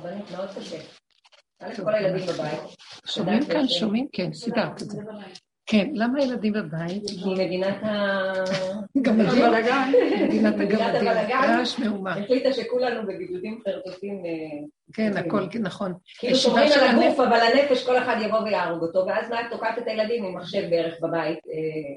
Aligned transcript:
הרבנית 0.00 0.30
מאוד 0.30 0.48
קשה. 0.58 0.78
כל 1.84 1.94
הילדים 1.94 2.26
בבית. 2.26 2.60
שומעים 3.06 3.44
כאן, 3.44 3.68
שומעים? 3.68 4.06
כן, 4.12 4.32
סידרת 4.32 4.82
את 4.82 4.90
זה. 4.90 5.02
כן, 5.66 5.90
למה 5.94 6.22
ילדים 6.22 6.52
בבית? 6.52 7.02
מדינת 7.26 7.82
ה... 7.82 8.32
גמדים. 9.04 9.44
מדינת 10.24 10.54
הגמדים. 10.54 11.08
רעש 11.32 11.78
מהומה. 11.78 12.18
החליטה 12.18 12.52
שכולנו 12.52 13.02
בבידודים 13.02 13.60
חרטוטים. 13.64 14.22
אה, 14.24 14.66
כן, 14.92 15.16
הכל 15.16 15.46
נכון. 15.60 15.94
כאילו 16.18 16.36
שומרים 16.36 16.68
על 16.72 16.88
הגוף, 16.88 17.20
אבל 17.20 17.40
הנפש 17.40 17.86
כל 17.86 17.98
אחד 17.98 18.16
יבוא 18.24 18.38
ויהרוג 18.38 18.82
אותו, 18.82 19.06
ואז 19.06 19.30
מה 19.30 19.40
את 19.40 19.46
תוקעת 19.50 19.78
את 19.78 19.86
הילדים 19.86 20.24
עם 20.24 20.36
מחשב 20.36 20.70
בערך 20.70 20.94
בבית. 21.02 21.38
אה, 21.46 21.94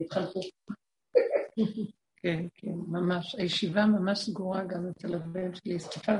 התחנכו. 0.00 0.40
כן, 2.22 2.46
כן, 2.54 2.74
ממש. 2.88 3.34
הישיבה 3.34 3.86
ממש 3.86 4.18
סגורה 4.18 4.64
גם 4.64 4.86
אצל 4.90 5.14
הבן 5.14 5.54
שלי, 5.54 5.80
סגור. 5.80 6.14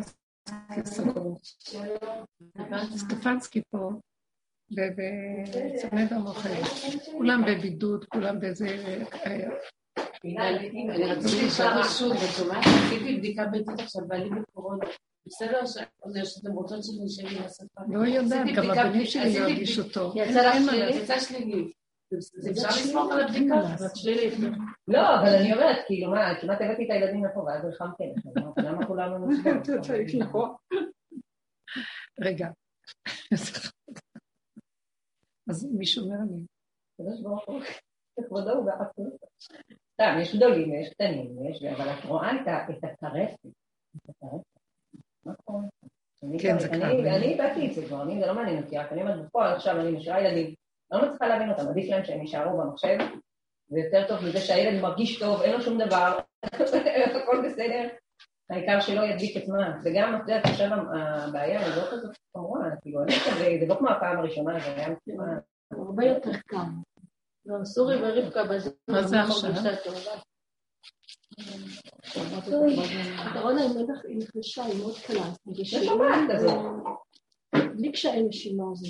סטפנסקי 2.96 3.62
פה. 3.70 3.90
וצמד 4.72 6.12
המוחל. 6.12 6.62
כולם 7.12 7.42
בבידוד, 7.46 8.04
כולם 8.04 8.40
באיזה... 8.40 8.66
אני 10.24 11.04
רציתי 11.04 11.46
לשאול 11.46 11.82
שוב, 11.82 12.12
את 12.12 12.36
שומעת? 12.36 12.64
עשיתי 12.66 13.16
בדיקה 13.16 13.44
ביתית 13.44 13.80
עכשיו, 13.80 14.02
בעלי 14.06 14.30
בקורונה. 14.30 14.84
בסדר 15.26 15.66
שאתם 16.24 16.52
רוצות 16.52 16.84
שאני 16.84 17.06
אשב 17.06 17.36
עם 17.36 17.44
השפה? 17.44 17.80
לא 17.88 18.06
יודעת, 18.06 18.46
גם 18.56 18.70
הבנים 18.70 19.06
שלי 19.06 19.38
לא 19.38 19.44
הרגישו 19.44 19.88
טוב. 19.88 20.14
יצא 20.16 21.20
שלילית. 21.20 21.72
אפשר 22.50 22.68
לסמוך 22.68 23.12
על 23.12 23.20
הבדיקה? 23.20 23.54
לא, 24.88 25.20
אבל 25.20 25.28
אני 25.40 25.52
אומרת, 25.52 25.76
כאילו 25.86 26.10
מה, 26.10 26.40
כמעט 26.40 26.60
הבאתי 26.60 26.84
את 26.84 26.90
הילדים 26.90 27.24
לפה 27.24 27.40
ואז 27.40 27.64
ריחמתי 27.64 28.04
עליכם, 28.04 28.30
למה 28.58 28.86
כולנו 28.86 29.28
נסבור? 30.14 30.56
רגע. 32.20 32.48
אז 35.50 35.68
מי 35.78 35.86
שומר 35.86 36.14
עליהם? 36.14 36.44
הקדוש 37.00 37.22
ברוך 37.22 37.44
הוא, 37.46 37.60
כבודו 38.26 38.50
הוא 38.50 38.64
באחדות. 38.64 39.12
סתם, 39.92 40.18
יש 40.22 40.36
גדולים, 40.36 40.74
יש 40.74 40.92
קטנים, 40.94 41.46
יש, 41.50 41.62
אבל 41.62 41.88
את 41.88 42.04
רואה 42.04 42.30
את 42.32 42.84
הטרפת. 42.84 43.38
כן, 46.40 46.58
זה 46.58 46.68
כבר. 46.68 46.90
אני 47.16 47.32
איבדתי 47.32 47.68
את 47.68 47.74
זה 47.74 47.86
כבר, 47.86 48.02
אני, 48.02 48.20
זה 48.20 48.26
לא 48.26 48.34
מעניין 48.34 48.62
אותי, 48.62 48.78
רק 48.78 48.92
אני 48.92 49.02
אומרת, 49.02 49.26
בפועל 49.26 49.54
עכשיו 49.54 49.80
אני 49.80 49.96
משאירה 49.96 50.20
ילדים, 50.20 50.54
אני 50.92 51.00
לא 51.00 51.06
מצליחה 51.06 51.28
להבין 51.28 51.50
אותם, 51.50 51.68
עדיף 51.68 51.90
להם 51.90 52.04
שהם 52.04 52.20
יישארו 52.20 52.58
במחשב, 52.58 52.98
ויותר 53.70 54.08
טוב 54.08 54.24
מזה 54.24 54.40
שהילד 54.40 54.82
מרגיש 54.82 55.18
טוב, 55.18 55.42
אין 55.42 55.52
לו 55.52 55.60
שום 55.60 55.78
דבר, 55.78 56.18
הכל 57.22 57.42
בסדר, 57.46 57.88
העיקר 58.50 58.80
שלא 58.80 59.02
ידביק 59.02 59.36
את 59.36 59.48
מה, 59.48 59.78
וגם, 59.84 60.14
את 60.16 60.20
יודעת, 60.28 60.46
עכשיו 60.46 60.68
הבעיה 61.28 61.60
היא 61.60 61.76
לא 61.76 61.82
כזאת 61.90 62.16
חמורה, 62.32 62.70
כאילו, 62.82 63.00
זה 63.60 63.66
לא 63.66 63.74
כמו 63.74 63.90
הפעם 63.90 64.18
הראשונה, 64.18 64.60
זה 64.60 64.66
היה 64.66 64.88
מצוין. 64.88 65.18
הרבה 65.70 66.04
יותר 66.04 66.30
קל. 66.46 66.56
לא, 67.46 67.64
סורי 67.64 67.96
ורבקה 68.02 68.44
בזה. 68.44 68.70
מה 68.88 69.02
זה 69.02 69.20
עכשיו? 69.20 69.50
הקורונה 73.18 73.62
היא 74.08 74.18
נחלשה, 74.18 74.64
היא 74.64 74.78
מאוד 74.80 74.98
קלה. 75.06 75.24
יש 75.46 75.70
שבת 75.70 76.34
כזה. 76.34 76.48
בלי 77.76 77.92
קשיי 77.92 78.22
נשימה 78.22 78.64
זה... 78.74 78.86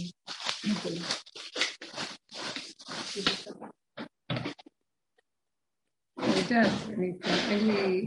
יודעת, 6.50 6.72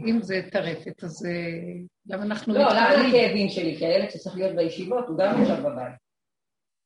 אם 0.06 0.22
זה 0.22 0.40
טרפת, 0.50 1.04
אז 1.04 1.26
אה, 1.26 1.32
למה 2.06 2.22
אנחנו... 2.22 2.54
לא, 2.54 2.60
למה 2.60 2.90
הכאבים 2.90 3.48
שלי? 3.48 3.76
כי 3.78 3.86
הילד 3.86 4.10
שצריך 4.10 4.36
להיות 4.36 4.56
בישיבות, 4.56 5.08
הוא 5.08 5.18
גם 5.18 5.42
עכשיו 5.42 5.56
בבית. 5.56 6.02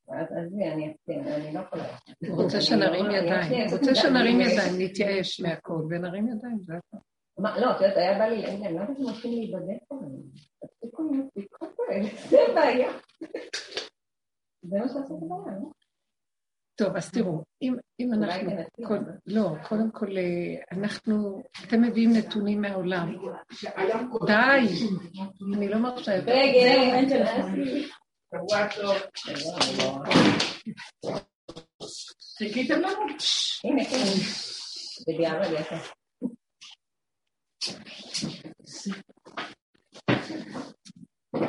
עזבי, 0.09 0.65
אני 0.65 0.95
אני 1.09 1.55
לא 1.55 1.61
יכולה. 1.61 1.85
הוא 2.29 2.43
רוצה 2.43 2.61
שנרים 2.61 3.11
ידיים, 3.11 3.67
רוצה 3.73 3.95
שנרים 3.95 4.41
ידיים, 4.41 4.75
נתייאש 4.79 5.41
מהכל 5.41 5.83
ונרים 5.91 6.29
ידיים, 6.29 6.59
זה 6.61 6.75
הכול. 6.77 7.01
לא, 7.39 7.71
את 7.71 7.81
יודעת, 7.81 7.97
היה 7.97 8.19
בא 8.19 8.25
לי, 8.25 8.47
אני 8.47 8.75
לא 8.75 8.81
יודעת 8.81 8.99
אם 8.99 9.03
הולכים 9.03 9.33
להיבדק 9.33 9.79
פה, 9.89 10.01
תפסיקו 10.61 11.03
עם 11.03 11.21
הבדיקות 11.21 11.77
האלה, 11.89 12.09
זה 12.29 12.39
הבעיה. 12.51 12.93
זה 14.63 14.79
מה 14.79 14.89
שעשית 14.89 15.17
הבעיה, 15.23 15.59
לא? 15.59 15.86
טוב, 16.77 16.97
אז 16.97 17.11
תראו, 17.11 17.43
אם, 17.63 17.75
אם 18.01 18.13
אנחנו... 18.13 18.51
כל, 18.87 18.99
לא, 19.27 19.51
קודם 19.69 19.91
כל, 19.91 20.17
אה, 20.17 20.79
אנחנו... 20.79 21.43
אתם 21.65 21.83
מביאים 21.83 22.13
נתונים 22.13 22.61
מהעולם. 22.61 23.17
די, 24.27 24.67
אני 25.57 25.69
לא 25.69 25.79
מרשה 25.79 26.21
לנו? 32.71 32.97
הנה, 33.65 33.85
כן. 33.85 33.97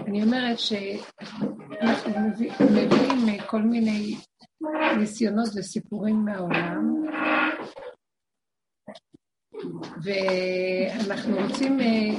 אני 0.07 0.23
אומרת 0.23 0.59
שאנחנו 0.59 1.55
מביאים 2.71 3.39
כל 3.47 3.61
מיני 3.61 4.15
ניסיונות 4.99 5.49
וסיפורים 5.55 6.25
מהעולם, 6.25 7.05
ואנחנו 10.03 11.37
רוצים, 11.37 11.79
אה, 11.79 12.09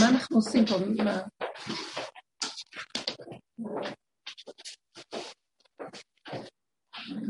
מה 0.00 0.08
אנחנו 0.08 0.36
עושים 0.36 0.64
פה? 0.66 0.74
מה? 1.04 1.20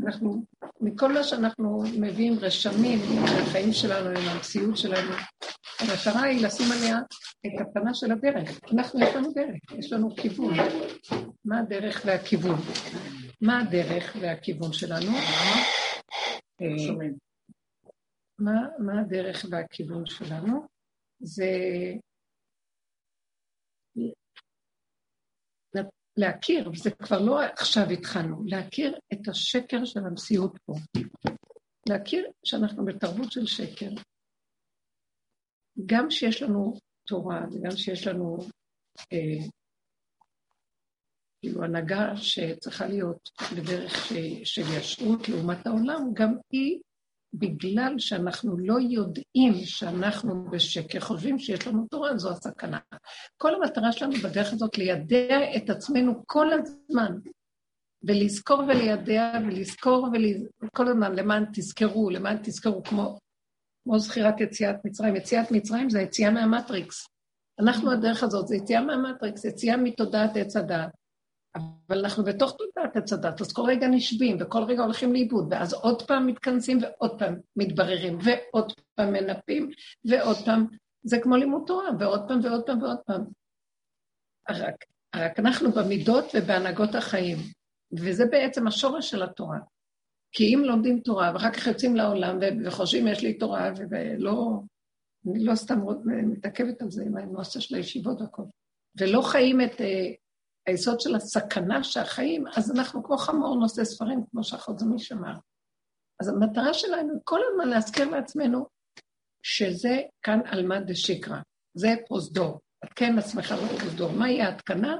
אנחנו, 0.05 0.43
מכל 0.81 1.13
מה 1.13 1.23
שאנחנו 1.23 1.83
מביאים 1.99 2.33
רשמים 2.41 2.99
לחיים 3.41 3.73
שלנו, 3.73 4.09
עם 4.09 4.29
המציאות 4.29 4.77
שלנו, 4.77 5.11
המטרה 5.79 6.21
היא 6.21 6.45
לשים 6.45 6.71
עליה 6.71 6.97
את 7.45 7.61
הפנה 7.61 7.93
של 7.93 8.11
הדרך. 8.11 8.59
אנחנו, 8.73 8.99
יש 8.99 9.15
לנו 9.15 9.31
דרך, 9.33 9.79
יש 9.79 9.93
לנו 9.93 10.15
כיוון. 10.15 10.53
מה 11.45 11.59
הדרך 11.59 12.01
והכיוון? 12.05 12.59
מה 13.41 13.59
הדרך 13.59 14.15
והכיוון 14.21 14.73
שלנו? 14.73 15.11
מה, 18.39 18.51
מה 18.79 19.01
הדרך 19.01 19.45
והכיוון 19.51 20.05
שלנו? 20.05 20.67
זה 21.19 21.51
להכיר, 26.17 26.69
וזה 26.69 26.91
כבר 26.91 27.19
לא 27.19 27.41
עכשיו 27.43 27.83
התחלנו, 27.93 28.43
להכיר 28.45 28.99
את 29.13 29.27
השקר 29.27 29.85
של 29.85 29.99
המציאות 29.99 30.57
פה. 30.65 30.73
להכיר 31.89 32.31
שאנחנו 32.45 32.85
בתרבות 32.85 33.31
של 33.31 33.45
שקר. 33.45 33.89
גם 35.85 36.09
שיש 36.09 36.41
לנו 36.41 36.73
תורה 37.07 37.41
וגם 37.51 37.71
שיש 37.71 38.07
לנו 38.07 38.37
אה, 39.13 39.47
כאילו 41.41 41.63
הנהגה 41.63 42.17
שצריכה 42.17 42.87
להיות 42.87 43.29
בדרך 43.57 44.07
של 44.43 44.61
ישרות 44.77 45.29
לעומת 45.29 45.67
העולם, 45.67 46.13
גם 46.13 46.35
היא, 46.51 46.79
בגלל 47.33 47.93
שאנחנו 47.97 48.57
לא 48.57 48.75
יודעים 48.89 49.53
שאנחנו 49.65 50.49
בשקר, 50.51 50.99
חושבים 50.99 51.39
שיש 51.39 51.67
לנו 51.67 51.87
תורה, 51.87 52.17
זו 52.17 52.31
הסכנה. 52.31 52.79
כל 53.37 53.55
המטרה 53.55 53.91
שלנו 53.91 54.13
בדרך 54.13 54.53
הזאת 54.53 54.77
לידע 54.77 55.55
את 55.57 55.69
עצמנו 55.69 56.23
כל 56.25 56.47
הזמן, 56.53 57.17
ולזכור 58.03 58.59
ולידע 58.59 59.31
ולזכור 59.47 60.07
וכל 60.63 60.87
הזמן 60.87 61.15
למען 61.15 61.45
תזכרו, 61.53 62.09
למען 62.09 62.37
תזכרו, 62.43 62.83
כמו, 62.83 63.19
כמו 63.83 63.99
זכירת 63.99 64.41
יציאת 64.41 64.75
מצרים. 64.85 65.15
יציאת 65.15 65.51
מצרים 65.51 65.89
זה 65.89 65.99
היציאה 65.99 66.31
מהמטריקס. 66.31 67.05
אנחנו 67.59 67.91
הדרך 67.91 68.23
הזאת, 68.23 68.47
זה 68.47 68.55
יציאה 68.55 68.81
מהמטריקס, 68.81 69.45
יציאה 69.45 69.77
מתודעת 69.77 70.37
עץ 70.37 70.55
הדעת. 70.55 71.06
אבל 71.87 71.99
אנחנו 71.99 72.23
בתוך 72.23 72.57
תודעת 72.57 72.97
עץ 72.97 73.13
הדת, 73.13 73.41
אז 73.41 73.53
כל 73.53 73.61
רגע 73.67 73.87
נשבים, 73.87 74.37
וכל 74.39 74.63
רגע 74.63 74.83
הולכים 74.83 75.13
לאיבוד, 75.13 75.47
ואז 75.51 75.73
עוד 75.73 76.01
פעם 76.07 76.27
מתכנסים 76.27 76.77
ועוד 76.81 77.19
פעם 77.19 77.35
מתבררים, 77.55 78.17
ועוד 78.23 78.73
פעם 78.95 79.13
מנפים, 79.13 79.69
ועוד 80.05 80.37
פעם, 80.45 80.67
זה 81.03 81.19
כמו 81.19 81.35
לימוד 81.35 81.63
תורה, 81.67 81.89
ועוד 81.99 82.21
פעם 82.27 82.39
ועוד 82.43 82.65
פעם 82.65 82.81
ועוד 82.81 82.97
פעם. 83.05 83.23
רק, 84.49 84.85
רק 85.15 85.39
אנחנו 85.39 85.71
במידות 85.71 86.25
ובהנהגות 86.33 86.95
החיים, 86.95 87.37
וזה 87.91 88.25
בעצם 88.25 88.67
השורש 88.67 89.09
של 89.09 89.23
התורה. 89.23 89.59
כי 90.31 90.55
אם 90.55 90.61
לומדים 90.63 90.99
תורה, 90.99 91.31
ואחר 91.33 91.51
כך 91.51 91.67
יוצאים 91.67 91.95
לעולם 91.95 92.39
וחושבים, 92.65 93.07
יש 93.07 93.23
לי 93.23 93.33
תורה, 93.33 93.71
ולא, 93.89 94.61
אני 95.27 95.45
לא 95.45 95.55
סתם 95.55 95.79
מתעכבת 96.05 96.81
על 96.81 96.91
זה 96.91 97.03
עם 97.03 97.17
הנושא 97.17 97.59
של 97.59 97.75
הישיבות 97.75 98.21
והכל, 98.21 98.43
ולא 98.99 99.21
חיים 99.21 99.61
את 99.61 99.81
אה, 99.81 100.11
היסוד 100.67 100.99
של 100.99 101.15
הסכנה 101.15 101.83
שהחיים, 101.83 102.43
אז 102.55 102.71
אנחנו 102.71 103.03
כמו 103.03 103.17
חמור 103.17 103.55
נושא 103.55 103.83
ספרים, 103.83 104.23
כמו 104.31 104.43
שאחות 104.43 104.79
זמי 104.79 104.99
שמר. 104.99 105.33
אז 106.21 106.27
המטרה 106.27 106.73
שלנו 106.73 107.13
כל 107.23 107.39
הזמן 107.49 107.67
להזכיר 107.67 108.09
לעצמנו 108.09 108.67
שזה 109.43 110.01
כאן 110.21 110.39
עלמא 110.45 110.79
דשקרא, 110.79 111.37
זה 111.73 111.87
פרוזדור. 112.07 112.59
לתקן 112.83 113.17
עצמך 113.17 113.53
ולדור. 113.83 114.11
מהי 114.11 114.41
ההתקנה? 114.41 114.95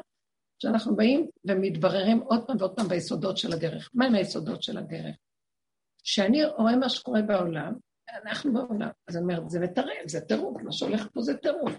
שאנחנו 0.60 0.96
באים 0.96 1.28
ומתבררים 1.48 2.20
עוד 2.20 2.48
פעם 2.48 2.56
ועוד 2.60 2.76
פעם 2.76 2.88
ביסודות 2.88 3.38
של 3.38 3.54
הדרך. 3.54 3.90
מהם 3.94 4.16
היסודות 4.16 4.64
של 4.64 4.78
הדרך? 4.78 5.16
כשאני 6.04 6.46
רואה 6.46 6.76
מה 6.76 6.90
שקורה 6.90 7.22
בעולם, 7.22 7.74
אנחנו 8.10 8.54
בעולם, 8.54 8.90
אז 9.08 9.18
אני 9.18 9.24
אומרת, 9.24 9.50
זה 9.50 9.60
מטרף, 9.60 10.08
זה 10.08 10.22
טירוף, 10.22 10.62
מה 10.62 10.72
שהולך 10.72 11.08
פה 11.14 11.22
זה 11.22 11.38
טירוף. 11.38 11.74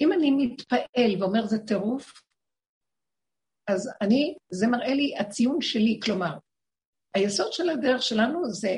אם 0.00 0.12
אני 0.12 0.30
מתפעל 0.30 1.22
ואומר 1.22 1.46
זה 1.46 1.58
טירוף, 1.58 2.25
אז 3.68 3.90
אני, 4.02 4.34
זה 4.50 4.66
מראה 4.66 4.94
לי 4.94 5.16
הציון 5.18 5.60
שלי, 5.60 6.00
כלומר, 6.04 6.38
היסוד 7.14 7.52
של 7.52 7.70
הדרך 7.70 8.02
שלנו 8.02 8.50
זה 8.52 8.76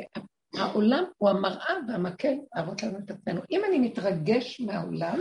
העולם 0.55 1.05
הוא 1.19 1.31
המראה 1.31 1.75
והמקל 1.89 2.35
להראות 2.55 2.83
לנו 2.83 2.99
את 2.99 3.11
עצמנו. 3.11 3.41
אם 3.51 3.61
אני 3.69 3.79
מתרגש 3.79 4.61
מהעולם, 4.61 5.19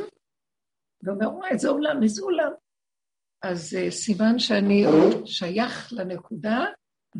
ואומר, 1.03 1.35
וואי, 1.35 1.49
איזה 1.49 1.69
עולם, 1.69 2.03
איזה 2.03 2.21
עולם, 2.21 2.51
אז 3.43 3.73
uh, 3.73 3.91
סימן 3.91 4.39
שאני 4.39 4.83
שייך 5.25 5.93
לנקודה, 5.93 6.65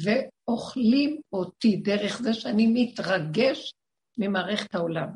ואוכלים 0.03 1.21
אותי 1.33 1.77
דרך 1.77 2.21
זה 2.21 2.33
שאני 2.33 2.67
מתרגש 2.73 3.73
ממערכת 4.17 4.75
העולם. 4.75 5.07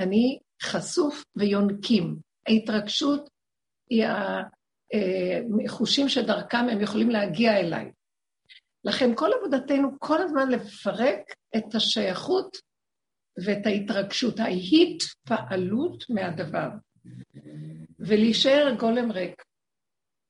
אני 0.00 0.38
חשוף 0.62 1.24
ויונקים. 1.36 2.18
ההתרגשות 2.48 3.28
היא 3.90 4.04
החושים 5.64 6.08
שדרכם 6.08 6.68
הם 6.72 6.80
יכולים 6.80 7.10
להגיע 7.10 7.60
אליי. 7.60 7.90
לכן 8.84 9.14
כל 9.14 9.30
עבודתנו 9.40 9.88
כל 9.98 10.22
הזמן 10.22 10.50
לפרק 10.50 11.20
את 11.56 11.74
השייכות 11.74 12.56
ואת 13.44 13.66
ההתרגשות, 13.66 14.40
ההתפעלות 14.40 16.04
מהדבר, 16.10 16.68
ולהישאר 17.98 18.74
גולם 18.78 19.12
ריק. 19.12 19.42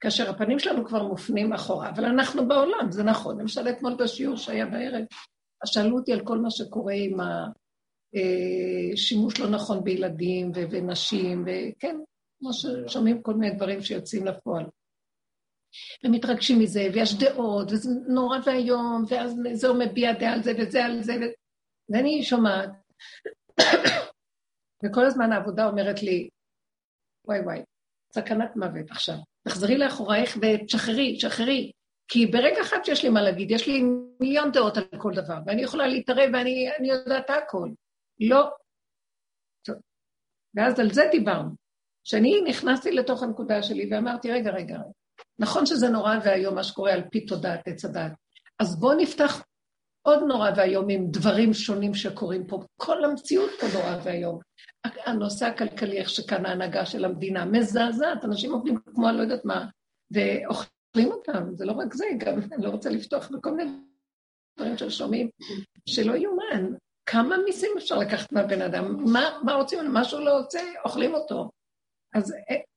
כאשר 0.01 0.31
הפנים 0.31 0.59
שלנו 0.59 0.85
כבר 0.85 1.03
מופנים 1.03 1.53
אחורה, 1.53 1.91
אבל 1.91 2.05
אנחנו 2.05 2.49
בעולם, 2.49 2.91
זה 2.91 3.03
נכון. 3.03 3.41
למשל, 3.41 3.69
אתמול 3.69 3.95
בשיעור 3.95 4.37
שהיה 4.37 4.67
בערב, 4.67 5.05
שאלו 5.65 5.99
אותי 5.99 6.13
על 6.13 6.21
כל 6.25 6.39
מה 6.39 6.51
שקורה 6.51 6.93
עם 6.93 7.17
השימוש 8.95 9.41
אה, 9.41 9.45
לא 9.45 9.51
נכון 9.51 9.85
בילדים 9.85 10.53
ונשים, 10.55 11.45
וכן, 11.47 11.97
כמו 12.39 12.51
ששומעים 12.53 13.23
כל 13.23 13.35
מיני 13.35 13.55
דברים 13.57 13.83
שיוצאים 13.83 14.27
לפועל. 14.27 14.65
ומתרגשים 16.05 16.59
מזה, 16.59 16.89
ויש 16.95 17.15
דעות, 17.19 17.73
וזה 17.73 17.91
נורא 18.09 18.39
ואיום, 18.47 19.05
ואז 19.09 19.35
זה 19.53 19.69
מביע 19.73 20.13
דעה 20.13 20.33
על 20.33 20.43
זה 20.43 20.53
וזה 20.59 20.85
על 20.85 21.03
זה, 21.03 21.15
ואני 21.89 22.23
שומעת, 22.23 22.71
וכל 24.85 25.05
הזמן 25.05 25.33
העבודה 25.33 25.69
אומרת 25.69 26.03
לי, 26.03 26.29
וואי 27.25 27.41
וואי, 27.41 27.63
סכנת 28.15 28.57
מוות 28.57 28.91
עכשיו. 28.91 29.17
תחזרי 29.49 29.79
לאחורייך 29.79 30.37
ותשחררי, 30.43 31.17
תשחררי. 31.17 31.73
כי 32.09 32.27
ברגע 32.27 32.61
אחד 32.63 32.77
שיש 32.85 33.05
לי 33.05 33.11
מה 33.11 33.23
להגיד, 33.23 33.51
יש 33.51 33.69
לי 33.69 33.83
מיליון 34.21 34.53
דעות 34.53 34.77
על 34.77 34.85
כל 34.99 35.13
דבר, 35.15 35.39
ואני 35.47 35.63
יכולה 35.63 35.87
להתערב 35.87 36.31
ואני 36.33 36.89
יודעת 36.89 37.31
הכל. 37.31 37.69
לא. 38.21 38.51
טוב. 39.63 39.77
ואז 40.55 40.81
על 40.81 40.93
זה 40.93 41.03
דיברנו. 41.11 41.66
כשאני 42.07 42.41
נכנסתי 42.41 42.93
לתוך 42.93 43.23
הנקודה 43.23 43.63
שלי 43.63 43.89
ואמרתי, 43.91 44.33
רגע, 44.33 44.51
רגע, 44.51 44.79
נכון 45.39 45.67
שזה 45.67 45.89
נורא 45.89 46.17
ואיום 46.25 46.55
מה 46.55 46.65
שקורה 46.65 46.93
על 46.93 47.03
פי 47.11 47.27
תודעת 47.27 47.69
עץ 47.69 47.85
הדת, 47.85 48.13
אז 48.59 48.81
בואו 48.81 48.97
נפתח 48.97 49.45
עוד 50.03 50.23
נורא 50.29 50.51
ואיום 50.57 50.89
עם 50.89 51.11
דברים 51.11 51.55
שונים 51.55 51.95
שקורים 51.95 52.47
פה. 52.47 52.63
כל 52.77 53.05
המציאות 53.05 53.51
פה 53.61 53.67
נורא 53.75 53.97
ואיום. 54.05 54.39
הנושא 54.85 55.47
הכלכלי, 55.47 55.99
איך 55.99 56.11
שכאן 56.11 56.47
ההנהגה 56.47 56.87
של 56.87 57.05
המדינה, 57.05 57.45
מזעזעת, 57.45 58.25
אנשים 58.25 58.53
עובדים 58.53 58.79
כמו 58.95 59.09
אני 59.09 59.17
לא 59.17 59.23
יודעת 59.23 59.45
מה, 59.45 59.67
ואוכלים 60.11 61.13
אותם, 61.13 61.55
זה 61.55 61.65
לא 61.65 61.73
רק 61.73 61.95
זה, 61.95 62.05
גם 62.19 62.39
אני 62.53 62.65
לא 62.65 62.71
רוצה 62.71 62.91
לפתוח 62.91 63.31
בכל 63.31 63.51
מיני 63.51 63.71
דברים 64.59 64.79
ששומעים, 64.79 65.29
שלא 65.89 66.17
יאומן. 66.17 66.73
כמה 67.07 67.37
מיסים 67.45 67.71
אפשר 67.79 67.99
לקחת 67.99 68.33
מהבן 68.33 68.63
אדם? 68.63 69.05
מה, 69.13 69.39
מה 69.45 69.55
רוצים? 69.55 69.93
מה 69.93 70.05
שהוא 70.05 70.21
לא 70.21 70.39
רוצה, 70.39 70.61
אוכלים 70.85 71.15
אותו. 71.15 71.51
אז 72.17 72.35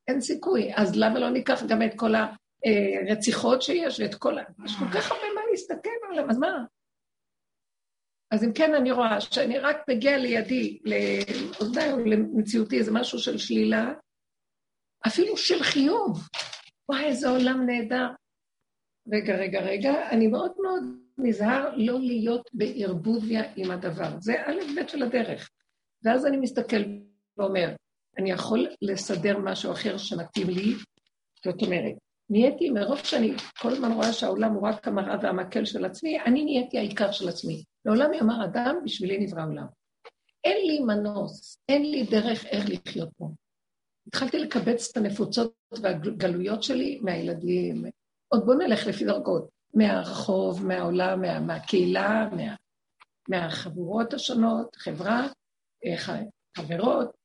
אין, 0.07 0.21
סיכוי. 0.21 0.71
אז 0.75 0.95
למה 0.95 1.19
לא 1.19 1.29
ניקח 1.29 1.63
גם 1.69 1.81
את 1.81 1.91
כל 1.95 2.13
הרציחות 2.15 3.61
שיש 3.61 3.99
ואת 3.99 4.15
כל 4.15 4.37
ה... 4.37 4.43
יש 4.65 4.75
כל 4.79 4.85
כך 4.93 5.11
הרבה 5.11 5.25
מה 5.35 5.41
להסתכל 5.51 5.89
עליהם, 6.09 6.29
אז 6.29 6.37
מה? 6.37 6.65
אז 8.31 8.43
אם 8.43 8.53
כן, 8.53 8.75
אני 8.75 8.91
רואה 8.91 9.21
שאני 9.21 9.59
רק 9.59 9.77
מגיע 9.89 10.17
לידי, 10.17 10.79
לאוזניי 10.83 11.91
או 11.91 11.99
למציאותי, 11.99 12.77
איזה 12.77 12.91
משהו 12.91 13.19
של 13.19 13.37
שלילה, 13.37 13.93
אפילו 15.07 15.37
של 15.37 15.63
חיוב. 15.63 16.27
וואי, 16.89 17.05
איזה 17.05 17.29
עולם 17.29 17.65
נהדר. 17.65 18.07
רגע, 19.11 19.35
רגע, 19.35 19.59
רגע, 19.59 20.09
אני 20.09 20.27
מאוד 20.27 20.51
מאוד 20.61 20.83
נזהר 21.17 21.75
לא 21.77 21.99
להיות 21.99 22.49
בערבוביה 22.53 23.43
עם 23.55 23.71
הדבר. 23.71 24.19
זה 24.19 24.33
א' 24.45 24.59
ב' 24.75 24.87
של 24.87 25.03
הדרך. 25.03 25.49
ואז 26.03 26.25
אני 26.25 26.37
מסתכל 26.37 26.83
ואומר, 27.37 27.75
אני 28.19 28.31
יכול 28.31 28.67
לסדר 28.81 29.37
משהו 29.37 29.71
אחר 29.71 29.97
שמתאים 29.97 30.49
לי, 30.49 30.73
זאת 31.45 31.61
אומרת, 31.61 31.93
נהייתי, 32.29 32.69
מרוב 32.69 32.97
שאני 32.97 33.33
כל 33.59 33.71
הזמן 33.71 33.91
רואה 33.91 34.13
שהעולם 34.13 34.53
הוא 34.53 34.67
רק 34.67 34.87
המראה 34.87 35.15
והמקל 35.21 35.65
של 35.65 35.85
עצמי, 35.85 36.21
אני 36.21 36.43
נהייתי 36.43 36.77
העיקר 36.77 37.11
של 37.11 37.29
עצמי. 37.29 37.63
לעולם 37.85 38.13
יאמר 38.13 38.45
אדם, 38.45 38.75
בשבילי 38.83 39.17
נברא 39.17 39.43
עולם. 39.45 39.65
אין 40.43 40.67
לי 40.67 40.79
מנוס, 40.79 41.57
אין 41.69 41.91
לי 41.91 42.03
דרך 42.03 42.45
איך 42.45 42.69
לחיות 42.69 43.09
פה. 43.17 43.29
התחלתי 44.07 44.39
לקבץ 44.39 44.89
את 44.91 44.97
הנפוצות 44.97 45.53
והגלויות 45.81 46.63
שלי 46.63 46.99
מהילדים. 47.01 47.85
עוד 48.27 48.45
בוא 48.45 48.55
נלך 48.55 48.87
לפי 48.87 49.05
דרגות. 49.05 49.49
מהרחוב, 49.73 50.65
מהעולם, 50.65 51.21
מה, 51.21 51.39
מהקהילה, 51.39 52.29
מה, 52.31 52.55
מהחבורות 53.29 54.13
השונות, 54.13 54.75
חברה, 54.75 55.27
אה, 55.85 55.95
חברות, 56.57 57.18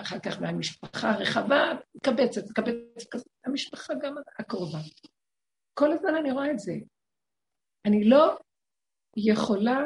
אחר 0.00 0.18
כך 0.18 0.40
מהמשפחה 0.40 1.10
הרחבה, 1.10 1.72
מקבצת, 1.94 2.42
מקבצת, 2.50 3.20
המשפחה 3.44 3.94
גם 4.02 4.14
הקרובה. 4.38 4.78
כל 5.74 5.92
הזמן 5.92 6.14
אני 6.14 6.32
רואה 6.32 6.50
את 6.50 6.58
זה. 6.58 6.72
אני 7.86 8.04
לא 8.04 8.38
יכולה 9.16 9.80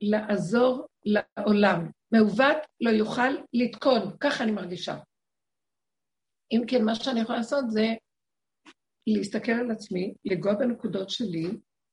לעזור 0.00 0.86
לעולם. 1.04 1.90
מעוות 2.12 2.56
לא 2.80 2.90
יוכל 2.90 3.30
לתקון, 3.52 4.16
ככה 4.20 4.44
אני 4.44 4.52
מרגישה. 4.52 4.98
אם 6.52 6.62
כן, 6.68 6.84
מה 6.84 6.94
שאני 6.94 7.20
יכולה 7.20 7.38
לעשות 7.38 7.64
זה 7.70 7.86
להסתכל 9.06 9.52
על 9.52 9.70
עצמי, 9.70 10.14
לגוע 10.24 10.54
בנקודות 10.54 11.10
שלי 11.10 11.46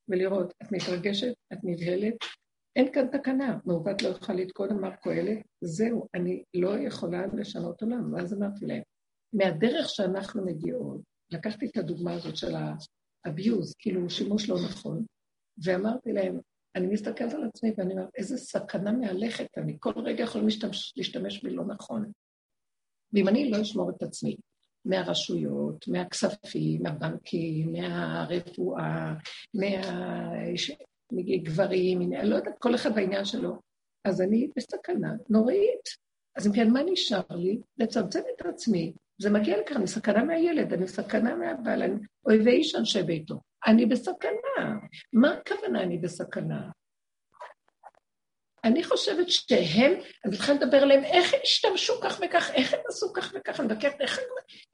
ולראות, 0.07 0.53
את 0.63 0.71
מתרגשת, 0.71 1.33
את 1.53 1.57
נבהלת, 1.63 2.15
אין 2.75 2.93
כאן 2.93 3.07
תקנה, 3.07 3.57
מעוות 3.65 4.01
לא 4.01 4.07
יוכל 4.07 4.33
לתקון, 4.33 4.71
אמר 4.71 4.95
קהלת, 4.95 5.37
זהו, 5.61 6.07
אני 6.13 6.43
לא 6.53 6.79
יכולה 6.79 7.25
לשנות 7.33 7.81
עולם. 7.81 8.13
ואז 8.13 8.33
אמרתי 8.33 8.65
להם, 8.65 8.81
מהדרך 9.33 9.89
שאנחנו 9.89 10.45
מגיעות, 10.45 11.01
לקחתי 11.31 11.65
את 11.65 11.77
הדוגמה 11.77 12.13
הזאת 12.13 12.37
של 12.37 12.55
ה-abuse, 12.55 13.73
כאילו 13.77 14.09
שימוש 14.09 14.49
לא 14.49 14.55
נכון, 14.69 15.05
ואמרתי 15.63 16.13
להם, 16.13 16.39
אני 16.75 16.87
מסתכלת 16.87 17.33
על 17.33 17.43
עצמי 17.43 17.73
ואני 17.77 17.93
אומרת, 17.93 18.09
איזה 18.17 18.37
סכנה 18.37 18.91
מהלכת, 18.91 19.57
אני 19.57 19.77
כל 19.79 19.93
רגע 20.05 20.23
יכול 20.23 20.41
להשתמש, 20.41 20.93
להשתמש 20.97 21.43
בלא 21.43 21.65
נכון. 21.65 22.11
ואם 23.13 23.27
אני 23.27 23.51
לא 23.51 23.61
אשמור 23.61 23.89
את 23.89 24.03
עצמי 24.03 24.35
מהרשויות, 24.85 25.87
מהכספים, 25.87 26.83
מהבנקים, 26.83 27.71
מהרפואה, 27.71 29.13
מהגברים, 31.11 32.09
מה... 32.09 32.23
לא 32.23 32.35
יודעת, 32.35 32.53
כל 32.59 32.75
אחד 32.75 32.95
בעניין 32.95 33.25
שלו, 33.25 33.55
אז 34.05 34.21
אני 34.21 34.49
בסכנה 34.55 35.13
נוראית. 35.29 36.05
אז 36.35 36.47
אם 36.47 36.53
כן, 36.53 36.69
מה 36.69 36.79
נשאר 36.85 37.21
לי? 37.29 37.59
לצמצם 37.77 38.19
את 38.35 38.45
עצמי. 38.45 38.93
זה 39.21 39.29
מגיע 39.29 39.61
לכאן, 39.61 39.77
אני 39.77 39.87
סכנה 39.87 40.23
מהילד, 40.23 40.73
אני 40.73 40.87
סכנה 40.87 41.35
מהבעל, 41.35 41.83
אני 41.83 41.95
אויבי 42.25 42.51
איש 42.51 42.75
אנשי 42.75 43.03
ביתו. 43.03 43.39
אני 43.67 43.85
בסכנה. 43.85 44.77
מה 45.13 45.33
הכוונה 45.33 45.83
אני 45.83 45.97
בסכנה? 45.97 46.69
אני 48.63 48.83
חושבת 48.83 49.29
שהם, 49.29 49.91
אני 50.25 50.33
מתחילה 50.33 50.57
לדבר 50.57 50.77
עליהם, 50.77 51.03
איך 51.03 51.33
הם 51.33 51.39
השתמשו 51.43 51.93
כך 52.03 52.19
וכך, 52.25 52.51
איך 52.53 52.73
הם 52.73 52.79
עשו 52.87 53.13
כך 53.13 53.33
וכך, 53.35 53.59
אני 53.59 53.67
מבקרת 53.67 54.01
איך, 54.01 54.19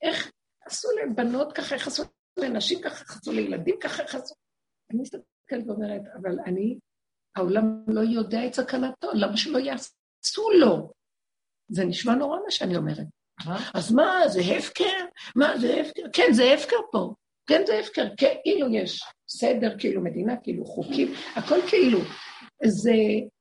איך 0.01 0.31
עשו 0.65 0.87
לבנות 1.03 1.53
ככה, 1.53 1.75
איך 1.75 1.87
עשו 1.87 2.03
לנשים 2.37 2.81
ככה, 2.81 3.03
איך 3.03 3.17
עשו 3.17 3.31
לילדים 3.31 3.75
ככה, 3.81 4.03
איך 4.03 4.15
עשו... 4.15 4.35
אני 4.93 5.01
מסתכלת 5.41 5.67
ואומרת, 5.67 6.01
אבל 6.21 6.37
אני, 6.45 6.77
העולם 7.35 7.83
לא 7.87 8.01
יודע 8.01 8.45
את 8.45 8.53
סכנתו, 8.53 9.07
למה 9.13 9.37
שלא 9.37 9.57
יעשו 9.57 10.49
לו? 10.59 10.91
זה 11.69 11.85
נשמע 11.85 12.15
נורא 12.15 12.37
מה 12.45 12.51
שאני 12.51 12.75
אומרת. 12.75 13.07
אז 13.73 13.91
מה, 13.91 14.27
זה 14.27 14.41
הפקר? 14.57 15.05
מה, 15.35 15.57
זה 15.57 15.81
הפקר? 15.81 16.01
כן, 16.13 16.33
זה 16.33 16.53
הפקר 16.53 16.77
פה. 16.91 17.13
כן, 17.47 17.61
זה 17.65 17.79
הפקר, 17.79 18.07
כאילו 18.17 18.67
יש 18.73 19.03
סדר, 19.29 19.79
כאילו 19.79 20.01
מדינה, 20.01 20.37
כאילו 20.37 20.65
חוקים, 20.65 21.13
הכל 21.35 21.59
כאילו. 21.69 21.99
זה 22.63 22.93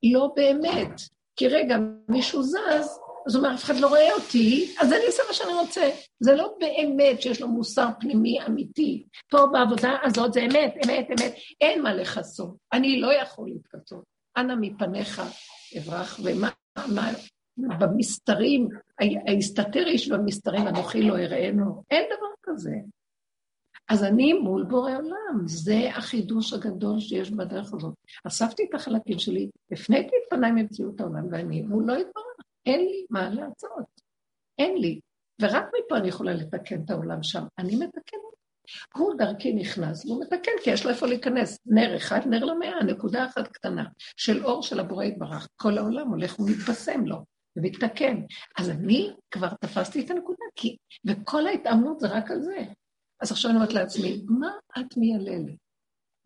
לא 0.02 0.32
באמת. 0.36 1.00
כי 1.36 1.48
רגע, 1.48 1.76
מישהו 2.08 2.42
זז, 2.42 2.98
אז 3.26 3.34
הוא 3.34 3.44
אומר, 3.44 3.54
אף 3.54 3.64
אחד 3.64 3.76
לא 3.76 3.88
רואה 3.88 4.12
אותי, 4.14 4.74
אז 4.80 4.92
אני 4.92 5.06
אעשה 5.06 5.22
מה 5.28 5.34
שאני 5.34 5.52
רוצה. 5.52 5.90
זה 6.20 6.34
לא 6.34 6.54
באמת 6.60 7.22
שיש 7.22 7.40
לו 7.40 7.48
מוסר 7.48 7.88
פנימי 8.00 8.38
אמיתי. 8.46 9.04
פה 9.30 9.46
בעבודה 9.52 9.96
הזאת 10.02 10.32
זה 10.32 10.40
אמת, 10.40 10.74
אמת, 10.86 11.06
אמת, 11.10 11.34
אין 11.60 11.82
מה 11.82 11.94
לכסות. 11.94 12.56
אני 12.72 13.00
לא 13.00 13.12
יכול 13.14 13.48
להתכסות. 13.48 14.04
אנא 14.36 14.54
מפניך 14.60 15.22
אברח, 15.78 16.20
ומה, 16.24 16.48
מה, 16.86 17.12
במסתרים, 17.56 18.68
ההסתתר 19.26 19.86
איש 19.86 20.08
במסתרים, 20.08 20.68
אנוכי 20.68 21.02
לא 21.02 21.18
אראנו. 21.18 21.82
אין 21.90 22.04
דבר 22.06 22.26
כזה. 22.42 22.74
אז 23.88 24.04
אני 24.04 24.32
מול 24.32 24.64
בורא 24.64 24.92
עולם, 24.96 25.42
זה 25.46 25.90
החידוש 25.94 26.52
הגדול 26.52 27.00
שיש 27.00 27.30
בדרך 27.30 27.74
הזאת. 27.74 27.94
אספתי 28.26 28.66
את 28.70 28.74
החלקים 28.74 29.18
שלי, 29.18 29.50
הפניתי 29.72 30.16
את 30.16 30.30
פניי 30.30 30.50
ממציאות 30.50 31.00
העולם, 31.00 31.26
ואני 31.30 31.64
הוא 31.70 31.82
לא 31.82 31.92
יתברך. 31.92 32.29
אין 32.66 32.80
לי 32.80 33.06
מה 33.10 33.28
לעשות. 33.28 34.00
אין 34.58 34.76
לי. 34.78 35.00
ורק 35.42 35.64
מפה 35.64 35.96
אני 35.96 36.08
יכולה 36.08 36.32
לתקן 36.32 36.82
את 36.84 36.90
העולם 36.90 37.22
שם. 37.22 37.44
אני 37.58 37.76
מתקנת. 37.76 38.30
הוא 38.94 39.14
דרכי 39.18 39.52
נכנס, 39.52 40.04
והוא 40.04 40.22
מתקן, 40.22 40.52
כי 40.64 40.70
יש 40.70 40.84
לו 40.84 40.90
איפה 40.90 41.06
להיכנס. 41.06 41.58
נר 41.66 41.96
אחד, 41.96 42.20
נר 42.26 42.44
למאה, 42.44 42.84
נקודה 42.84 43.26
אחת 43.26 43.48
קטנה, 43.48 43.84
של 44.16 44.44
אור 44.44 44.62
של 44.62 44.80
הבורא 44.80 45.04
יתברך. 45.04 45.48
כל 45.56 45.78
העולם 45.78 46.08
הולך 46.08 46.40
ומתבשם 46.40 47.06
לו, 47.06 47.24
ומתקן. 47.56 48.16
אז 48.58 48.70
אני 48.70 49.10
כבר 49.30 49.48
תפסתי 49.60 50.04
את 50.04 50.10
הנקודה, 50.10 50.44
כי... 50.56 50.76
וכל 51.06 51.46
ההתאמנות 51.46 52.00
זה 52.00 52.08
רק 52.08 52.30
על 52.30 52.42
זה. 52.42 52.58
אז 53.20 53.32
עכשיו 53.32 53.50
אני 53.50 53.58
אומרת 53.58 53.72
לעצמי, 53.72 54.22
מה 54.28 54.50
את 54.78 54.96
מייללת? 54.96 55.54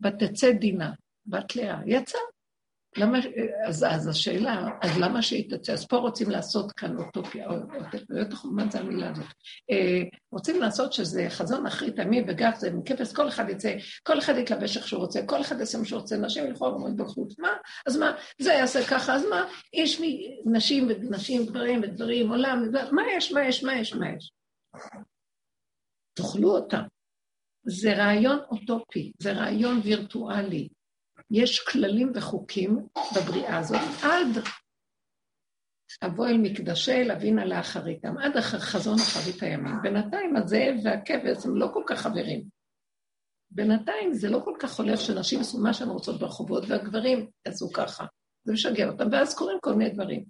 ותצא 0.02 0.52
דינה, 0.52 0.92
בת 1.26 1.56
לאה, 1.56 1.80
יצא. 1.86 2.18
למה, 2.96 3.18
אז, 3.66 3.86
אז 3.88 4.08
השאלה, 4.08 4.68
אז 4.82 4.98
למה 4.98 5.22
שהיא 5.22 5.50
תצא? 5.50 5.72
אז 5.72 5.86
פה 5.86 5.96
רוצים 5.96 6.30
לעשות 6.30 6.72
כאן 6.72 6.96
אוטופיה, 6.98 7.46
או 7.46 7.54
יותר 8.18 8.36
מה 8.44 8.64
זה 8.70 8.80
המילה 8.80 9.10
הזאת? 9.10 9.24
אה, 9.70 10.02
רוצים 10.32 10.60
לעשות 10.60 10.92
שזה 10.92 11.26
חזון 11.28 11.66
אחרית 11.66 11.98
עמי 11.98 12.24
וגף 12.28 12.56
זה 12.58 12.70
מכפס, 12.70 13.12
כל 13.12 13.28
אחד 13.28 13.50
יצא, 13.50 13.74
כל 14.02 14.18
אחד 14.18 14.34
יתלבש 14.36 14.76
איך 14.76 14.88
שהוא 14.88 15.00
רוצה, 15.00 15.20
כל 15.26 15.40
אחד 15.40 15.58
יעשה 15.60 15.78
מה 15.78 15.84
שהוא 15.84 16.00
רוצה, 16.00 16.16
נשים 16.16 16.46
ילכו 16.46 16.70
לעמוד 16.70 16.96
בחוץ, 16.96 17.38
מה? 17.38 17.52
אז 17.86 17.96
מה? 17.96 18.12
זה 18.38 18.52
יעשה 18.52 18.84
ככה, 18.84 19.14
אז 19.14 19.24
מה? 19.30 19.44
איש 19.72 20.00
נשים 20.46 20.88
ונשים, 20.88 21.46
גברים 21.46 21.80
וגברים, 21.82 22.30
עולם, 22.30 22.62
מה 22.92 23.02
יש, 23.16 23.32
מה 23.32 23.44
יש, 23.44 23.64
מה 23.64 23.76
יש, 23.76 23.94
מה 23.94 24.06
יש? 24.16 24.32
תאכלו 26.14 26.56
אותם. 26.56 26.82
זה 27.66 27.92
רעיון 27.92 28.38
אוטופי, 28.50 29.12
זה 29.18 29.32
רעיון 29.32 29.80
וירטואלי. 29.84 30.68
יש 31.34 31.60
כללים 31.60 32.12
וחוקים 32.14 32.86
בבריאה 33.16 33.58
הזאת 33.58 33.80
עד 34.02 34.44
אבוא 36.04 36.26
אל 36.26 36.38
מקדשי 36.38 37.04
לבינה 37.04 37.44
לאחריתם, 37.44 38.18
עד 38.18 38.40
חזון 38.40 38.94
אחרית 38.98 39.42
הימים. 39.42 39.74
בינתיים 39.82 40.36
הזאב 40.36 40.74
והכבש 40.84 41.46
הם 41.46 41.56
לא 41.56 41.70
כל 41.72 41.82
כך 41.86 42.00
חברים. 42.00 42.44
בינתיים 43.50 44.12
זה 44.12 44.30
לא 44.30 44.40
כל 44.44 44.54
כך 44.60 44.78
הולך 44.78 45.00
שנשים 45.00 45.40
עשו 45.40 45.58
מה 45.58 45.74
שהן 45.74 45.88
רוצות 45.88 46.20
ברחובות, 46.20 46.64
והגברים 46.68 47.30
עשו 47.44 47.72
ככה. 47.72 48.04
זה 48.44 48.52
משגע 48.52 48.88
אותם, 48.88 49.04
ואז 49.12 49.34
קורים 49.34 49.58
כל 49.62 49.74
מיני 49.74 49.90
דברים. 49.90 50.24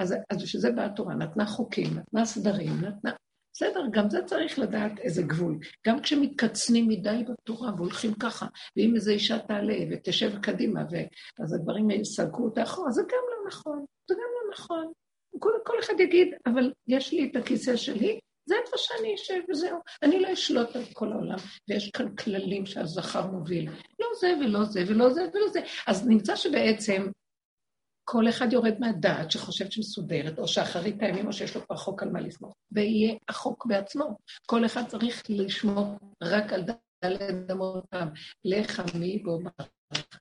אז 0.00 0.14
בשביל 0.42 0.62
זה 0.62 0.72
באה 0.72 0.86
התורה, 0.86 1.14
נתנה 1.14 1.46
חוקים, 1.46 1.86
נתנה 1.98 2.24
סדרים, 2.24 2.72
נתנה... 2.80 3.12
בסדר, 3.54 3.82
גם 3.90 4.10
זה 4.10 4.18
צריך 4.26 4.58
לדעת 4.58 4.98
איזה 4.98 5.22
גבול. 5.22 5.58
גם 5.86 6.00
כשמתקצנים 6.00 6.88
מדי 6.88 7.22
בתורה 7.28 7.72
והולכים 7.76 8.14
ככה, 8.14 8.46
ואם 8.76 8.94
איזו 8.94 9.10
אישה 9.10 9.38
תעלה 9.38 9.78
ותשב 9.90 10.38
קדימה, 10.38 10.80
ואז 10.90 11.52
הדברים 11.52 11.90
יסלקו 11.90 12.44
אותה 12.44 12.62
אחורה, 12.62 12.90
זה 12.90 13.02
גם 13.02 13.24
לא 13.30 13.48
נכון, 13.48 13.84
זה 14.08 14.14
גם 14.14 14.20
לא 14.20 14.54
נכון. 14.54 14.92
כל, 15.38 15.50
כל 15.64 15.78
אחד 15.80 16.00
יגיד, 16.00 16.28
אבל 16.46 16.72
יש 16.88 17.12
לי 17.12 17.30
את 17.30 17.36
הכיסא 17.36 17.76
שלי, 17.76 18.18
זה 18.46 18.54
איפה 18.64 18.76
שאני 18.78 19.14
אשב 19.14 19.40
וזהו. 19.50 19.78
אני 20.02 20.20
לא 20.20 20.32
אשלוט 20.32 20.76
על 20.76 20.84
כל 20.92 21.12
העולם, 21.12 21.38
ויש 21.68 21.90
כאן 21.90 22.16
כללים 22.16 22.66
שהזכר 22.66 23.26
מוביל. 23.26 23.70
לא 24.00 24.06
זה 24.20 24.34
ולא 24.40 24.64
זה 24.64 24.84
ולא 24.88 25.10
זה 25.10 25.22
ולא 25.34 25.48
זה. 25.48 25.60
אז 25.86 26.08
נמצא 26.08 26.36
שבעצם 26.36 27.06
כל 28.04 28.28
אחד 28.28 28.52
יורד 28.52 28.74
מהדעת 28.78 29.30
שחושבת 29.30 29.72
שמסודרת, 29.72 30.38
או 30.38 30.48
שאחרית 30.48 31.02
הימים, 31.02 31.26
או 31.26 31.32
שיש 31.32 31.56
לו 31.56 31.66
כבר 31.66 31.76
חוק 31.76 32.02
על 32.02 32.10
מה 32.10 32.20
לסמוך, 32.20 32.54
ויהיה 32.72 33.14
החוק 33.28 33.66
בעצמו. 33.66 34.16
כל 34.46 34.66
אחד 34.66 34.86
צריך 34.86 35.22
לשמור 35.28 35.96
רק 36.22 36.52
על 36.52 36.64
דלת 37.02 37.50
אמותיו, 37.50 38.06
לך 38.44 38.82
מי 38.94 39.18
בו 39.18 39.38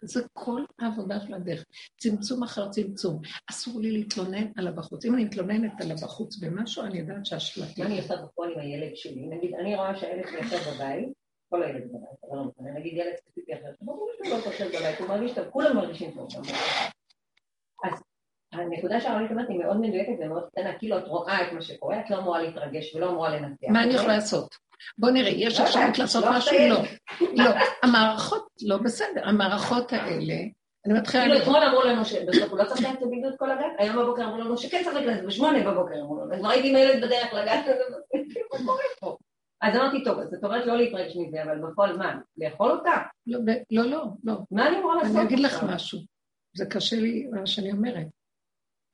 זה 0.01 0.21
כל 0.33 0.61
העבודה 0.79 1.19
של 1.19 1.33
הדרך. 1.33 1.65
צמצום 1.97 2.43
אחר 2.43 2.69
צמצום. 2.69 3.21
אסור 3.49 3.81
לי 3.81 3.91
להתלונן 3.91 4.51
על 4.57 4.67
הבחוץ. 4.67 5.05
אם 5.05 5.15
אני 5.15 5.25
מתלוננת 5.25 5.81
על 5.81 5.91
הבחוץ 5.91 6.37
במשהו, 6.37 6.83
אני 6.83 6.99
יודעת 6.99 7.25
שהשלטים... 7.25 7.83
מה 7.83 7.89
אני 7.89 8.01
עושה 8.01 8.15
בפועל 8.15 8.51
עם 8.53 8.59
הילד 8.59 8.95
שלי? 8.95 9.27
נגיד, 9.27 9.53
אני 9.53 9.75
רואה 9.75 9.95
שהילד 9.95 10.25
יושב 10.25 10.57
בבית, 10.75 11.09
כל 11.49 11.63
הילד 11.63 11.87
בבית, 11.87 12.19
אבל 12.29 12.37
לא 12.37 12.43
משנה, 12.43 12.79
נגיד 12.79 12.93
ילד 12.93 13.13
ספציפי 13.15 13.53
אחר, 13.53 13.71
ברור 13.81 14.09
לא 14.29 14.37
חושב 14.43 14.67
בבית, 14.67 14.99
הוא 14.99 15.07
מרגיש 15.07 15.31
טוב, 15.31 15.45
כולם 15.49 15.75
מרגישים 15.75 16.11
טוב. 16.11 16.43
אז 17.83 18.03
הנקודה 18.53 19.01
שהרבנית 19.01 19.31
אומרת 19.31 19.49
היא 19.49 19.59
מאוד 19.59 19.79
מדויקת 19.81 20.13
ומאוד 20.19 20.43
קטנה, 20.51 20.73
כאילו 20.79 20.97
את 20.97 21.07
רואה 21.07 21.47
את 21.47 21.53
מה 21.53 21.61
שקורה, 21.61 21.99
את 21.99 22.09
לא 22.09 22.17
אמורה 22.17 22.41
להתרגש 22.41 22.95
ולא 22.95 23.09
אמורה 23.09 23.29
לנתח. 23.29 23.67
מה 23.69 23.83
אני 23.83 23.93
יכולה 23.93 24.15
לעשות? 24.15 24.55
בוא 24.97 25.09
נראה, 25.09 25.29
יש 25.29 25.59
לא 25.59 25.65
אפשרות 25.65 25.97
לעשות 25.99 26.25
לא 26.25 26.31
משהו? 26.31 26.57
לא. 26.69 26.81
לא. 27.45 27.51
המערכות 27.83 28.47
לא 28.61 28.77
בסדר, 28.77 29.27
המערכות 29.27 29.93
האלה, 29.93 30.35
אני 30.85 30.93
מתחילה... 30.93 31.23
כאילו 31.23 31.37
אתמול 31.37 31.63
אמרו 31.63 31.83
לנו 31.83 32.05
שבסוף 32.05 32.49
הוא 32.49 32.59
לא 32.59 32.63
צריך 32.63 32.81
לקחת 32.81 32.97
את 32.97 33.03
הבידוד 33.03 33.33
כל 33.37 33.51
הגן, 33.51 33.69
היום 33.77 33.95
בבוקר 33.95 34.23
אמרו 34.23 34.37
לנו 34.37 34.57
שכן 34.57 34.81
צריך 34.83 34.95
לקחת, 34.95 35.23
בשמונה 35.23 35.71
בבוקר 35.71 35.95
אמרו 36.01 36.21
לנו, 36.21 36.39
כבר 36.39 36.49
הייתי 36.49 36.69
עם 36.69 36.75
הילד 36.75 37.03
בדרך 37.03 37.33
לגן, 37.33 37.61
מה 38.51 38.57
קורה 38.65 38.83
פה? 38.99 39.17
אז 39.61 39.75
אמרתי, 39.75 40.03
טוב, 40.03 40.19
אז 40.19 40.29
זאת 40.29 40.43
אומרת 40.43 40.65
לא 40.65 40.77
להתרגש 40.77 41.15
מזה, 41.15 41.43
אבל 41.43 41.59
בפועל 41.59 41.97
מה? 41.97 42.15
לאכול 42.37 42.71
אותה? 42.71 42.91
לא, 43.27 43.39
לא, 43.71 44.05
לא. 44.23 44.33
מה 44.51 44.67
אני 44.67 44.77
אמורה 44.77 44.95
לעשות? 44.95 45.15
אני 45.15 45.25
אגיד 45.25 45.39
לך 45.39 45.63
משהו. 45.63 45.99
זה 46.53 46.65
קשה 46.65 46.95
לי 46.95 47.27
מה 47.27 47.47
שאני 47.47 47.71
אומרת. 47.71 48.07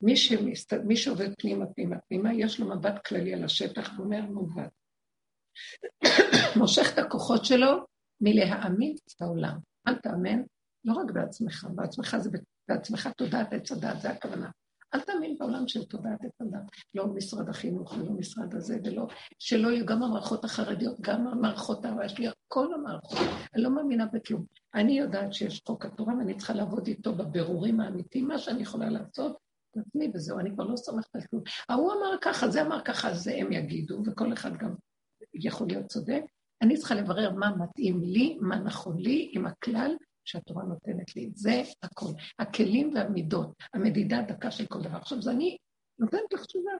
מי, 0.02 0.16
שמסת... 0.16 0.72
מי 0.74 0.96
שעובד 0.96 1.34
פנימה, 1.38 1.66
פנימה, 1.66 1.96
פנימה, 2.08 2.34
יש 2.34 2.60
לו 2.60 2.68
מבט 2.68 3.06
כללי 3.06 3.34
על 3.34 3.44
השטח 3.44 3.90
ואומר 3.96 4.20
מעוות. 4.20 4.72
מושך 6.58 6.92
את 6.92 6.98
הכוחות 6.98 7.44
שלו 7.44 7.86
מלהאמין 8.20 8.94
את 9.16 9.22
העולם. 9.22 9.58
אל 9.88 9.94
תאמן, 9.94 10.42
לא 10.84 10.92
רק 10.92 11.10
בעצמך, 11.10 11.66
בעצמך 11.74 12.16
זה 12.18 12.30
בעצמך 12.68 13.08
תודעת 13.16 13.52
עץ 13.52 13.72
הדת, 13.72 14.00
זה 14.00 14.10
הכוונה. 14.10 14.50
אל 14.94 15.00
תאמין 15.00 15.38
בעולם 15.38 15.68
של 15.68 15.84
תודעת 15.84 16.24
עץ 16.24 16.40
הדת, 16.40 16.60
לא 16.94 17.06
משרד 17.06 17.48
החינוך 17.48 17.92
ולא 17.92 18.10
משרד 18.10 18.54
הזה, 18.54 18.78
ולא, 18.84 19.06
שלא 19.38 19.68
יהיו 19.68 19.86
גם 19.86 20.02
המערכות 20.02 20.44
החרדיות, 20.44 21.00
גם 21.00 21.26
המערכות 21.26 21.84
הרעשיות, 21.84 22.34
כל 22.48 22.74
המערכות. 22.74 23.18
אני 23.54 23.62
לא 23.62 23.70
מאמינה 23.70 24.06
בכלום. 24.06 24.44
אני 24.74 24.98
יודעת 24.98 25.34
שיש 25.34 25.62
חוק 25.66 25.86
התורה 25.86 26.14
ואני 26.18 26.34
צריכה 26.34 26.52
לעבוד 26.52 26.86
איתו 26.86 27.14
בבירורים 27.14 27.80
האמיתיים, 27.80 28.28
מה 28.28 28.38
שאני 28.38 28.62
יכולה 28.62 28.90
לעשות, 28.90 29.36
עצמי 29.76 30.10
וזהו, 30.14 30.38
אני 30.38 30.50
כבר 30.52 30.64
לא 30.64 30.76
סומכת 30.76 31.16
על 31.16 31.22
כלום. 31.30 31.42
ההוא 31.68 31.92
אמר 31.92 32.16
ככה, 32.20 32.48
זה 32.48 32.62
אמר 32.62 32.80
ככה, 32.84 33.14
זה 33.14 33.34
הם 33.34 33.52
יגידו, 33.52 34.02
וכל 34.06 34.32
אחד 34.32 34.56
גם 34.56 34.74
יכול 35.34 35.66
להיות 35.66 35.86
צודק. 35.86 36.22
אני 36.62 36.76
צריכה 36.76 36.94
לברר 36.94 37.32
מה 37.34 37.56
מתאים 37.56 38.00
לי, 38.02 38.38
מה 38.40 38.58
נכון 38.58 38.98
לי, 38.98 39.30
עם 39.34 39.46
הכלל 39.46 39.96
שהתורה 40.28 40.64
נותנת 40.64 41.16
לי. 41.16 41.30
זה 41.34 41.62
הכול. 41.82 42.12
הכלים 42.38 42.92
והמידות, 42.94 43.52
המדידה 43.74 44.18
הדקה 44.18 44.50
של 44.50 44.66
כל 44.66 44.82
דבר. 44.82 44.96
עכשיו, 44.96 45.18
אז 45.18 45.28
אני 45.28 45.56
נותנת 45.98 46.32
לך 46.32 46.44
תשובה. 46.44 46.72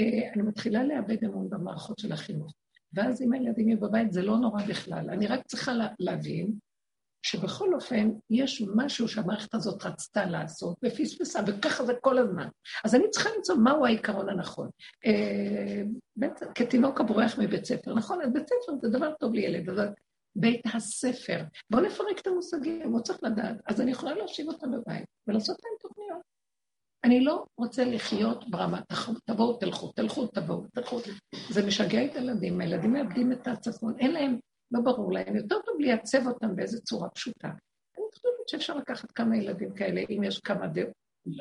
אה, 0.00 0.32
אני 0.34 0.42
מתחילה 0.42 0.84
לאבד 0.84 1.24
אמון 1.24 1.50
במערכות 1.50 1.98
של 1.98 2.12
החינוך. 2.12 2.52
ואז 2.92 3.22
אם 3.22 3.32
הילדים 3.32 3.68
יהיו 3.68 3.80
בבית, 3.80 4.12
זה 4.12 4.22
לא 4.22 4.36
נורא 4.36 4.62
בכלל. 4.68 5.10
אני 5.10 5.26
רק 5.26 5.46
צריכה 5.46 5.72
להבין 5.98 6.52
שבכל 7.22 7.74
אופן 7.74 8.10
יש 8.30 8.62
משהו 8.74 9.08
שהמערכת 9.08 9.54
הזאת 9.54 9.86
רצתה 9.86 10.24
לעשות 10.24 10.76
ופספסה, 10.84 11.40
וככה 11.46 11.84
זה 11.84 11.92
כל 12.00 12.18
הזמן. 12.18 12.48
אז 12.84 12.94
אני 12.94 13.10
צריכה 13.10 13.28
למצוא 13.36 13.56
מהו 13.56 13.86
העיקרון 13.86 14.28
הנכון. 14.28 14.68
אה, 15.06 15.82
כתינוק 16.54 17.00
הבורח 17.00 17.38
מבית 17.38 17.64
ספר, 17.64 17.94
נכון? 17.94 18.22
אז 18.22 18.32
בית 18.32 18.46
ספר 18.46 18.72
זה 18.82 18.88
דבר 18.88 19.12
טוב 19.20 19.34
לילד, 19.34 19.68
אבל 19.68 19.88
בית 20.36 20.60
הספר, 20.74 21.44
בואו 21.70 21.82
נפרק 21.82 22.18
את 22.20 22.26
המושגים, 22.26 22.92
הוא 22.92 23.00
צריך 23.00 23.22
לדעת. 23.22 23.56
אז 23.66 23.80
אני 23.80 23.90
יכולה 23.90 24.14
להושיב 24.14 24.48
אותם 24.48 24.70
בבית 24.72 25.04
ולעשות 25.26 25.56
להם 25.64 25.74
תוכניות. 25.80 26.22
אני 27.04 27.24
לא 27.24 27.44
רוצה 27.56 27.84
לחיות 27.84 28.50
ברמה, 28.50 28.80
תבואו, 29.24 29.56
תלכו, 29.56 29.92
תלכו, 29.92 30.26
תבואו, 30.26 30.64
תלכו. 30.74 30.98
זה 31.50 31.66
משגע 31.66 32.04
את 32.04 32.16
הילדים, 32.16 32.60
הילדים 32.60 32.92
מאבדים 32.92 33.32
את 33.32 33.46
הצפון, 33.46 33.98
אין 33.98 34.12
להם 34.12 34.38
לא 34.70 34.80
ברור 34.80 35.12
להם, 35.12 35.36
יותר 35.36 35.56
טוב 35.66 35.80
לייצב 35.80 36.26
אותם 36.26 36.56
באיזו 36.56 36.82
צורה 36.82 37.08
פשוטה. 37.08 37.48
אני 37.48 38.04
חושבת 38.14 38.48
שאפשר 38.48 38.76
לקחת 38.76 39.12
כמה 39.12 39.36
ילדים 39.36 39.74
כאלה, 39.74 40.02
אם 40.10 40.24
יש 40.24 40.40
כמה 40.40 40.66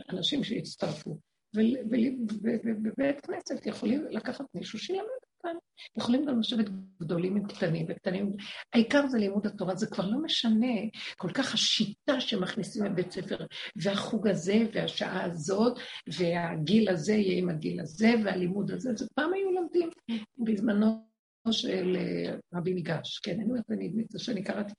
אנשים 0.09 0.43
שיצטרפו, 0.43 1.17
ובבית 1.55 3.21
כנסת 3.25 3.65
יכולים 3.65 4.05
לקחת 4.09 4.45
מישהו 4.55 4.79
שילמד 4.79 5.20
קטן. 5.41 5.55
יכולים 5.97 6.25
גם 6.25 6.39
לשבת 6.39 6.65
גדולים 7.01 7.35
עם 7.35 7.47
קטנים 7.47 7.85
וקטנים. 7.89 8.35
העיקר 8.73 9.07
זה 9.07 9.17
לימוד 9.17 9.47
התורה, 9.47 9.75
זה 9.75 9.87
כבר 9.87 10.07
לא 10.07 10.21
משנה. 10.21 10.75
כל 11.17 11.31
כך 11.31 11.53
השיטה 11.53 12.19
שמכניסים 12.19 12.85
לבית 12.85 13.11
ספר, 13.11 13.45
והחוג 13.75 14.27
הזה, 14.27 14.57
והשעה 14.73 15.23
הזאת, 15.23 15.79
והגיל 16.07 16.89
הזה 16.89 17.13
יהיה 17.13 17.39
עם 17.39 17.49
הגיל 17.49 17.81
הזה, 17.81 18.09
והלימוד 18.23 18.71
הזה, 18.71 18.93
זה 18.95 19.05
פעם 19.15 19.33
היו 19.33 19.51
לומדים 19.51 19.89
בזמנו 20.37 21.05
של 21.51 21.97
אה, 21.99 22.35
רבי 22.53 22.73
ניגש. 22.73 23.19
כן, 23.19 23.31
אני 23.31 23.43
אומרת, 23.43 23.71
אני, 23.71 23.91
זה 24.09 24.19
שאני 24.19 24.43
קראתי, 24.43 24.73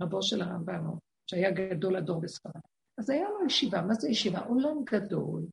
רבו 0.00 0.22
של 0.22 0.42
הרמב"ם, 0.42 0.84
שהיה 1.30 1.50
גדול 1.50 1.96
הדור 1.96 2.20
בספרד. 2.20 2.60
אז 2.98 3.10
היה 3.10 3.28
לו 3.28 3.46
ישיבה, 3.46 3.82
מה 3.82 3.94
זה 3.94 4.08
ישיבה? 4.08 4.38
עולם 4.40 4.76
גדול, 4.92 5.46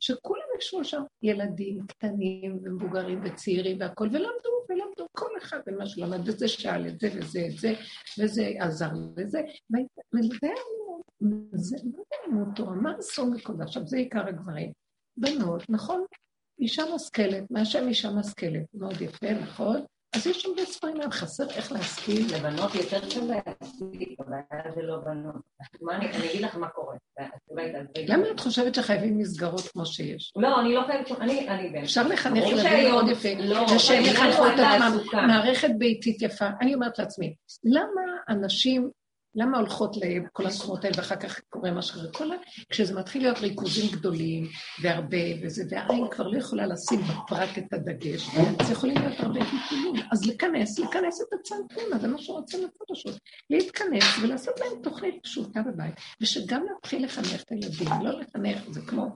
שכולם 0.00 0.42
ישבו 0.58 0.84
שם, 0.84 1.02
ילדים 1.22 1.86
קטנים 1.86 2.58
ומבוגרים 2.62 3.20
וצעירים 3.24 3.76
והכול, 3.80 4.08
ולמדו, 4.08 4.50
ולמדו, 4.68 5.06
כל 5.12 5.30
אחד 5.38 5.60
במה 5.66 5.86
שלמד, 5.86 6.28
וזה 6.28 6.48
שאל 6.48 6.86
את 6.86 7.00
זה 7.00 7.08
וזה 7.14 7.46
את 7.46 7.58
זה, 7.58 7.74
וזה 8.18 8.50
עזר 8.58 8.90
לזה, 9.16 9.40
וזה 10.14 10.46
היה 10.46 10.54
זה 11.52 11.76
לא 11.96 12.02
לימוד 12.26 12.48
תורה, 12.56 12.74
מה 12.74 12.98
אסור 12.98 13.30
מכל 13.30 13.52
עכשיו, 13.62 13.86
זה 13.86 13.96
עיקר 13.96 14.26
הגברים. 14.26 14.72
בנות, 15.16 15.62
נכון, 15.68 16.04
אישה 16.58 16.82
משכלת, 16.94 17.50
מהשם 17.50 17.88
אישה 17.88 18.10
משכלת, 18.10 18.66
מאוד 18.74 19.00
יפה, 19.00 19.32
נכון? 19.32 19.84
אז 20.12 20.26
יש 20.26 20.42
שם 20.42 20.48
בספרים 20.62 20.96
להם 20.96 21.10
חסר 21.10 21.50
איך 21.50 21.72
להשכיל. 21.72 22.36
לבנות 22.36 22.74
יותר 22.74 23.00
קל 23.00 23.20
להשכיל, 23.20 24.14
הבעיה 24.18 24.74
זה 24.74 24.82
לא 24.82 24.96
בנות. 24.96 25.34
אני 25.90 26.30
אגיד 26.30 26.40
לך 26.40 26.56
מה 26.56 26.68
קורה. 26.68 26.96
למה 28.08 28.30
את 28.30 28.40
חושבת 28.40 28.74
שחייבים 28.74 29.18
מסגרות 29.18 29.60
כמו 29.60 29.86
שיש? 29.86 30.32
לא, 30.36 30.60
אני 30.60 30.74
לא 30.74 30.82
חייבת, 30.86 31.20
אני, 31.20 31.48
אני 31.48 31.82
אפשר 31.82 32.08
לחנך 32.08 32.44
ילדים 32.46 32.92
מאוד 32.92 33.08
יפה, 33.08 33.28
ושהם 33.76 34.02
לא, 34.04 34.08
יחנכו 34.08 34.46
את 34.46 34.52
עצמם, 34.52 34.98
מערכת 35.26 35.70
ביתית 35.78 36.22
יפה. 36.22 36.46
אני 36.60 36.74
אומרת 36.74 36.98
לעצמי, 36.98 37.34
למה 37.64 38.02
אנשים 38.28 38.90
למה 39.34 39.58
הולכות 39.58 39.96
לכל 39.96 40.46
המקומות 40.46 40.84
האלה 40.84 40.94
ואחר 40.96 41.16
כך 41.16 41.40
קורה 41.48 41.70
מה 41.70 41.82
שקורה? 41.82 42.12
כל 42.12 42.32
ה... 42.32 42.36
כשזה 42.70 42.94
מתחיל 42.94 43.22
להיות 43.22 43.38
ריכוזים 43.38 43.90
גדולים 43.92 44.48
והרבה 44.82 45.16
וזה, 45.42 45.64
והעין 45.70 46.04
כבר 46.10 46.28
לא 46.28 46.38
יכולה 46.38 46.66
לשים 46.66 47.00
בפרט 47.00 47.58
את 47.58 47.72
הדגש, 47.72 48.28
אז 48.60 48.70
יכולים 48.70 48.96
להיות 48.98 49.20
הרבה 49.20 49.40
טיפולים. 49.40 50.06
אז 50.12 50.26
לכנס, 50.26 50.78
לכנס 50.78 51.20
את 51.20 51.48
פנימה, 51.68 51.98
זה 51.98 52.08
מה 52.08 52.18
שרוצים 52.18 52.68
פשוט. 52.92 53.18
להתכנס 53.50 54.04
ולעשות 54.22 54.60
להם 54.60 54.82
תוכנית 54.82 55.14
פשוטה 55.22 55.62
בבית, 55.62 55.94
ושגם 56.20 56.64
להתחיל 56.72 57.04
לחנך 57.04 57.42
את 57.42 57.50
הילדים, 57.50 57.88
לא 58.02 58.20
לחנך, 58.20 58.62
זה 58.70 58.80
כמו 58.80 59.06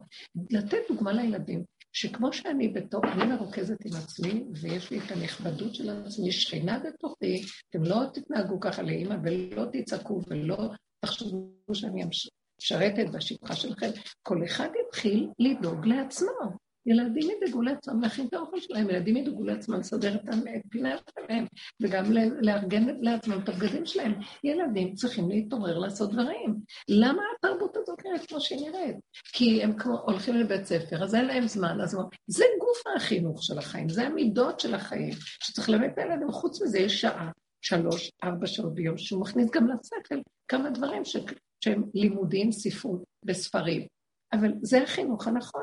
לתת 0.51 0.79
דוגמה 0.89 1.13
לילדים. 1.13 1.65
שכמו 1.93 2.33
שאני 2.33 2.69
בתור, 2.69 3.01
אני 3.05 3.25
מרוכזת 3.25 3.85
עם 3.85 3.93
עצמי, 3.97 4.45
ויש 4.61 4.91
לי 4.91 4.99
את 4.99 5.11
הנכבדות 5.11 5.75
של 5.75 5.91
עצמי, 5.91 6.33
שכינה 6.33 6.79
בתוכי, 6.79 7.43
אתם 7.71 7.83
לא 7.83 7.97
תתנהגו 8.15 8.61
ככה 8.61 8.83
לאימא, 8.83 9.17
ולא 9.23 9.65
תצעקו, 9.73 10.21
ולא 10.27 10.71
תחשבו 11.05 11.75
שאני 11.75 12.05
משרתת 12.05 13.07
בשפחה 13.13 13.57
שלכם. 13.57 13.91
כל 14.23 14.45
אחד 14.45 14.69
יתחיל 14.87 15.31
לדאוג 15.39 15.87
לעצמו. 15.87 16.57
ילדים 16.87 17.31
ידאגו 17.31 17.63
לעצמם 17.63 18.03
להכין 18.03 18.27
את 18.27 18.35
האוכל 18.35 18.61
שלהם, 18.61 18.91
ילדים 18.91 19.17
ידאגו 19.17 19.45
לעצמם 19.45 19.81
לסדר 19.81 20.15
את 20.15 20.29
הפינה 20.67 20.97
שלהם, 21.15 21.47
וגם 21.83 22.05
לארגן 22.41 22.87
לעצמם 23.01 23.39
את 23.45 23.49
הבגדים 23.49 23.87
שלהם. 23.87 24.15
ילדים 24.45 24.95
צריכים 24.95 25.29
להתעורר 25.29 25.79
לעשות 25.79 26.13
דברים. 26.13 26.57
למה 26.89 27.23
התרבות 27.39 27.77
הזאת 27.77 28.07
נראית 28.07 28.27
כמו 28.27 28.41
שהיא 28.41 28.71
נראית? 28.71 28.97
כי 29.33 29.63
הם 29.63 29.79
כמו 29.79 30.01
הולכים 30.01 30.35
לבית 30.35 30.65
ספר, 30.65 31.05
אז 31.05 31.15
אין 31.15 31.25
להם 31.25 31.47
זמן, 31.47 31.81
אז 31.81 31.97
זה 32.27 32.45
גוף 32.61 32.97
החינוך 32.97 33.43
של 33.43 33.59
החיים, 33.59 33.89
זה 33.89 34.07
המידות 34.07 34.61
של 34.61 34.75
החיים, 34.75 35.13
שצריך 35.43 35.69
ללמד 35.69 35.89
את 35.93 35.99
הילדים. 35.99 36.33
חוץ 36.33 36.63
מזה 36.63 36.79
יש 36.79 37.01
שעה, 37.01 37.31
שלוש, 37.65 38.11
ארבע 38.25 38.47
שעות 38.47 38.75
ביום, 38.75 38.99
שהוא 38.99 39.21
מכניס 39.21 39.51
גם 39.51 39.67
לשכל 39.69 40.21
כמה 40.49 40.71
דברים 40.71 41.05
ש... 41.05 41.17
שהם 41.65 41.83
לימודים, 41.95 42.53
ספרות 42.53 43.03
בספרים. 43.25 43.87
אבל 44.33 44.53
זה 44.63 44.83
החינוך 44.83 45.27
הנכון. 45.27 45.63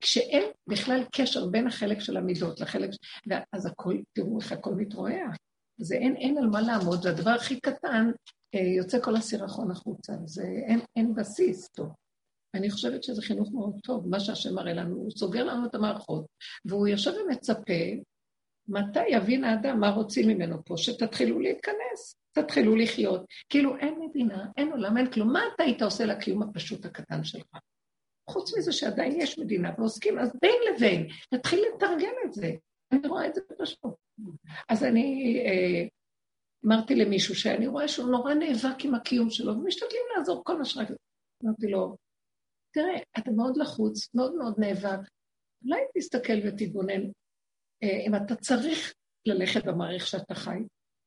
כשאין 0.00 0.44
בכלל 0.66 1.04
קשר 1.12 1.46
בין 1.46 1.66
החלק 1.66 2.00
של 2.00 2.16
המידות 2.16 2.60
לחלק, 2.60 2.90
אז 3.52 3.66
הכל, 3.66 3.96
תראו 4.12 4.40
איך 4.40 4.52
הכל 4.52 4.74
מתרועע. 4.74 5.26
זה 5.78 5.94
אין, 5.94 6.16
אין 6.16 6.38
על 6.38 6.46
מה 6.46 6.60
לעמוד, 6.60 7.02
זה 7.02 7.10
הדבר 7.10 7.30
הכי 7.30 7.60
קטן, 7.60 8.10
אה, 8.54 8.60
יוצא 8.60 9.00
כל 9.00 9.16
הסירחון 9.16 9.70
החוצה, 9.70 10.12
זה 10.24 10.42
אין, 10.42 10.80
אין 10.96 11.14
בסיס 11.14 11.68
טוב. 11.68 11.88
אני 12.54 12.70
חושבת 12.70 13.02
שזה 13.02 13.22
חינוך 13.22 13.52
מאוד 13.52 13.80
טוב, 13.82 14.08
מה 14.08 14.20
שהשם 14.20 14.54
מראה 14.54 14.72
לנו, 14.72 14.96
הוא 14.96 15.10
סוגר 15.10 15.44
לנו 15.44 15.66
את 15.66 15.74
המערכות, 15.74 16.26
והוא 16.64 16.88
יושב 16.88 17.10
ומצפה, 17.10 17.82
מתי 18.68 19.08
יבין 19.08 19.44
האדם 19.44 19.80
מה 19.80 19.90
רוצים 19.90 20.28
ממנו 20.28 20.64
פה, 20.64 20.74
שתתחילו 20.76 21.40
להתכנס, 21.40 22.16
תתחילו 22.32 22.76
לחיות. 22.76 23.24
כאילו 23.48 23.76
אין 23.76 23.94
מדינה, 24.00 24.46
אין 24.56 24.72
עולם, 24.72 24.96
אין 24.96 25.12
כלום. 25.12 25.32
מה 25.32 25.40
אתה 25.54 25.62
היית 25.62 25.82
עושה 25.82 26.04
לקיום 26.04 26.42
הפשוט 26.42 26.84
הקטן 26.84 27.24
שלך? 27.24 27.46
חוץ 28.30 28.58
מזה 28.58 28.72
שעדיין 28.72 29.20
יש 29.20 29.38
מדינה 29.38 29.70
ועוסקים, 29.78 30.18
אז 30.18 30.32
בין 30.42 30.74
לבין, 30.74 31.08
נתחיל 31.32 31.64
לתרגל 31.74 32.12
את 32.24 32.32
זה. 32.32 32.50
אני 32.92 33.08
רואה 33.08 33.26
את 33.26 33.34
זה 33.34 33.40
פשוט. 33.58 33.94
אז 34.68 34.84
אני 34.84 35.38
אה, 35.46 35.88
אמרתי 36.66 36.94
למישהו 36.94 37.34
שאני 37.34 37.66
רואה 37.66 37.88
שהוא 37.88 38.10
נורא 38.10 38.34
נאבק 38.34 38.84
עם 38.84 38.94
הקיום 38.94 39.30
שלו, 39.30 39.52
ומשתדלים 39.52 40.02
לעזור 40.16 40.44
כל 40.44 40.58
מה 40.58 40.64
שרק... 40.64 40.88
אמרתי 41.44 41.66
לו, 41.66 41.96
תראה, 42.74 42.96
אתה 43.18 43.30
מאוד 43.30 43.56
לחוץ, 43.56 44.14
מאוד 44.14 44.34
מאוד 44.34 44.54
נאבק, 44.58 45.08
אולי 45.64 45.80
תסתכל 45.98 46.32
ותתבונן, 46.44 47.02
אה, 47.82 48.00
אם 48.06 48.14
אתה 48.14 48.36
צריך 48.36 48.94
ללכת 49.26 49.64
במערכת 49.64 50.06
שאתה 50.06 50.34
חי, 50.34 50.58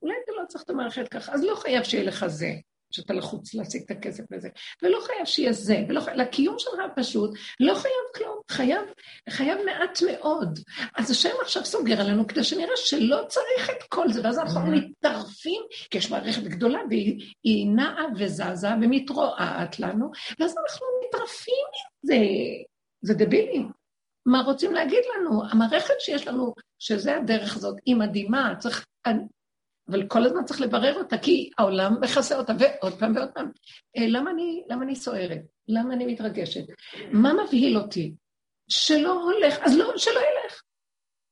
אולי 0.01 0.15
אתה 0.23 0.31
לא 0.41 0.45
צריך 0.47 0.63
את 0.63 0.69
המערכת 0.69 1.07
ככה, 1.07 1.33
אז 1.33 1.43
לא 1.43 1.55
חייב 1.55 1.83
שיהיה 1.83 2.03
לך 2.03 2.27
זה. 2.27 2.51
שאתה 2.91 3.13
לחוץ 3.13 3.53
להשיג 3.53 3.81
את 3.85 3.91
הכסף 3.91 4.23
לזה, 4.31 4.49
ולא 4.83 4.99
חייב 5.05 5.25
שיהיה 5.25 5.53
זה, 5.53 5.85
ולא 5.89 6.01
חייב, 6.01 6.17
לקיום 6.17 6.55
שלך 6.59 6.73
פשוט, 6.95 7.31
לא 7.59 7.73
חייב 7.73 7.93
כלום, 8.15 8.39
חייב, 8.51 8.81
חייב 9.29 9.57
מעט 9.65 9.99
מאוד. 10.05 10.59
אז 10.95 11.11
השם 11.11 11.35
עכשיו 11.41 11.65
סוגר 11.65 12.01
עלינו 12.01 12.27
כדי 12.27 12.43
שנראה 12.43 12.75
שלא 12.75 13.21
צריך 13.27 13.69
את 13.69 13.83
כל 13.89 14.11
זה, 14.11 14.21
ואז 14.23 14.39
אנחנו 14.39 14.61
מתערפים, 14.71 15.61
כי 15.89 15.97
יש 15.97 16.11
מערכת 16.11 16.43
גדולה, 16.43 16.79
והיא 16.89 17.67
נעה 17.75 18.05
וזזה 18.17 18.67
ומתרועעת 18.81 19.79
לנו, 19.79 20.11
ואז 20.39 20.55
אנחנו 20.57 20.87
מתערפים 21.07 21.65
מזה. 22.03 22.17
זה 23.01 23.13
דבילים. 23.13 23.71
מה 24.25 24.41
רוצים 24.41 24.73
להגיד 24.73 25.03
לנו? 25.15 25.41
המערכת 25.51 25.93
שיש 25.99 26.27
לנו, 26.27 26.53
שזה 26.79 27.17
הדרך 27.17 27.55
הזאת, 27.55 27.75
היא 27.85 27.95
מדהימה, 27.95 28.53
צריך... 28.59 28.85
אבל 29.89 30.07
כל 30.07 30.25
הזמן 30.25 30.45
צריך 30.45 30.61
לברר 30.61 30.95
אותה, 30.97 31.17
כי 31.17 31.49
העולם 31.57 31.93
מכסה 32.01 32.37
אותה, 32.37 32.53
ועוד 32.59 32.99
פעם 32.99 33.15
ועוד 33.15 33.29
פעם. 33.33 33.51
אה, 33.97 34.07
למה 34.07 34.31
אני, 34.31 34.63
למה 34.69 34.83
אני 34.83 34.95
סוערת? 34.95 35.41
למה 35.67 35.93
אני 35.93 36.05
מתרגשת? 36.05 36.63
מה 37.11 37.33
מבהיל 37.33 37.77
אותי? 37.77 38.13
שלא 38.69 39.21
הולך, 39.23 39.57
אז 39.61 39.77
לא, 39.77 39.97
שלא 39.97 40.19
ילך. 40.19 40.61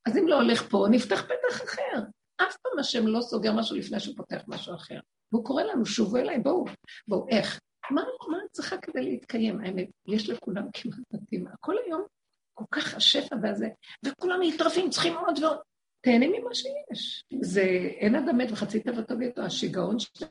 אז 0.06 0.18
אם 0.18 0.28
לא 0.28 0.36
הולך 0.36 0.70
פה, 0.70 0.86
נפתח 0.91 1.22
פתח 1.22 1.63
אחר. 1.63 2.00
אף 2.38 2.58
פעם 2.58 2.80
השם 2.80 3.08
לא 3.08 3.22
סוגר 3.22 3.54
משהו 3.54 3.76
לפני 3.76 4.00
שהוא 4.00 4.15
פותח 4.18 4.41
משהו 4.48 4.76
אחר. 4.76 5.00
והוא 5.32 5.46
קורא 5.46 5.63
לנו, 5.63 5.86
שובו 5.86 6.18
אליי, 6.18 6.39
בואו, 6.39 6.65
בואו, 7.08 7.28
איך? 7.30 7.60
מה, 7.91 8.02
מה 8.28 8.38
צריכה 8.52 8.78
כדי 8.78 9.02
להתקיים? 9.02 9.60
האמת, 9.62 9.88
יש 10.08 10.30
לכולם 10.30 10.63
כמעט 10.74 10.98
מתאים. 11.13 11.46
כל 11.60 11.76
היום 11.86 12.06
כל 12.54 12.65
כך 12.72 12.96
השפע 12.96 13.36
והזה, 13.41 13.68
וכולם 14.06 14.39
מתרפים, 14.41 14.89
צריכים 14.89 15.18
עוד 15.18 15.44
ועוד. 15.44 15.58
תהנה 16.06 16.26
ממה 16.28 16.56
שיש. 16.56 17.26
זה, 17.41 17.62
אין 18.00 18.15
אדם 18.15 18.38
מת 18.38 18.52
וחצי 18.52 18.80
תוותו 18.80 19.18
בידו, 19.18 19.41
השיגעון 19.41 20.00
של 20.00 20.26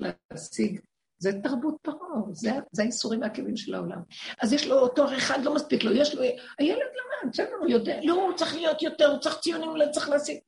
להשיג, 0.00 0.80
זה 1.18 1.30
תרבות 1.42 1.76
פרעה, 1.82 2.22
זה, 2.32 2.50
זה 2.72 2.82
האיסורים 2.82 3.20
והכאבים 3.20 3.56
של 3.56 3.74
העולם. 3.74 4.02
אז 4.42 4.52
יש 4.52 4.66
לו 4.66 4.88
תואר 4.88 5.16
אחד, 5.16 5.38
לא 5.44 5.54
מספיק 5.54 5.84
לו, 5.84 5.92
יש 5.92 6.14
לו, 6.14 6.22
הילד 6.58 6.78
למד, 6.78 7.32
בסדר, 7.32 7.54
הוא 7.60 7.68
יודע, 7.68 8.00
לא, 8.04 8.12
הוא 8.12 8.36
צריך 8.36 8.54
להיות 8.54 8.82
יותר, 8.82 9.06
הוא 9.06 9.18
צריך 9.18 9.38
ציונים, 9.40 9.68
הוא 9.68 9.92
צריך 9.92 10.08
להשיג. 10.08 10.38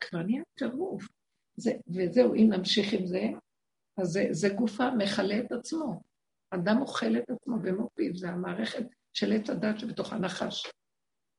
כבר 0.00 0.22
נהיה 0.22 0.42
טירוף. 0.54 1.04
וזהו, 1.88 2.34
אם 2.34 2.48
נמשיך 2.52 2.92
עם 2.92 3.06
זה, 3.06 3.22
אז 3.98 4.08
זה, 4.08 4.26
זה 4.30 4.48
גופה 4.48 4.90
מכלה 4.90 5.38
את 5.38 5.52
עצמו. 5.52 6.00
אדם 6.50 6.80
אוכל 6.80 7.16
את 7.16 7.30
עצמו 7.30 7.58
במו 7.58 7.88
פיו, 7.94 8.16
זה 8.16 8.28
המערכת 8.28 8.84
של 9.12 9.32
עץ 9.32 9.50
הדת 9.50 9.78
שבתוך 9.78 10.12
הנחש, 10.12 10.66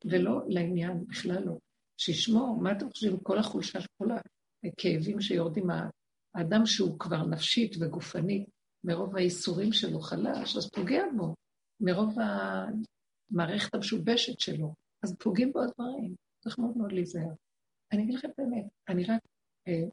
ולא 0.05 0.41
לעניין, 0.47 1.05
בכלל 1.07 1.43
לא. 1.45 1.57
שישמור, 2.01 2.61
מה 2.61 2.71
אתם 2.71 2.89
חושבים, 2.89 3.19
כל 3.19 3.37
החולשה, 3.37 3.79
כל 3.97 4.07
הכאבים 4.65 5.21
שיורדים, 5.21 5.67
האדם 6.35 6.65
שהוא 6.65 6.99
כבר 6.99 7.25
נפשית 7.27 7.75
וגופנית, 7.79 8.49
מרוב 8.83 9.17
האיסורים 9.17 9.73
שלו 9.73 9.99
חלש, 9.99 10.57
אז 10.57 10.69
פוגע 10.69 11.03
בו, 11.17 11.35
מרוב 11.79 12.15
המערכת 13.31 13.75
המשובשת 13.75 14.39
שלו, 14.39 14.73
אז 15.03 15.15
פוגעים 15.19 15.51
בו 15.51 15.59
הדברים, 15.61 16.15
צריך 16.43 16.59
מאוד 16.59 16.77
מאוד 16.77 16.91
להיזהר. 16.91 17.33
אני 17.91 18.03
אגיד 18.03 18.15
לכם 18.15 18.29
באמת, 18.37 18.65
אני 18.89 19.03
רק... 19.03 19.21
אה, 19.67 19.89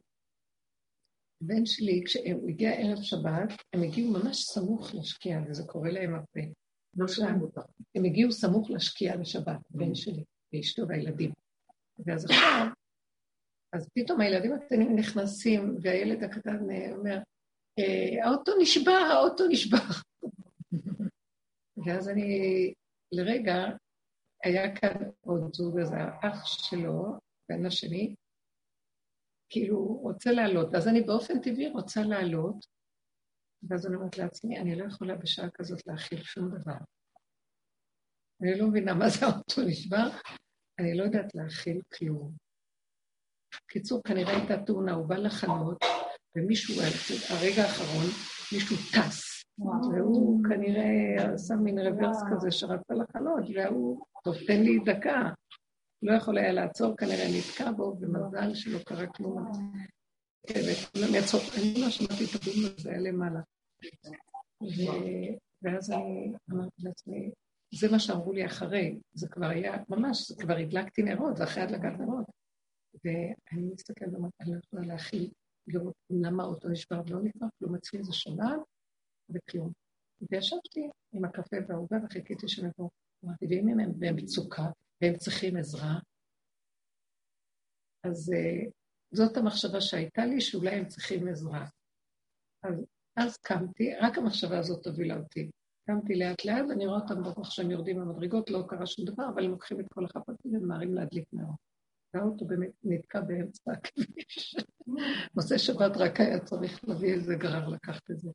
בן 1.41 1.65
שלי, 1.65 2.03
כשהוא 2.05 2.49
הגיע 2.49 2.71
ערב 2.71 3.01
שבת, 3.01 3.49
הם 3.73 3.83
הגיעו 3.83 4.11
ממש 4.11 4.43
סמוך 4.43 4.95
לשקיעה, 4.95 5.41
וזה 5.49 5.63
קורה 5.67 5.91
להם 5.91 6.13
הרבה. 6.13 6.51
לא 6.97 7.07
שלהם 7.07 7.41
אותם. 7.41 7.61
הם 7.95 8.05
הגיעו 8.05 8.31
סמוך 8.31 8.69
לשקיעה 8.71 9.15
לשבת, 9.15 9.59
בן 9.69 9.95
שלי, 9.95 10.23
ואשתו 10.53 10.87
והילדים. 10.87 11.31
ואז 12.05 12.25
עכשיו, 12.25 12.67
אז 13.73 13.89
פתאום 13.95 14.21
הילדים 14.21 14.53
הקטנים 14.53 14.95
נכנסים, 14.95 15.77
והילד 15.81 16.23
הקטן 16.23 16.57
אומר, 16.91 17.17
אה, 17.79 18.25
האוטו 18.25 18.51
נשבר, 18.61 18.91
האוטו 18.91 19.47
נשבר. 19.47 19.77
ואז 21.85 22.09
אני, 22.09 22.73
לרגע, 23.11 23.55
היה 24.43 24.75
כאן 24.75 25.09
עוד 25.21 25.53
זוג, 25.53 25.79
אז 25.79 25.91
האח 25.93 26.45
שלו, 26.45 27.19
בן 27.49 27.65
השני, 27.65 28.15
כאילו, 29.49 29.77
רוצה 29.85 30.31
לעלות. 30.31 30.75
אז 30.75 30.87
אני 30.87 31.01
באופן 31.01 31.41
טבעי 31.41 31.69
רוצה 31.69 32.01
לעלות, 32.01 32.65
ואז 33.63 33.87
אני 33.87 33.95
אומרת 33.95 34.17
לעצמי, 34.17 34.59
אני 34.59 34.75
לא 34.75 34.85
יכולה 34.85 35.15
בשעה 35.15 35.49
כזאת 35.53 35.87
להכיל 35.87 36.23
שום 36.23 36.49
דבר. 36.49 36.77
אני 38.41 38.59
לא 38.59 38.67
מבינה 38.67 38.93
מה 38.93 39.09
זה 39.09 39.25
האוטו 39.25 39.61
נשבר, 39.67 40.09
אני 40.79 40.97
לא 40.97 41.03
יודעת 41.03 41.35
להכיל 41.35 41.81
כלום. 41.93 42.31
קיצור, 43.67 44.01
כנראה 44.03 44.37
הייתה 44.37 44.57
תאונה, 44.65 44.93
הוא 44.93 45.05
בא 45.05 45.15
לחנות, 45.15 45.77
ומישהו, 46.35 46.75
הרגע 47.29 47.61
האחרון, 47.61 48.05
מישהו 48.53 48.75
טס. 48.75 49.43
והוא 49.93 50.43
כנראה 50.49 51.33
עשה 51.33 51.55
מין 51.55 51.79
רוורס 51.79 52.17
כזה 52.31 52.51
שרצה 52.51 52.93
לחנות, 52.93 53.43
והוא, 53.55 54.05
טוב, 54.23 54.35
תן 54.47 54.61
לי 54.61 54.79
דקה. 54.85 55.29
לא 56.01 56.13
יכול 56.13 56.37
היה 56.37 56.51
לעצור, 56.51 56.97
כנראה 56.97 57.25
נתקע 57.37 57.71
בו, 57.71 57.97
ומזל 58.01 58.53
שלא 58.55 58.79
קרה 58.79 59.07
כלום. 59.07 59.51
וכולם 60.49 61.15
יצאו, 61.15 61.39
אני 61.57 61.81
לא 61.81 61.89
שמעתי 61.89 62.23
את 62.25 62.41
הדין 62.41 62.65
הזה, 62.77 62.91
למעלה. 62.91 63.39
ואז 65.61 65.91
אני 65.91 66.33
אמרתי 66.51 66.81
לעצמי, 66.83 67.31
זה 67.71 67.91
מה 67.91 67.99
שאמרו 67.99 68.33
לי 68.33 68.45
אחרי, 68.45 68.99
זה 69.13 69.27
כבר 69.27 69.45
היה, 69.45 69.73
ממש, 69.89 70.31
כבר 70.31 70.55
הדלקתי 70.55 71.01
נרות, 71.03 71.37
זה 71.37 71.43
אחרי 71.43 71.63
הדלקת 71.63 71.99
נרות. 71.99 72.25
ואני 73.03 73.73
מסתכלת 73.73 74.13
ואומרת, 74.13 74.31
אני 74.41 74.51
לא 74.53 74.59
יכולה 74.65 74.87
להכיל, 74.87 75.31
לראות 75.67 75.95
למה 76.09 76.43
האוטו 76.43 76.69
נשבר 76.69 77.01
ולא 77.05 77.19
נשבר, 77.23 77.47
כלום 77.59 77.75
אצלי 77.75 78.03
זה 78.03 78.13
שלל 78.13 78.59
וכלום. 79.29 79.71
וישבתי 80.31 80.89
עם 81.11 81.25
הקפה 81.25 81.57
והעוגה 81.67 81.97
וחיכיתי 82.05 82.47
שהם 82.47 82.65
יבואו. 82.65 82.89
אמרתי, 83.25 83.45
ואם 83.45 83.79
הם 83.79 83.91
במצוקה 83.99 84.65
והם 85.01 85.17
צריכים 85.17 85.57
עזרה, 85.57 85.99
אז 88.03 88.31
uh, 88.33 88.71
זאת 89.11 89.37
המחשבה 89.37 89.81
שהייתה 89.81 90.25
לי, 90.25 90.41
שאולי 90.41 90.69
הם 90.69 90.87
צריכים 90.87 91.27
עזרה. 91.27 91.65
אז, 92.63 92.85
אז 93.15 93.37
קמתי, 93.37 93.95
רק 94.01 94.17
המחשבה 94.17 94.59
הזאת 94.59 94.87
הובילה 94.87 95.17
אותי. 95.17 95.49
קמתי 95.89 96.15
לאט 96.15 96.45
לאט, 96.45 96.65
ואני 96.69 96.87
רואה 96.87 96.99
אותם 96.99 97.23
ברוך 97.23 97.51
שהם 97.51 97.71
יורדים 97.71 97.99
במדרגות, 97.99 98.49
לא 98.49 98.63
קרה 98.67 98.85
שום 98.85 99.05
דבר, 99.05 99.29
אבל 99.33 99.45
הם 99.45 99.51
לוקחים 99.51 99.79
את 99.79 99.85
כל 99.93 100.05
החפצים 100.05 100.55
וממהרים 100.55 100.93
להדליק 100.93 101.25
נאות. 101.33 101.55
והאוטו 102.13 102.45
באמת 102.45 102.71
נתקע 102.83 103.21
באמצע 103.21 103.71
הכביש. 103.71 104.55
נושא 105.35 105.57
שבת 105.57 105.97
רק 105.97 106.19
היה 106.19 106.39
צריך 106.39 106.79
להביא 106.87 107.13
איזה 107.13 107.35
גרר 107.35 107.67
לקחת 107.67 108.11
את 108.11 108.19
זה. 108.19 108.29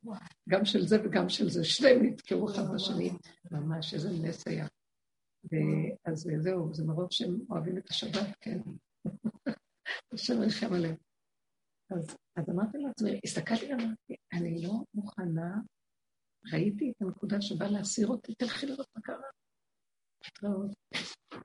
גם 0.49 0.65
של 0.65 0.87
זה 0.87 0.97
וגם 1.03 1.29
של 1.29 1.49
זה, 1.49 1.63
שניהם 1.63 2.05
נתקעו 2.05 2.51
אחד 2.51 2.73
בשני, 2.75 3.11
ממש 3.51 3.93
איזה 3.93 4.09
נס 4.09 4.47
היה. 4.47 4.67
אז 6.05 6.29
זהו, 6.37 6.73
זה 6.73 6.85
מרוב 6.85 7.07
שהם 7.11 7.37
אוהבים 7.49 7.77
את 7.77 7.89
השבת, 7.89 8.35
כן. 8.41 8.59
השם 10.13 10.43
ירחם 10.43 10.73
עליהם. 10.73 10.95
אז 12.35 12.49
אמרתי 12.49 12.77
לעצמי, 12.77 13.19
הסתכלתי 13.23 13.65
ואמרתי, 13.65 14.15
אני 14.33 14.61
לא 14.61 14.73
מוכנה, 14.93 15.59
ראיתי 16.53 16.91
את 16.91 17.01
הנקודה 17.01 17.41
שבאה 17.41 17.69
להסיר 17.69 18.07
אותי, 18.07 18.35
תלכי 18.35 18.65
לראות 18.65 18.87
מה 18.95 19.01
קרה. 19.01 19.29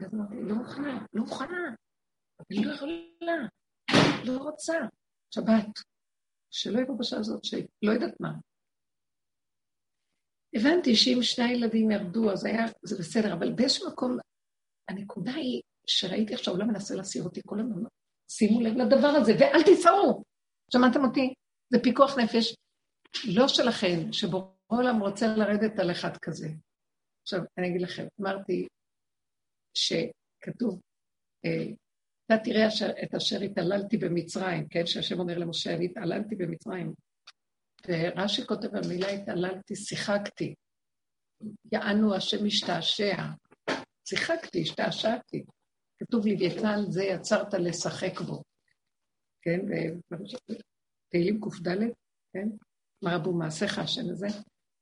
אז 0.00 0.14
אמרתי, 0.14 0.34
לא 0.42 0.54
מוכנה, 0.54 1.06
לא 1.12 1.22
מוכנה. 1.22 1.74
אני 2.50 2.64
לא 2.64 2.74
יכולה, 2.74 3.48
לא 4.26 4.36
רוצה. 4.38 4.74
שבת, 5.34 5.66
שלא 6.50 6.80
יבוא 6.80 6.98
בשעה 6.98 7.20
הזאת, 7.20 7.44
שלא 7.44 7.92
יודעת 7.92 8.20
מה. 8.20 8.32
הבנתי 10.54 10.96
שאם 10.96 11.22
שני 11.22 11.44
הילדים 11.44 11.90
ירדו, 11.90 12.32
אז 12.32 12.44
היה, 12.44 12.66
זה 12.82 12.96
בסדר, 12.98 13.32
אבל 13.32 13.52
באיזשהו 13.52 13.90
מקום, 13.92 14.16
הנקודה 14.88 15.32
היא 15.32 15.62
שראיתי 15.86 16.32
איך 16.32 16.44
שהעולם 16.44 16.68
מנסה 16.68 16.94
להסיר 16.94 17.22
אותי 17.22 17.40
כל 17.46 17.60
הזמן. 17.60 17.82
שימו 18.30 18.60
לב 18.60 18.74
לדבר 18.76 19.08
הזה, 19.08 19.32
ואל 19.40 19.62
תצערו. 19.62 20.22
שמעתם 20.72 21.04
אותי? 21.04 21.34
זה 21.72 21.78
פיקוח 21.82 22.18
נפש 22.18 22.54
לא 23.34 23.48
שלכם, 23.48 24.12
שבורא 24.12 24.59
עולם 24.70 25.00
רוצה 25.00 25.26
לרדת 25.26 25.78
על 25.78 25.90
אחד 25.90 26.16
כזה. 26.16 26.48
עכשיו, 27.22 27.40
אני 27.58 27.68
אגיד 27.68 27.80
לכם, 27.80 28.06
אמרתי 28.20 28.66
שכתוב, 29.74 30.80
אה, 31.44 31.66
אתה 32.26 32.34
תראה 32.44 32.66
את 33.04 33.14
אשר 33.14 33.40
התעללתי 33.40 33.96
במצרים, 33.96 34.68
כן? 34.68 34.86
שהשם 34.86 35.20
אומר 35.20 35.38
למשה, 35.38 35.74
אני 35.74 35.84
התעללתי 35.84 36.36
במצרים. 36.36 36.94
ורש"י 37.88 38.46
כותב 38.46 38.68
במילה 38.68 39.08
התעללתי, 39.08 39.76
שיחקתי. 39.76 40.54
יענו 41.72 42.14
השם 42.14 42.46
משתעשע. 42.46 43.16
שיחקתי, 44.08 44.62
השתעשעתי. 44.62 45.44
כתוב 45.98 46.26
לוויתן 46.26 46.90
זה 46.90 47.04
יצרת 47.04 47.54
לשחק 47.54 48.20
בו. 48.20 48.42
כן? 49.42 49.60
תהילים 51.08 51.40
קד, 51.40 51.76
כן? 52.32 52.48
מה 53.02 53.16
רבו 53.16 53.32
מעשיך 53.32 53.78
השם 53.78 54.10
הזה? 54.10 54.26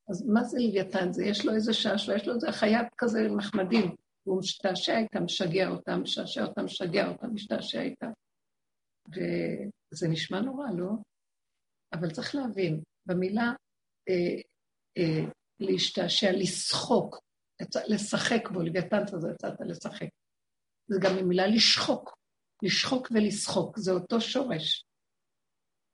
אז 0.09 0.27
מה 0.27 0.43
זה 0.43 0.57
לוויתן? 0.59 1.13
זה 1.13 1.25
יש 1.25 1.45
לו 1.45 1.55
איזה 1.55 1.73
שעשוע, 1.73 2.15
יש 2.15 2.27
לו 2.27 2.33
איזה 2.33 2.51
חייט 2.51 2.87
כזה 2.97 3.19
מחמדים. 3.37 3.95
והוא 4.25 4.39
משתעשע 4.39 4.97
איתם, 4.97 5.23
משגע 5.23 5.69
אותם, 5.69 6.01
משעשע 6.01 6.45
אותם, 6.45 6.65
משגע 6.65 7.07
אותם, 7.07 7.33
משתעשע 7.33 7.81
איתם. 7.81 8.11
וזה 9.13 10.07
נשמע 10.07 10.41
נורא, 10.41 10.65
לא? 10.77 10.89
אבל 11.93 12.11
צריך 12.11 12.35
להבין, 12.35 12.81
במילה 13.05 13.53
אה, 14.09 14.41
אה, 14.97 15.31
להשתעשע, 15.59 16.31
לשחוק, 16.31 17.19
לשחק 17.87 18.49
בו, 18.53 18.61
לוויתן 18.61 19.03
הזה 19.13 19.27
יצאת 19.31 19.59
לשחק. 19.59 20.07
זה 20.87 20.99
גם 21.03 21.11
במילה 21.19 21.47
לשחוק, 21.47 22.17
לשחוק 22.63 23.07
ולשחוק, 23.11 23.79
זה 23.79 23.91
אותו 23.91 24.21
שורש. 24.21 24.83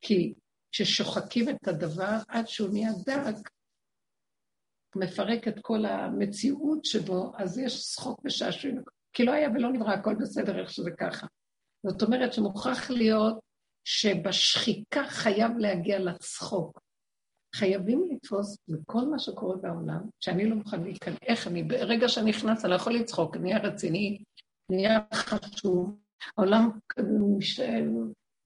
כי 0.01 0.33
כששוחקים 0.71 1.49
את 1.49 1.67
הדבר 1.67 2.17
עד 2.27 2.47
שהוא 2.47 2.69
נהיה 2.69 2.91
דק, 3.05 3.49
מפרק 4.95 5.47
את 5.47 5.55
כל 5.61 5.85
המציאות 5.85 6.85
שבו, 6.85 7.31
אז 7.37 7.57
יש 7.57 7.73
שחוק 7.73 8.21
ושעשועים, 8.25 8.81
כי 9.13 9.25
לא 9.25 9.31
היה 9.31 9.49
ולא 9.49 9.71
נברא, 9.71 9.93
הכל 9.93 10.15
בסדר 10.15 10.59
איך 10.59 10.69
שזה 10.69 10.91
ככה. 10.91 11.27
זאת 11.85 12.03
אומרת 12.03 12.33
שמוכרח 12.33 12.89
להיות 12.89 13.39
שבשחיקה 13.87 15.03
חייב 15.07 15.57
להגיע 15.57 15.99
לצחוק. 15.99 16.79
חייבים 17.55 18.07
לתפוס 18.11 18.57
בכל 18.67 19.05
מה 19.05 19.19
שקורה 19.19 19.57
בעולם, 19.57 20.01
שאני 20.19 20.49
לא 20.49 20.55
מוכן 20.55 20.83
להיכנס, 20.83 21.17
איך 21.21 21.47
אני, 21.47 21.63
ברגע 21.63 22.09
שאני 22.09 22.29
נכנס, 22.29 22.65
אני 22.65 22.71
לא 22.71 22.75
יכול 22.75 22.93
לצחוק, 22.93 23.37
נהיה 23.37 23.57
רציני, 23.57 24.23
נהיה 24.71 24.99
חשוב, 25.13 25.97
העולם. 26.37 26.69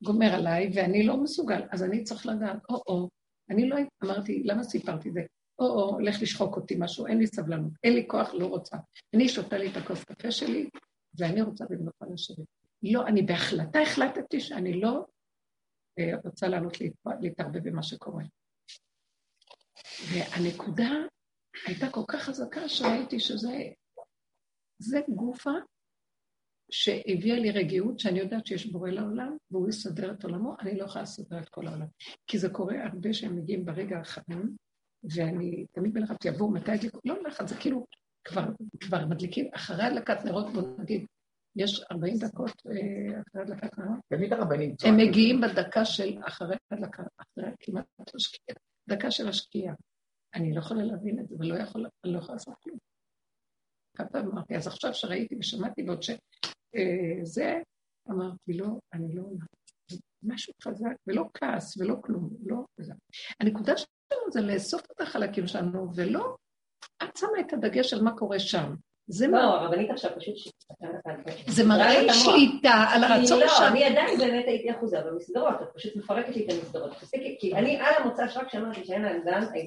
גומר 0.04 0.34
עליי 0.34 0.72
ואני 0.76 1.04
לא 1.04 1.18
מסוגל, 1.18 1.62
אז 1.72 1.84
אני 1.84 2.04
צריך 2.04 2.26
לדעת, 2.26 2.58
או-או, 2.70 3.10
אני 3.50 3.70
לא 3.70 3.76
אמרתי, 4.04 4.44
למה 4.44 4.64
סיפרתי 4.64 5.10
את 5.10 5.14
זה? 5.14 5.22
או-או, 5.60 5.90
הולך 5.90 6.22
לשחוק 6.22 6.56
אותי 6.56 6.76
משהו, 6.80 7.08
אין 7.08 7.18
לי 7.18 7.28
סבלנות, 7.28 7.72
אין 7.84 7.94
לי 7.94 8.08
כוח, 8.08 8.34
לא 8.34 8.46
רוצה. 8.46 8.78
אני 9.16 9.30
שותה 9.30 9.58
לי 9.58 9.72
את 9.72 9.78
הכוס 9.78 10.04
קפה 10.04 10.32
שלי, 10.32 10.70
ואני 11.18 11.42
רוצה 11.42 11.66
במנוחה 11.70 12.06
לשבת. 12.14 12.46
לא, 12.84 13.08
אני 13.08 13.22
בהחלטה 13.22 13.80
החלטתי 13.80 14.40
שאני 14.40 14.82
לא 14.82 15.06
אה, 16.00 16.12
רוצה 16.26 16.48
לעלות 16.48 16.78
להתערבב 17.22 17.70
במה 17.70 17.84
שקורה. 17.84 18.24
והנקודה 20.14 20.90
הייתה 21.68 21.90
כל 21.92 22.04
כך 22.08 22.22
חזקה 22.22 22.70
שראיתי 22.70 23.20
שזה 23.20 23.58
זה 24.80 25.00
גופה 25.16 25.52
שהביאה 26.72 27.40
לי 27.40 27.52
רגיעות, 27.52 28.00
שאני 28.00 28.20
יודעת 28.20 28.46
שיש 28.46 28.66
בורא 28.66 28.90
לעולם, 28.90 29.38
והוא 29.52 29.70
יסדר 29.70 30.12
את 30.12 30.24
עולמו, 30.24 30.56
אני 30.60 30.78
לא 30.78 30.84
יכולה 30.84 31.04
לסדר 31.04 31.40
את 31.40 31.50
כל 31.50 31.68
העולם. 31.68 31.88
כי 32.28 32.38
זה 32.38 32.50
קורה 32.50 32.76
הרבה 32.86 33.14
שהם 33.14 33.36
מגיעים 33.36 33.66
ברגע 33.66 33.98
האחרון, 33.98 34.56
ואני 35.04 35.66
תמיד 35.72 35.94
בלחץ, 35.94 36.26
יבואו, 36.26 36.52
מתי 36.52 36.76
ידליקו? 36.76 37.00
לא 37.06 37.24
לחץ, 37.24 37.50
זה 37.50 37.56
כאילו, 37.60 37.86
כבר, 38.24 38.46
כבר 38.80 39.06
מדליקים, 39.06 39.50
אחרי 39.54 39.84
הדלקת 39.84 40.26
נרות, 40.26 40.54
בוא 40.54 40.62
נגיד, 40.78 41.06
יש 41.56 41.84
40 41.92 42.18
דקות 42.18 42.52
אה, 42.52 43.22
אחרי 43.22 43.42
הדלקת 43.42 43.78
נרות. 43.78 44.00
תמיד 44.10 44.34
הרבנים 44.34 44.76
הם 44.86 44.98
מגיעים 44.98 45.42
בדקה 45.42 45.86
של 45.86 46.18
אחרי 46.28 46.56
הדלקת, 46.72 47.04
אחרי 47.18 47.52
כמעט 47.60 47.86
השקיעה, 48.16 48.58
דקה 48.90 49.12
של 49.12 49.28
השקיעה. 49.28 49.76
אני 50.36 50.54
לא 50.54 50.60
יכולה 50.60 50.84
להבין 50.84 51.20
את 51.20 51.28
זה, 51.28 51.36
ולא 51.40 51.56
יכולה, 51.56 51.90
אני 52.06 52.14
לא 52.14 52.20
יכולה 52.20 52.34
לעשות 52.34 52.54
כלום. 52.64 52.78
כמה 53.98 54.08
פעמים 54.08 54.32
אמרתי, 54.32 54.56
אז 54.56 54.68
עכשיו 54.68 54.94
שראיתי 54.94 55.36
ושמעתי, 55.40 55.84
ועוד 55.84 56.04
שזה, 56.04 57.46
אה, 57.46 57.62
אמרתי, 58.10 58.54
לא, 58.54 58.68
אני 58.94 59.16
לא... 59.16 59.24
משהו 60.24 60.54
חזק, 60.64 60.96
ולא 61.08 61.30
כעס, 61.34 61.78
ולא 61.78 61.96
כלום, 62.02 62.30
לא... 62.46 62.66
הנקודה 63.40 63.74
שלנו 64.10 64.32
זה 64.32 64.42
לאסוף 64.42 64.82
את 64.92 65.02
החלקים 65.02 65.48
שלנו, 65.48 65.88
ולא... 65.96 66.36
את 67.04 67.18
שמה 67.18 67.40
את 67.40 67.54
הדגש 67.54 67.94
על 67.94 68.02
מה 68.02 68.18
קורה 68.18 68.40
שם. 68.40 68.76
זה 69.12 69.28
לא, 69.28 69.38
הרבנית 69.38 69.90
עכשיו 69.90 70.12
פשוט 70.16 70.36
זה 71.48 71.68
מראה 71.68 72.14
שליטה 72.14 72.86
על 72.90 73.04
הרצון 73.04 73.40
שם. 73.40 73.64
לא, 73.64 73.68
אני 73.68 73.84
עדיין 73.84 74.18
באמת 74.18 74.46
הייתי 74.48 74.72
אחוזה 74.72 75.02
במסגרות, 75.02 75.62
את 75.62 75.68
פשוט 75.76 75.96
מפרקת 75.96 76.36
לי 76.36 76.46
את 76.46 76.52
המסגרות. 76.52 76.92
כי 77.40 77.56
אני 77.56 77.80
על 77.80 77.94
המוצא 77.98 78.28
שרק 78.28 78.50
שמעתי 78.50 78.86
שאין 78.86 79.02
להם 79.02 79.22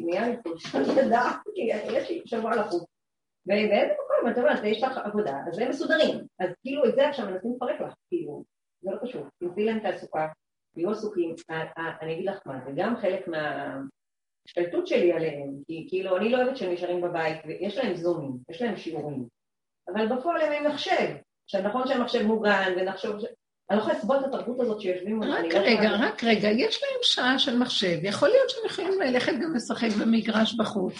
נהיה 0.05 0.28
לי 0.28 0.37
חולשת 0.42 0.96
לדעת, 0.96 1.37
כי 1.55 1.61
יש 1.96 2.11
לי 2.11 2.22
שבוע 2.24 2.57
לחוץ. 2.57 2.85
ובאיזה 3.46 3.92
מקום, 3.92 4.31
את 4.33 4.38
אומרת, 4.38 4.64
יש 4.64 4.83
לך 4.83 4.98
עבודה, 5.05 5.38
אז 5.48 5.59
הם 5.59 5.70
מסודרים. 5.70 6.18
אז 6.40 6.48
כאילו 6.61 6.88
את 6.88 6.94
זה 6.94 7.09
עכשיו 7.09 7.26
מנסים 7.26 7.52
לפרק 7.57 7.81
לך, 7.81 7.94
כאילו, 8.09 8.44
זה 8.83 8.90
לא 8.90 8.96
קשור. 9.02 9.26
תמצאי 9.38 9.64
להם 9.64 9.78
תעסוקה, 9.78 10.28
תהיו 10.74 10.90
עסוקים. 10.90 11.35
אני 12.02 12.14
אגיד 12.14 12.26
לך 12.26 12.38
מה, 12.46 12.61
זה 12.66 12.72
גם 12.76 12.96
חלק 12.96 13.28
מההשתלטות 14.46 14.87
שלי 14.87 15.12
עליהם, 15.12 15.50
כי 15.66 15.87
כאילו 15.88 16.16
אני 16.16 16.31
לא 16.31 16.42
אוהבת 16.42 16.57
שהם 16.57 16.72
נשארים 16.72 17.00
בבית, 17.00 17.38
ויש 17.46 17.78
להם 17.78 17.94
זומים, 17.94 18.38
יש 18.50 18.62
להם 18.62 18.76
שיעורים, 18.76 19.26
אבל 19.88 20.16
בפועל 20.16 20.40
הם 20.40 20.52
עם 20.52 20.72
מחשב. 20.72 21.16
עכשיו 21.44 21.62
נכון 21.62 21.87
שהמחשב 21.87 22.22
מוגן, 22.22 22.72
ונחשוב 22.76 23.16
אני 23.72 23.78
לא 23.78 23.82
יכולה 23.82 23.98
לסבול 23.98 24.16
את 24.16 24.24
התרבות 24.24 24.61
הזאת 24.61 24.80
שיושבים... 24.80 25.22
רק 25.22 25.54
לא 25.54 25.58
רגע, 25.58 25.90
רק 25.90 26.24
רגע, 26.24 26.48
יש 26.48 26.82
להם 26.82 27.00
שעה 27.02 27.38
של 27.38 27.58
מחשב, 27.58 27.98
יכול 28.02 28.28
להיות 28.28 28.50
שהם 28.50 28.64
יכולים 28.66 29.00
ללכת 29.00 29.32
גם 29.32 29.54
לשחק 29.54 29.88
במגרש 30.00 30.54
בחוץ. 30.54 30.94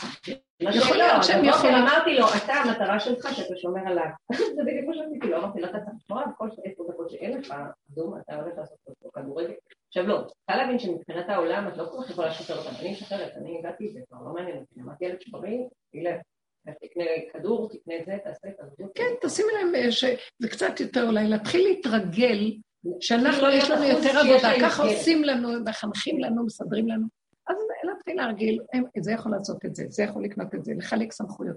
יכול 0.61 0.97
להיות 0.97 1.25
שהם 1.25 1.45
יכולים... 1.45 1.75
אמרתי 1.75 2.15
לו, 2.15 2.27
אתה, 2.45 2.53
המטרה 2.53 3.01
שלך 3.01 3.35
שאתה 3.35 3.57
שומר 3.57 3.81
עליו. 3.87 4.05
זה 4.57 4.63
בדיוק 4.67 4.87
מה 4.87 4.95
שעשיתי 4.95 5.27
לו, 5.27 5.37
אמרתי 5.39 5.61
לו, 5.61 5.69
אתה 5.69 5.79
צריך 5.79 5.97
לשמור 6.05 6.19
על 6.19 6.27
כל 6.39 6.49
עשר 6.65 6.83
דקות 6.93 7.11
שאין 7.11 7.39
לך, 7.39 7.55
זום, 7.89 8.19
אתה 8.19 8.37
הולך 8.37 8.59
לעשות 8.59 8.79
כדורגל. 9.15 9.55
עכשיו 9.89 10.07
לא, 10.07 10.25
צריכה 10.27 10.63
להבין 10.63 10.79
שמבחינת 10.79 11.29
העולם 11.29 11.69
את 11.69 11.77
לא 11.77 11.85
כל 11.85 12.03
כך 12.03 12.11
יכולה 12.11 12.29
לשחרר 12.29 12.59
אותם, 12.59 12.71
אני 12.81 12.91
משחררת, 12.91 13.33
אני 13.37 13.59
הגעתי, 13.59 13.93
זה 13.93 14.01
כבר 14.09 14.19
לא 14.27 14.35
מעניין 14.35 14.57
אותי, 14.57 14.81
אמרתי 14.81 15.05
ילד 15.05 15.21
שברי, 15.21 15.59
תלך. 15.93 16.21
תקנה 16.65 17.05
כדור, 17.33 17.69
תקנה 17.69 17.95
זה, 18.07 18.17
תעשה 18.25 18.49
זה. 18.79 18.85
כן, 18.95 19.15
תשימי 19.23 19.53
להם, 19.53 19.75
אה, 19.75 19.91
זה 20.39 20.49
קצת 20.49 20.81
יותר 20.81 21.07
אולי, 21.09 21.29
להתחיל 21.29 21.69
להתרגל, 21.69 22.53
שאנחנו, 23.01 23.49
יש 23.51 23.71
לנו 23.71 23.85
יותר 23.85 24.19
עבודה, 24.19 24.53
ככה 24.61 24.83
עושים 24.83 25.25
לנו, 25.25 25.49
מחנכים 25.65 26.21
לנו, 26.21 26.45
מסדרים 26.47 26.89
לנו. 26.89 27.07
אז 27.49 27.57
להתחיל 27.85 28.17
להרגיל, 28.17 28.61
זה 29.01 29.13
יכול 29.13 29.33
לעשות 29.33 29.65
את 29.65 29.75
זה, 29.75 29.85
זה 29.89 30.03
יכול 30.03 30.25
לקנות 30.25 30.55
את 30.55 30.65
זה, 30.65 30.73
לחלק 30.77 31.13
סמכויות, 31.13 31.57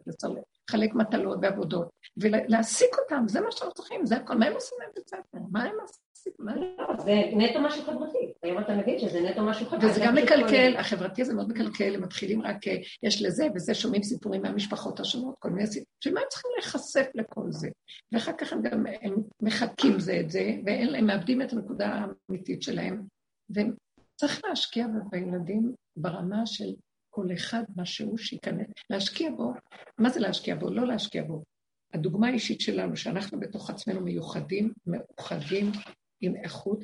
לחלק 0.69 0.93
מטלות 0.93 1.39
ועבודות, 1.41 1.89
ולהעסיק 2.17 2.95
אותם, 3.03 3.23
זה 3.27 3.41
מה 3.41 3.51
שאנחנו 3.51 3.73
צריכים, 3.73 4.05
זה 4.05 4.15
הכל. 4.15 4.37
מה 4.37 4.45
הם 4.45 4.53
עושים 4.53 4.77
להם 4.81 4.89
בית 4.95 5.09
ספר? 5.09 5.37
מה 5.51 5.63
הם 5.63 5.75
עושים? 5.81 6.04
לא, 6.39 7.03
זה 7.05 7.13
נטו 7.35 7.61
משהו 7.61 7.83
חברתי. 7.83 8.33
היום 8.43 8.59
אתה 8.59 8.75
מבין 8.75 8.99
שזה 8.99 9.21
נטו 9.21 9.45
משהו 9.45 9.65
חברתי. 9.65 9.85
וזה 9.85 10.01
גם 10.05 10.15
מקלקל, 10.15 10.77
החברתי 10.77 11.21
הזה 11.21 11.33
מאוד 11.33 11.49
מקלקל, 11.49 11.95
הם 11.95 12.01
מתחילים 12.03 12.41
רק, 12.41 12.67
אה, 12.67 12.77
יש 13.03 13.21
לזה 13.21 13.47
וזה, 13.55 13.73
שומעים 13.73 14.03
סיפורים 14.03 14.41
מהמשפחות 14.41 14.99
השונות, 14.99 15.35
כל 15.39 15.49
מיני 15.49 15.67
סיפורים. 15.67 15.85
בשביל 15.99 16.13
מה 16.13 16.19
הם 16.19 16.25
צריכים 16.29 16.51
להיחשף 16.55 17.05
לכל 17.15 17.51
זה? 17.51 17.69
ואחר 18.11 18.31
כך 18.37 18.53
הם 18.53 18.61
גם 18.61 18.85
הם 19.01 19.15
מחקים 19.41 19.99
זה 19.99 20.19
את 20.19 20.29
זה, 20.29 20.57
והם 20.65 21.07
מאבדים 21.07 21.41
את 21.41 21.53
הנקודה 21.53 21.87
האמיתית 22.29 22.61
שלהם. 22.61 23.01
וצריך 23.49 24.41
להשקיע 24.45 24.87
בילדים 25.09 25.73
ברמה 25.97 26.45
של 26.45 26.73
כל 27.09 27.27
אחד, 27.33 27.63
מה 27.75 27.85
שהוא 27.85 28.17
שייכנס, 28.17 28.67
להשקיע 28.89 29.31
בו. 29.31 29.53
מה 29.97 30.09
זה 30.09 30.19
להשקיע 30.19 30.55
בו? 30.55 30.69
לא 30.69 30.87
להשקיע 30.87 31.23
בו. 31.23 31.43
הדוגמה 31.93 32.27
האישית 32.27 32.61
שלנו, 32.61 32.95
שאנחנו 32.95 33.39
בתוך 33.39 33.69
עצמנו 33.69 34.01
מיוחדים, 34.01 34.73
מאוחדים, 34.87 35.71
עם 36.25 36.35
איכות. 36.35 36.79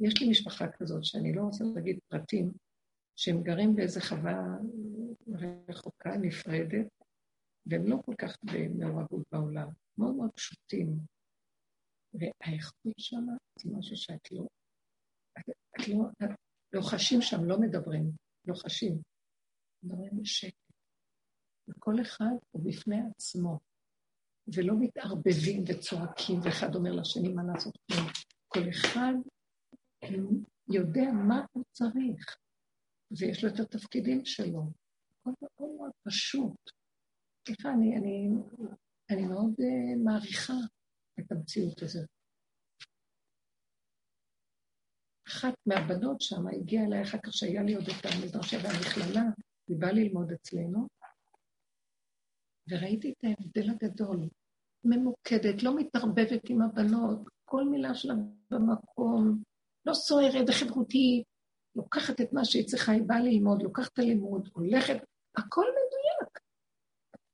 יש 0.00 0.20
לי 0.20 0.30
משפחה 0.30 0.68
כזאת, 0.68 1.04
שאני 1.04 1.32
לא 1.32 1.42
רוצה 1.42 1.64
להגיד 1.74 1.98
פרטים, 2.08 2.52
שהם 3.16 3.42
גרים 3.42 3.76
באיזה 3.76 4.00
חווה 4.00 4.56
רחוקה, 5.68 6.16
נפרדת, 6.16 6.86
והם 7.66 7.86
לא 7.86 7.96
כל 8.04 8.14
כך 8.18 8.36
במעורבות 8.42 9.22
בעולם, 9.32 9.68
מאוד 9.98 10.14
מאוד 10.14 10.30
פשוטים. 10.30 10.98
והאיכות 12.14 12.94
שם 12.98 13.26
זה 13.58 13.70
משהו 13.78 13.96
שאת 13.96 14.32
לא... 14.32 14.46
את, 15.38 15.48
את 15.48 15.88
לא, 15.88 16.04
את 16.24 16.30
לא 16.72 16.80
חשים 16.82 17.22
שם, 17.22 17.44
לא 17.44 17.60
מדברים, 17.60 18.10
לא 18.44 18.54
חשים. 18.54 19.02
מדברים 19.82 20.22
בשקט. 20.22 20.64
וכל 21.68 22.00
אחד 22.02 22.34
הוא 22.50 22.62
בפני 22.64 22.96
עצמו, 23.10 23.58
ולא 24.54 24.74
מתערבבים 24.80 25.64
וצועקים, 25.68 26.40
ואחד 26.44 26.74
אומר 26.74 26.92
לשני 26.92 27.28
מה 27.28 27.42
לעשות. 27.42 27.78
כל 28.54 28.70
אחד 28.70 29.12
יודע 30.68 31.10
מה 31.28 31.44
הוא 31.52 31.64
צריך, 31.70 32.36
ויש 33.18 33.44
לו 33.44 33.50
את 33.50 33.60
התפקידים 33.60 34.24
שלו. 34.24 34.62
הכל 35.20 35.30
מאוד 35.42 35.76
מאוד 35.76 35.90
פשוט. 36.02 36.70
סליחה, 37.46 37.70
אני, 37.72 37.96
אני, 37.96 38.28
אני 39.10 39.26
מאוד 39.26 39.50
uh, 39.50 40.04
מעריכה 40.04 40.52
את 41.20 41.32
המציאות 41.32 41.82
הזאת. 41.82 42.08
אחת 45.28 45.54
מהבנות 45.66 46.20
שם 46.20 46.46
הגיעה 46.46 46.84
אליי 46.84 47.02
אחר 47.02 47.18
כך 47.18 47.32
שהיה 47.32 47.62
לי 47.62 47.74
עוד 47.74 47.84
את 47.84 48.06
המדרשה 48.06 48.56
והמכללה, 48.56 49.22
היא 49.68 49.76
באה 49.78 49.92
ללמוד 49.92 50.32
אצלנו, 50.32 50.88
וראיתי 52.70 53.12
את 53.12 53.24
ההבדל 53.24 53.70
הגדול. 53.70 54.28
ממוקדת, 54.84 55.62
לא 55.62 55.76
מתערבבת 55.76 56.42
עם 56.50 56.62
הבנות, 56.62 57.20
כל 57.54 57.64
מילה 57.64 57.94
שלה 57.94 58.14
במקום, 58.50 59.42
לא 59.86 59.94
סוערת 59.94 60.48
וחברותית, 60.48 61.24
לוקחת 61.76 62.20
את 62.20 62.32
מה 62.32 62.44
שהיא 62.44 62.66
צריכה, 62.66 62.92
היא 62.92 63.02
באה 63.06 63.20
ללמוד, 63.20 63.62
לוקחת 63.62 63.92
את 63.92 63.98
הלימוד, 63.98 64.48
הולכת, 64.52 64.96
הכל 65.36 65.64
מדויק. 65.64 66.38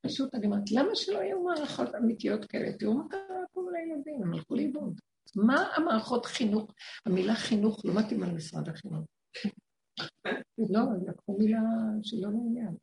פשוט 0.06 0.34
אני 0.34 0.46
אומרת, 0.46 0.70
למה 0.70 0.94
שלא 0.94 1.18
יהיו 1.18 1.42
מערכות 1.42 1.94
אמיתיות 1.94 2.44
כאלה? 2.44 2.72
תראו 2.78 2.94
מה 2.94 3.08
קרה 3.08 3.44
פה 3.52 3.62
לילדים, 3.72 4.22
הם 4.22 4.34
הלכו 4.34 4.54
לאיבוד. 4.54 5.00
מה 5.36 5.72
המערכות 5.76 6.26
חינוך? 6.26 6.74
המילה 7.06 7.34
חינוך 7.34 7.80
לא 7.84 7.92
מתאימה 7.98 8.26
למשרד 8.26 8.68
החינוך. 8.68 9.06
לא, 10.70 10.80
לקחו 11.06 11.38
מילה 11.38 11.60
שלא 12.02 12.30
מעוניין. 12.30 12.76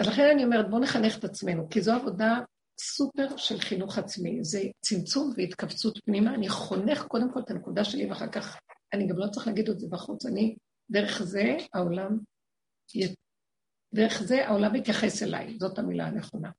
אז 0.00 0.06
לכן 0.06 0.30
אני 0.34 0.44
אומרת, 0.44 0.70
בואו 0.70 0.82
נחנך 0.82 1.18
את 1.18 1.24
עצמנו, 1.24 1.68
כי 1.70 1.80
זו 1.80 1.92
עבודה 1.92 2.40
סופר 2.80 3.36
של 3.36 3.60
חינוך 3.60 3.98
עצמי, 3.98 4.44
זה 4.44 4.62
צמצום 4.80 5.32
והתכווצות 5.36 5.98
פנימה. 6.04 6.34
אני 6.34 6.48
חונך 6.48 7.02
קודם 7.02 7.32
כל 7.32 7.40
את 7.40 7.50
הנקודה 7.50 7.84
שלי, 7.84 8.06
ואחר 8.06 8.28
כך 8.28 8.58
אני 8.92 9.06
גם 9.06 9.18
לא 9.18 9.26
צריך 9.26 9.46
להגיד 9.46 9.68
את 9.68 9.80
זה 9.80 9.86
בחוץ. 9.90 10.26
אני, 10.26 10.56
דרך 10.90 11.22
זה 11.22 11.56
העולם, 11.74 12.18
דרך 13.94 14.22
זה 14.22 14.48
העולם 14.48 14.74
יתייחס 14.74 15.22
אליי, 15.22 15.56
זאת 15.58 15.78
המילה 15.78 16.06
הנכונה. 16.06 16.50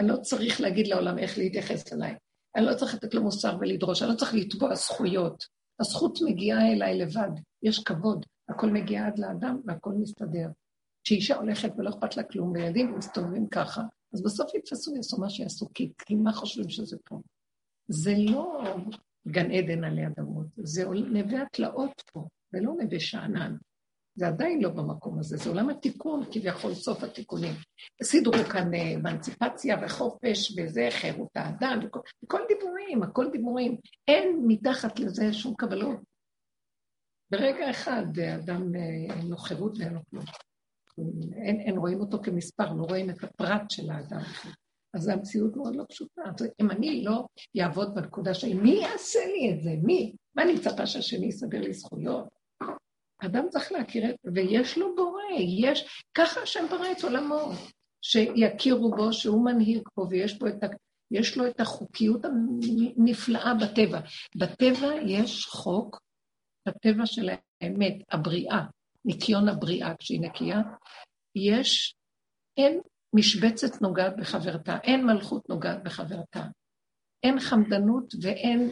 אני 0.00 0.08
לא 0.08 0.16
צריך 0.16 0.60
להגיד 0.60 0.86
לעולם 0.86 1.18
איך 1.18 1.38
להתייחס 1.38 1.92
אליי. 1.92 2.14
אני 2.56 2.66
לא 2.66 2.74
צריך 2.74 2.94
לתת 2.94 3.14
לו 3.14 3.22
מוסר 3.22 3.56
ולדרוש, 3.60 4.02
אני 4.02 4.10
לא 4.10 4.16
צריך 4.16 4.34
לתבוע 4.34 4.74
זכויות. 4.74 5.44
הזכות 5.80 6.18
מגיעה 6.24 6.72
אליי 6.72 6.98
לבד, 6.98 7.30
יש 7.62 7.84
כבוד, 7.84 8.26
הכל 8.48 8.70
מגיע 8.70 9.06
עד 9.06 9.18
לאדם 9.18 9.60
והכל 9.64 9.92
מסתדר. 9.92 10.48
כשאישה 11.04 11.36
הולכת 11.36 11.70
ולא 11.76 11.90
אכפת 11.90 12.16
לה 12.16 12.22
כלום, 12.22 12.52
וילדים 12.52 12.98
מסתובבים 12.98 13.46
ככה, 13.48 13.82
אז 14.16 14.22
בסוף 14.22 14.54
יתפסו, 14.54 14.96
יעשו 14.96 15.20
מה 15.20 15.30
שיעשו, 15.30 15.66
כי, 15.74 16.14
מה 16.14 16.32
חושבים 16.32 16.68
שזה 16.68 16.96
פה? 17.04 17.20
זה 17.88 18.14
לא 18.18 18.62
גן 19.28 19.50
עדן 19.50 19.84
עלי 19.84 20.06
אדמות, 20.06 20.46
זה 20.56 20.84
נווה 20.84 21.42
התלאות 21.42 22.02
פה, 22.12 22.28
זה 22.52 22.58
לא 22.60 22.72
נווה 22.82 23.00
שאנן. 23.00 23.56
זה 24.18 24.26
עדיין 24.28 24.62
לא 24.62 24.70
במקום 24.70 25.18
הזה, 25.18 25.36
זה 25.36 25.50
עולם 25.50 25.68
התיקון, 25.68 26.24
כביכול 26.32 26.74
סוף 26.74 27.02
התיקונים. 27.02 27.52
סידרו 28.02 28.44
כאן 28.52 28.74
אמנציפציה 28.74 29.76
וחופש 29.82 30.58
וזה, 30.58 30.88
חירות 30.90 31.30
האדם, 31.34 31.78
וכל, 31.84 32.00
וכל 32.24 32.40
דיבורים, 32.48 33.02
הכל 33.02 33.30
דיבורים. 33.32 33.76
אין 34.08 34.42
מתחת 34.46 34.98
לזה 34.98 35.32
שום 35.32 35.54
קבלות. 35.54 36.00
ברגע 37.30 37.70
אחד 37.70 38.18
האדם 38.18 38.74
אין 39.10 39.28
לו 39.28 39.36
חירות 39.36 39.78
ואין 39.78 39.94
לו 39.94 40.00
כלום. 40.10 40.24
אין, 41.36 41.60
אין 41.60 41.78
רואים 41.78 42.00
אותו 42.00 42.18
כמספר, 42.22 42.72
לא 42.72 42.82
רואים 42.82 43.10
את 43.10 43.24
הפרט 43.24 43.70
של 43.70 43.90
האדם. 43.90 44.22
אז 44.94 45.08
המציאות 45.08 45.56
מאוד 45.56 45.76
לא 45.76 45.84
פשוטה. 45.88 46.22
אם 46.60 46.70
אני 46.70 47.04
לא 47.04 47.26
אעבוד 47.60 47.94
בנקודה 47.94 48.34
של 48.34 48.54
מי 48.54 48.70
יעשה 48.70 49.18
לי 49.26 49.52
את 49.54 49.62
זה? 49.62 49.70
מי? 49.82 50.12
מה 50.34 50.42
אני 50.42 50.52
מצפה 50.52 50.86
שהשני 50.86 51.26
יסדר 51.26 51.60
לי 51.60 51.72
זכויות? 51.72 52.28
אדם 53.18 53.48
צריך 53.50 53.72
להכיר 53.72 54.10
את... 54.10 54.16
ויש 54.34 54.78
לו 54.78 54.96
בורא, 54.96 55.22
יש... 55.38 56.04
ככה 56.14 56.40
השם 56.40 56.66
ברא 56.70 56.92
את 56.92 57.04
עולמו, 57.04 57.50
שיכירו 58.02 58.90
בו, 58.90 59.12
שהוא 59.12 59.44
מנהיג 59.44 59.88
פה, 59.94 60.06
ויש 60.10 60.38
פה 60.38 60.48
את 60.48 60.64
ה... 60.64 60.66
יש 61.10 61.36
לו 61.36 61.46
את 61.46 61.60
החוקיות 61.60 62.24
הנפלאה 62.24 63.54
בטבע. 63.54 64.00
בטבע 64.36 64.94
יש 65.06 65.44
חוק, 65.44 66.00
בטבע 66.68 67.06
של 67.06 67.28
האמת, 67.60 67.94
הבריאה, 68.10 68.62
ניקיון 69.06 69.48
הבריאה 69.48 69.94
כשהיא 69.98 70.20
נקייה, 70.20 70.60
יש, 71.36 71.94
אין 72.56 72.80
משבצת 73.14 73.82
נוגעת 73.82 74.16
בחברתה, 74.16 74.78
אין 74.82 75.06
מלכות 75.06 75.48
נוגעת 75.48 75.82
בחברתה, 75.84 76.44
אין 77.22 77.40
חמדנות 77.40 78.14
ואין 78.22 78.70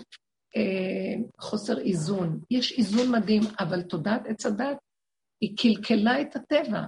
אה, 0.56 1.22
חוסר 1.40 1.78
איזון. 1.78 2.40
יש 2.50 2.78
איזון 2.78 3.12
מדהים, 3.12 3.42
אבל 3.60 3.82
תודעת 3.82 4.26
עץ 4.26 4.46
הדת, 4.46 4.76
היא 5.40 5.56
קלקלה 5.56 6.20
את 6.20 6.36
הטבע. 6.36 6.80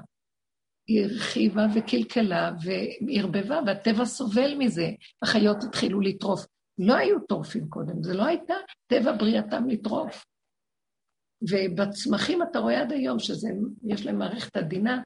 היא 0.89 1.05
הרחיבה 1.05 1.67
וקלקלה 1.75 2.53
וערבבה, 2.65 3.61
והטבע 3.67 4.05
סובל 4.05 4.55
מזה. 4.59 4.91
החיות 5.23 5.65
התחילו 5.65 6.01
לטרוף. 6.01 6.47
לא 6.79 6.95
היו 6.95 7.21
טורפים 7.21 7.69
קודם, 7.69 8.03
זה 8.03 8.15
לא 8.15 8.25
הייתה 8.25 8.55
טבע 8.87 9.13
בריאתם 9.13 9.69
לטרוף. 9.69 10.25
ובצמחים 11.42 12.42
אתה 12.42 12.59
רואה 12.59 12.81
עד 12.81 12.92
היום 12.92 13.18
שיש 13.18 14.07
להם 14.07 14.18
מערכת 14.18 14.57
עדינה, 14.57 15.03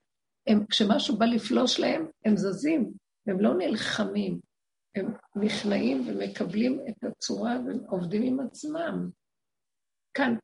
הם, 0.47 0.67
כשמשהו 0.67 1.19
בא 1.19 1.27
לפלוש 1.27 1.81
להם, 1.81 2.07
הם 2.25 2.37
זזים, 2.37 2.93
הם 3.27 3.41
לא 3.41 3.55
נלחמים, 3.55 4.41
הם 4.97 5.15
נכנעים 5.37 6.09
ומקבלים 6.09 6.81
את 6.89 7.05
הצורה 7.05 7.57
ועובדים 7.67 8.23
עם 8.23 8.41
עצמם. 8.41 9.11
כאן, 10.15 10.35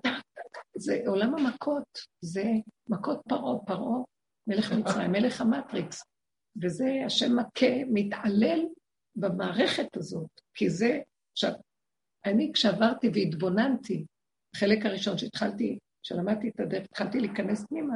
זה 0.76 1.02
עולם 1.06 1.34
המכות, 1.34 1.98
זה 2.20 2.44
מכות 2.88 3.20
פרעה, 3.28 3.64
פרעה, 3.66 4.02
מלך 4.46 4.72
מצרים, 4.72 5.12
מלך 5.12 5.40
המטריקס. 5.40 6.02
וזה 6.62 7.02
השם 7.06 7.36
מכה, 7.36 7.84
מתעלל 7.92 8.66
במערכת 9.16 9.96
הזאת, 9.96 10.40
כי 10.54 10.70
זה, 10.70 11.00
עכשיו, 11.32 11.52
אני 12.24 12.50
כשעברתי 12.54 13.10
והתבוננתי, 13.14 14.06
החלק 14.56 14.86
הראשון 14.86 15.18
שהתחלתי, 15.18 15.78
כשלמדתי 16.02 16.48
את 16.48 16.60
הדרך, 16.60 16.84
התחלתי 16.84 17.20
להיכנס 17.20 17.66
פנימה, 17.68 17.94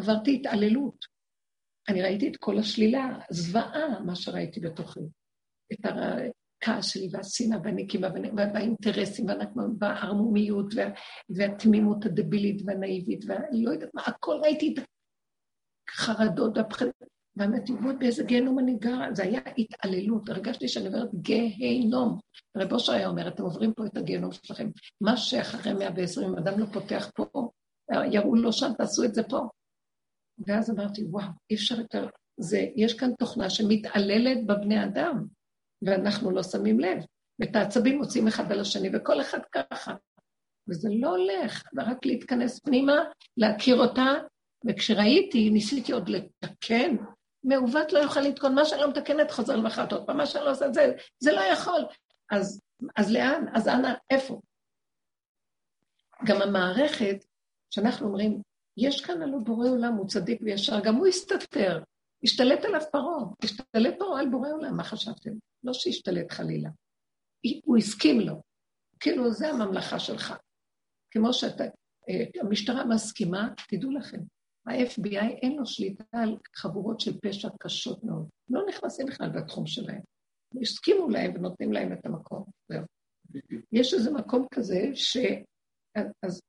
עברתי 0.00 0.34
התעללות. 0.34 1.04
אני 1.88 2.02
ראיתי 2.02 2.28
את 2.28 2.36
כל 2.36 2.58
השלילה, 2.58 3.18
זוועה, 3.30 4.00
מה 4.00 4.16
שראיתי 4.16 4.60
בתוכי. 4.60 5.00
את 5.72 5.78
הכעס 5.84 6.86
שלי 6.86 7.08
והשנאה 7.12 7.58
והנקימה 7.64 8.08
והאינטרסים 8.36 9.26
והערמומיות 9.80 10.66
והתמימות 11.36 12.04
הדבילית 12.04 12.62
והנאיבית 12.66 13.24
ולא 13.24 13.70
יודעת 13.70 13.90
מה, 13.94 14.02
הכל 14.06 14.40
ראיתי 14.42 14.74
את 14.74 14.84
החרדות 15.88 16.56
והפחדים. 16.56 17.15
ואמרתי, 17.36 17.72
ועוד 17.72 17.98
באיזה 17.98 18.24
גיהנום 18.24 18.58
אני 18.58 18.74
גרה? 18.74 19.08
זה 19.12 19.22
היה 19.22 19.40
התעללות, 19.58 20.28
הרגשתי 20.28 20.68
שאני 20.68 20.86
עוברת 20.86 21.14
גיהנום. 21.14 22.18
רב 22.56 22.72
אושר 22.72 22.92
היה 22.92 23.08
אומר, 23.08 23.28
אתם 23.28 23.42
עוברים 23.42 23.72
פה 23.72 23.86
את 23.86 23.96
הגיהנום 23.96 24.32
שלכם. 24.32 24.70
מה 25.00 25.16
שאחרי 25.16 25.72
120, 25.72 26.28
אם 26.28 26.36
אדם 26.36 26.58
לא 26.58 26.66
פותח 26.72 27.10
פה, 27.14 27.50
יראו 28.12 28.34
לו 28.34 28.52
שם, 28.52 28.72
תעשו 28.78 29.04
את 29.04 29.14
זה 29.14 29.22
פה. 29.22 29.48
ואז 30.46 30.70
אמרתי, 30.70 31.04
וואו, 31.04 31.28
אי 31.50 31.56
אפשר 31.56 31.80
יותר... 31.80 32.08
זה, 32.40 32.66
יש 32.76 32.94
כאן 32.94 33.10
תוכנה 33.18 33.50
שמתעללת 33.50 34.46
בבני 34.46 34.84
אדם. 34.84 35.26
ואנחנו 35.82 36.30
לא 36.30 36.42
שמים 36.42 36.80
לב. 36.80 36.98
ואת 37.40 37.56
העצבים 37.56 37.98
מוצאים 37.98 38.28
אחד 38.28 38.52
על 38.52 38.60
השני, 38.60 38.88
וכל 38.92 39.20
אחד 39.20 39.38
ככה. 39.52 39.94
וזה 40.68 40.88
לא 41.00 41.08
הולך, 41.08 41.62
רק 41.76 42.06
להתכנס 42.06 42.60
פנימה, 42.60 42.96
להכיר 43.36 43.76
אותה, 43.76 44.06
וכשראיתי, 44.66 45.50
ניסיתי 45.50 45.92
עוד 45.92 46.08
לתקן, 46.08 46.96
מעוות 47.46 47.92
לא 47.92 47.98
יוכל 47.98 48.20
לתקון, 48.20 48.54
מה 48.54 48.64
שאני 48.64 48.80
לא 48.80 48.88
מתקנת 48.88 49.30
חוזר 49.30 49.56
למחרת 49.56 49.92
עוד 49.92 50.06
פעם, 50.06 50.16
מה 50.16 50.26
שאני 50.26 50.44
לא 50.44 50.50
עושה, 50.50 50.72
זה, 50.72 50.92
זה 51.18 51.32
לא 51.32 51.40
יכול. 51.40 51.86
אז, 52.30 52.60
אז 52.96 53.12
לאן? 53.12 53.44
אז 53.54 53.68
אנא, 53.68 53.94
איפה? 54.10 54.40
גם 56.26 56.42
המערכת, 56.42 57.24
שאנחנו 57.70 58.06
אומרים, 58.06 58.42
יש 58.76 59.04
כאן 59.04 59.22
הלא 59.22 59.38
בורא 59.38 59.68
עולם, 59.68 59.92
הוא 59.94 60.08
צדיק 60.08 60.40
וישר, 60.42 60.80
גם 60.84 60.94
הוא 60.94 61.06
הסתתר, 61.06 61.82
השתלט 62.24 62.64
עליו 62.64 62.80
פרעה, 62.92 63.24
השתלט 63.44 63.94
פרעה 63.98 64.20
על 64.20 64.28
בורא 64.28 64.48
עולם, 64.48 64.76
מה 64.76 64.84
חשבתם? 64.84 65.30
לא 65.64 65.72
שהשתלט 65.72 66.32
חלילה. 66.32 66.70
הוא 67.64 67.76
הסכים 67.76 68.20
לו. 68.20 68.42
כאילו, 69.00 69.30
זה 69.30 69.48
הממלכה 69.48 69.98
שלך. 69.98 70.34
כמו 71.10 71.32
שאתה, 71.32 71.64
אה, 72.08 72.84
מסכימה, 72.88 73.48
תדעו 73.68 73.90
לכם, 73.90 74.18
ה-FBI 74.66 75.38
אין 75.42 75.56
לו 75.56 75.66
שליטה 75.66 76.04
על 76.12 76.36
חבורות 76.56 77.00
של 77.00 77.20
פשע 77.20 77.48
קשות 77.60 78.04
מאוד. 78.04 78.28
לא 78.48 78.60
נכנסים 78.68 79.06
בכלל 79.06 79.28
בתחום 79.28 79.66
שלהם. 79.66 80.00
הסכימו 80.62 81.08
להם 81.08 81.34
ונותנים 81.34 81.72
להם 81.72 81.92
את 81.92 82.06
המקום. 82.06 82.44
זהו. 82.68 82.84
יש 83.72 83.94
איזה 83.94 84.10
מקום 84.10 84.46
כזה 84.54 84.90
ש... 84.94 85.16
אז 86.22 86.40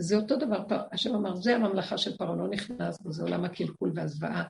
זה 0.00 0.16
אותו 0.16 0.36
דבר, 0.36 0.64
השם 0.92 1.14
אמר, 1.14 1.36
זה 1.36 1.56
הממלכה 1.56 1.98
של 1.98 2.16
פרעה, 2.16 2.36
לא 2.36 2.48
נכנס 2.48 3.06
וזה 3.06 3.22
עולם 3.22 3.44
הקלקול 3.44 3.92
והזוועה. 3.94 4.44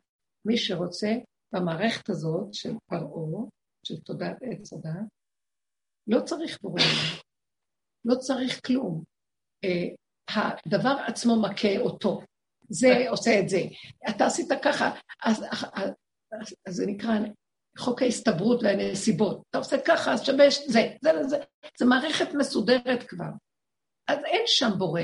מי 0.44 0.56
שרוצה 0.56 1.12
במערכת 1.54 2.10
הזאת 2.10 2.54
של 2.54 2.72
פרעה, 2.86 3.44
של 3.86 4.00
תודעת 4.00 4.36
עץ 4.42 4.72
הדת, 4.72 5.08
לא 6.06 6.20
צריך 6.20 6.58
בורא 6.62 6.82
לא 8.04 8.14
צריך 8.14 8.60
כלום. 8.66 9.04
Uh, 9.66 9.94
הדבר 10.66 10.96
עצמו 11.06 11.42
מכה 11.42 11.78
אותו, 11.78 12.20
זה 12.68 13.10
עושה 13.10 13.40
את 13.40 13.48
זה. 13.48 13.60
אתה 14.08 14.26
עשית 14.26 14.48
ככה, 14.62 14.90
אז, 15.24 15.44
אז, 15.50 15.64
אז, 16.32 16.54
אז 16.66 16.74
זה 16.74 16.86
נקרא 16.86 17.18
חוק 17.78 18.02
ההסתברות 18.02 18.62
והנסיבות. 18.62 19.42
אתה 19.50 19.58
עושה 19.58 19.76
ככה, 19.78 20.12
אז 20.12 20.24
שווה 20.24 20.46
זה, 20.66 20.88
זה, 21.00 21.10
זה, 21.24 21.38
זה 21.78 21.86
מערכת 21.86 22.34
מסודרת 22.34 23.02
כבר. 23.08 23.30
אז 24.08 24.18
אין 24.24 24.42
שם 24.46 24.70
בורא. 24.78 25.02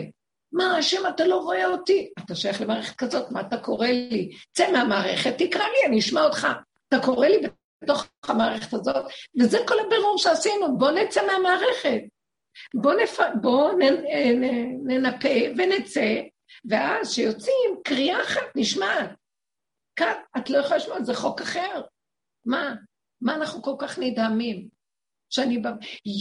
מה, 0.53 0.77
השם, 0.77 1.03
אתה 1.09 1.27
לא 1.27 1.37
רואה 1.37 1.66
אותי? 1.66 2.12
אתה 2.24 2.35
שייך 2.35 2.61
למערכת 2.61 2.96
כזאת, 2.96 3.31
מה 3.31 3.40
אתה 3.40 3.59
קורא 3.59 3.87
לי? 3.87 4.31
צא 4.53 4.72
מהמערכת, 4.72 5.35
תקרא 5.38 5.62
לי, 5.62 5.87
אני 5.87 5.98
אשמע 5.98 6.24
אותך. 6.24 6.46
אתה 6.88 6.98
קורא 7.07 7.27
לי 7.29 7.37
בתוך 7.85 8.07
המערכת 8.24 8.74
הזאת, 8.74 9.05
וזה 9.40 9.59
כל 9.68 9.74
הבירור 9.87 10.18
שעשינו, 10.18 10.79
בואו 10.79 10.90
נצא 10.90 11.27
מהמערכת. 11.27 12.00
בואו 12.74 12.98
נפ... 12.98 13.18
בוא 13.40 13.72
נ... 13.72 13.83
נ... 14.40 14.44
ננפה 14.87 15.29
ונצא, 15.59 16.20
ואז 16.70 17.11
כשיוצאים, 17.11 17.70
קריאה 17.85 18.22
אחת 18.22 18.57
נשמעת. 18.57 19.11
כאן, 19.96 20.14
את 20.38 20.50
לא 20.50 20.59
יכולה 20.59 20.77
לשמוע, 20.77 21.03
זה 21.03 21.14
חוק 21.14 21.40
אחר. 21.40 21.83
מה? 22.46 22.74
מה 23.20 23.35
אנחנו 23.35 23.62
כל 23.62 23.74
כך 23.79 23.98
נדהמים? 23.98 24.68
שאני 25.31 25.59
בא... 25.59 25.70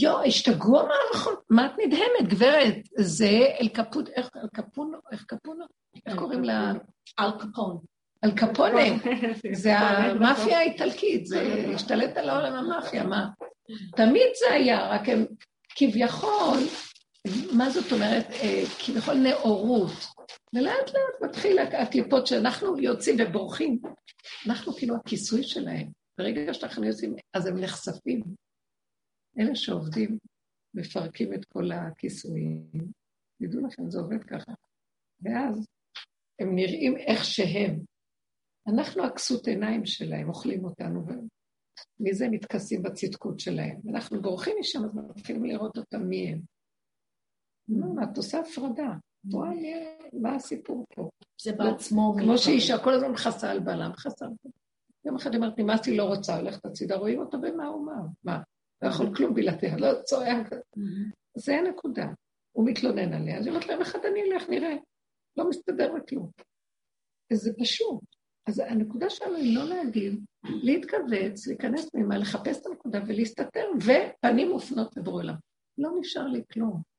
יואו, 0.00 0.22
השתגעו 0.22 0.80
המערכות, 0.80 1.44
מה 1.50 1.66
את 1.66 1.72
נדהמת, 1.78 2.32
גברת? 2.32 2.76
זה 2.96 3.46
אל 3.60 3.68
קפוט, 3.68 4.08
איך 4.08 4.30
אל 4.36 4.48
קפונו, 4.54 4.98
איך 5.12 5.24
קפונו? 5.24 5.64
איך 6.06 6.16
קוראים 6.18 6.44
לה? 6.44 6.72
אל 7.18 7.30
קפון. 7.38 7.78
אל 8.24 8.30
קפונה, 8.30 8.82
זה 9.52 9.78
המאפיה 9.78 10.58
האיטלקית, 10.58 11.26
זה 11.26 11.64
השתלט 11.74 12.16
על 12.16 12.28
העולם 12.28 12.52
המאפיה, 12.52 13.04
מה? 13.04 13.28
תמיד 13.96 14.28
זה 14.40 14.54
היה, 14.54 14.88
רק 14.88 15.08
הם 15.08 15.26
כביכול, 15.68 16.58
מה 17.56 17.70
זאת 17.70 17.92
אומרת? 17.92 18.26
אה, 18.30 18.62
כביכול 18.86 19.14
נאורות. 19.14 19.92
ולאט 20.54 20.88
לאט 20.88 21.30
מתחיל 21.30 21.58
הקליפות 21.58 22.26
שאנחנו 22.26 22.78
יוצאים 22.78 23.16
ובורחים. 23.20 23.80
אנחנו 24.46 24.72
כאילו 24.72 24.96
הכיסוי 24.96 25.42
שלהם. 25.42 25.90
ברגע 26.18 26.54
שאנחנו 26.54 26.84
יוצאים, 26.84 27.14
אז 27.34 27.46
הם 27.46 27.60
נחשפים. 27.60 28.22
אלה 29.38 29.54
שעובדים, 29.54 30.18
מפרקים 30.74 31.34
את 31.34 31.44
כל 31.44 31.72
הכיסויים. 31.72 32.70
תדעו 33.42 33.66
לכם, 33.66 33.90
זה 33.90 33.98
עובד 33.98 34.24
ככה. 34.24 34.52
ואז 35.20 35.66
הם 36.40 36.54
נראים 36.54 36.96
איך 36.96 37.24
שהם. 37.24 37.80
אנחנו 38.68 39.04
הכסות 39.04 39.46
עיניים 39.46 39.86
שלהם, 39.86 40.28
אוכלים 40.28 40.64
אותנו, 40.64 41.06
ומזה 41.06 42.28
מתכסים 42.28 42.82
בצדקות 42.82 43.40
שלהם. 43.40 43.80
ואנחנו 43.84 44.22
בורחים 44.22 44.56
משם, 44.60 44.84
אז 44.84 44.94
מתחילים 44.94 45.44
לראות 45.44 45.78
אותם 45.78 46.02
מי 46.02 46.28
הם. 46.28 46.53
לא, 47.68 47.86
את 48.02 48.16
עושה 48.16 48.40
הפרדה. 48.40 48.92
רואה 49.32 49.50
מה 50.12 50.34
הסיפור 50.34 50.84
פה. 50.94 51.10
זה 51.42 51.52
בעצמו. 51.52 52.14
כמו 52.18 52.38
שאישה 52.38 52.78
כל 52.78 52.92
הזמן 52.94 53.10
מכסה 53.10 53.50
על 53.50 53.60
בעלה, 53.60 53.88
מכסה 53.88 54.24
על 54.24 54.30
בעלה. 54.42 54.54
יום 55.04 55.16
אחד 55.16 55.34
אמרתי, 55.34 55.62
נמאסתי, 55.62 55.96
לא 55.96 56.04
רוצה, 56.04 56.36
הולכת 56.36 56.66
הצידה, 56.66 56.96
רואים 56.96 57.18
אותה 57.18 57.36
במה 57.36 57.66
הוא 57.66 57.82
אמר. 57.84 58.06
מה? 58.24 58.42
לא 58.82 58.88
יכול 58.88 59.16
כלום 59.16 59.34
בלעדיה, 59.34 59.76
לא 59.76 60.02
צועק. 60.02 60.52
זה 61.36 61.56
הנקודה. 61.56 62.06
הוא 62.52 62.66
מתלונן 62.66 63.12
עליה, 63.12 63.38
אז 63.38 63.46
היא 63.46 63.54
אומרת 63.54 63.68
להם, 63.68 63.80
אחד 63.80 63.98
אני 64.04 64.22
אלך, 64.22 64.48
נראה. 64.48 64.76
לא 65.36 65.48
מסתדר 65.48 65.92
בכלום. 65.94 66.30
וזה 67.32 67.52
פשוט. 67.60 68.00
אז 68.46 68.58
הנקודה 68.58 69.10
שלנו 69.10 69.36
היא 69.36 69.56
לא 69.56 69.64
להגיד, 69.64 70.24
להתכווץ, 70.44 71.46
להיכנס 71.46 71.90
פנימה, 71.90 72.18
לחפש 72.18 72.60
את 72.60 72.66
הנקודה 72.66 73.00
ולהסתתר, 73.06 73.66
ופנים 73.76 74.50
מופנות 74.50 74.96
לבורא. 74.96 75.24
לא 75.78 75.90
נשאר 76.00 76.26
לי 76.26 76.42
כלום. 76.52 76.93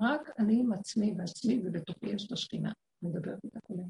רק 0.00 0.30
אני 0.38 0.60
עם 0.60 0.72
עצמי 0.72 1.14
ועצמי, 1.18 1.60
ובתוכי 1.64 2.06
יש 2.06 2.26
את 2.26 2.32
השכינה. 2.32 2.72
אני 3.02 3.10
מדברת 3.10 3.44
איתה 3.44 3.58
כולם. 3.60 3.88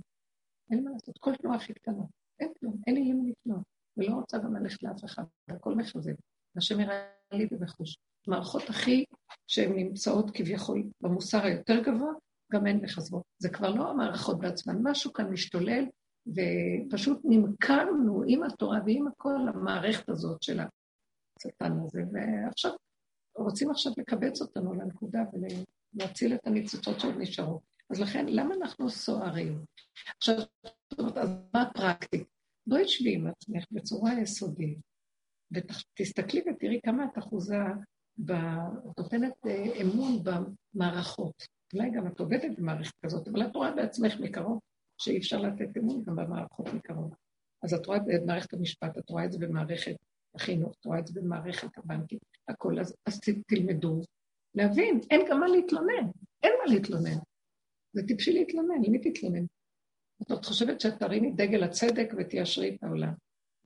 אין 0.70 0.78
לי 0.78 0.84
מה 0.84 0.90
לעשות, 0.90 1.18
כל 1.18 1.36
תנועה 1.36 1.56
הכי 1.56 1.74
קטנה. 1.74 2.04
אין 2.40 2.52
כלום, 2.60 2.76
אין 2.86 2.94
לי 2.94 3.04
למי 3.04 3.30
לפנות. 3.30 3.62
ולא 3.96 4.14
רוצה 4.14 4.38
גם 4.38 4.56
ללכת 4.56 4.82
לאף 4.82 5.04
אחד, 5.04 5.24
הכל 5.48 5.74
מחזק. 5.74 6.14
השם 6.56 6.80
יראה 6.80 7.08
לי 7.32 7.48
ובחוש. 7.50 7.96
מערכות 8.26 8.62
הכי, 8.68 9.04
שהן 9.46 9.72
נמצאות 9.76 10.30
כביכול 10.34 10.82
במוסר 11.00 11.44
היותר 11.44 11.82
גבוה, 11.82 12.12
גם 12.52 12.66
הן 12.66 12.80
מחזבות. 12.82 13.22
זה 13.38 13.48
כבר 13.48 13.74
לא 13.74 13.90
המערכות 13.90 14.38
בעצמן, 14.38 14.78
משהו 14.82 15.12
כאן 15.12 15.30
משתולל, 15.30 15.84
ופשוט 16.26 17.20
נמכרנו 17.24 18.22
עם 18.26 18.42
התורה 18.42 18.78
ועם 18.86 19.06
הכל 19.06 19.34
המערכת 19.48 20.08
הזאת 20.08 20.42
של 20.42 20.60
השטן 20.60 21.72
הזה, 21.80 22.02
ועכשיו 22.12 22.72
רוצים 23.36 23.70
עכשיו 23.70 23.92
לקבץ 23.98 24.40
אותנו 24.40 24.74
לנקודה 24.74 25.20
ולהציל 25.94 26.34
את 26.34 26.46
הניצוצות 26.46 27.00
שעוד 27.00 27.14
נשארו. 27.18 27.60
אז 27.90 28.00
לכן, 28.00 28.26
למה 28.28 28.54
אנחנו 28.54 28.90
סוערים? 28.90 29.64
עכשיו, 30.16 30.34
אז 31.16 31.28
מה 31.54 31.62
הפרקטי? 31.62 32.24
בואי 32.66 32.84
תשבי 32.84 33.14
עם 33.14 33.26
עצמך 33.26 33.64
בצורה 33.70 34.20
יסודית, 34.20 34.78
ותסתכלי 35.52 36.40
ותראי 36.40 36.80
כמה 36.84 37.04
את 37.04 37.18
אחוזה, 37.18 37.56
נותנת 38.98 39.32
אה, 39.46 39.82
אמון 39.82 40.22
במערכות. 40.24 41.46
אולי 41.74 41.90
גם 41.90 42.06
את 42.06 42.20
עובדת 42.20 42.58
במערכת 42.58 42.92
כזאת, 43.06 43.28
אבל 43.28 43.46
את 43.46 43.56
רואה 43.56 43.70
בעצמך 43.70 44.20
מקרוב 44.20 44.58
שאי 44.98 45.18
אפשר 45.18 45.40
לתת 45.40 45.76
אמון 45.76 46.02
גם 46.06 46.16
במערכות 46.16 46.66
מקרוב. 46.74 47.14
אז 47.62 47.74
את 47.74 47.86
רואה 47.86 47.98
את 47.98 48.22
מערכת 48.26 48.54
המשפט, 48.54 48.98
את 48.98 49.10
רואה 49.10 49.24
את 49.24 49.32
זה 49.32 49.38
במערכת 49.38 49.96
החינוך, 50.34 50.72
את 50.80 50.84
רואה 50.84 50.98
את 50.98 51.06
זה 51.06 51.20
במערכת 51.20 51.78
הבנקים, 51.78 52.18
הכל, 52.48 52.80
אז, 52.80 52.94
אז 53.06 53.20
תלמדו 53.46 54.00
להבין, 54.54 55.00
אין 55.10 55.20
גם 55.30 55.40
מה 55.40 55.46
להתלונן, 55.48 56.06
אין 56.42 56.52
מה 56.58 56.74
להתלונן. 56.74 57.18
זה 57.92 58.02
טיפשי 58.06 58.32
להתלונן, 58.32 58.82
למי 58.82 58.98
תתלונן? 58.98 59.44
את 60.22 60.44
חושבת 60.44 60.80
שאת 60.80 60.98
תרימי 60.98 61.32
דגל 61.32 61.64
הצדק 61.64 62.12
ותיישרי 62.18 62.76
את 62.76 62.84
העולם. 62.84 63.12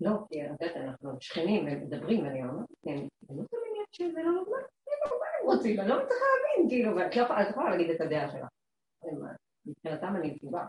לא, 0.01 0.11
כי 0.31 0.43
את 0.43 0.51
יודעת, 0.51 0.77
אנחנו 0.77 1.11
שכנים 1.21 1.67
ומדברים, 1.67 2.25
ואני 2.25 2.43
אומרת, 2.43 2.67
כן, 2.85 2.97
זה 3.21 3.35
לא 3.35 3.43
תמיד 3.51 3.87
שזה 3.93 4.23
לא 4.23 4.33
נורמל, 4.33 4.63
הם 5.41 5.47
רוצים, 5.47 5.81
אני 5.81 5.89
לא 5.89 5.97
מצליחה 5.97 6.25
להבין, 6.37 6.71
כאילו, 6.71 6.97
ואת 6.97 7.17
לא 7.17 7.51
יכולה 7.51 7.71
להגיד 7.71 7.91
את 7.91 8.01
הדעה 8.01 8.31
שלך. 8.33 8.47
מבחינתם 9.67 10.17
אני 10.17 10.39
תשובה. 10.39 10.65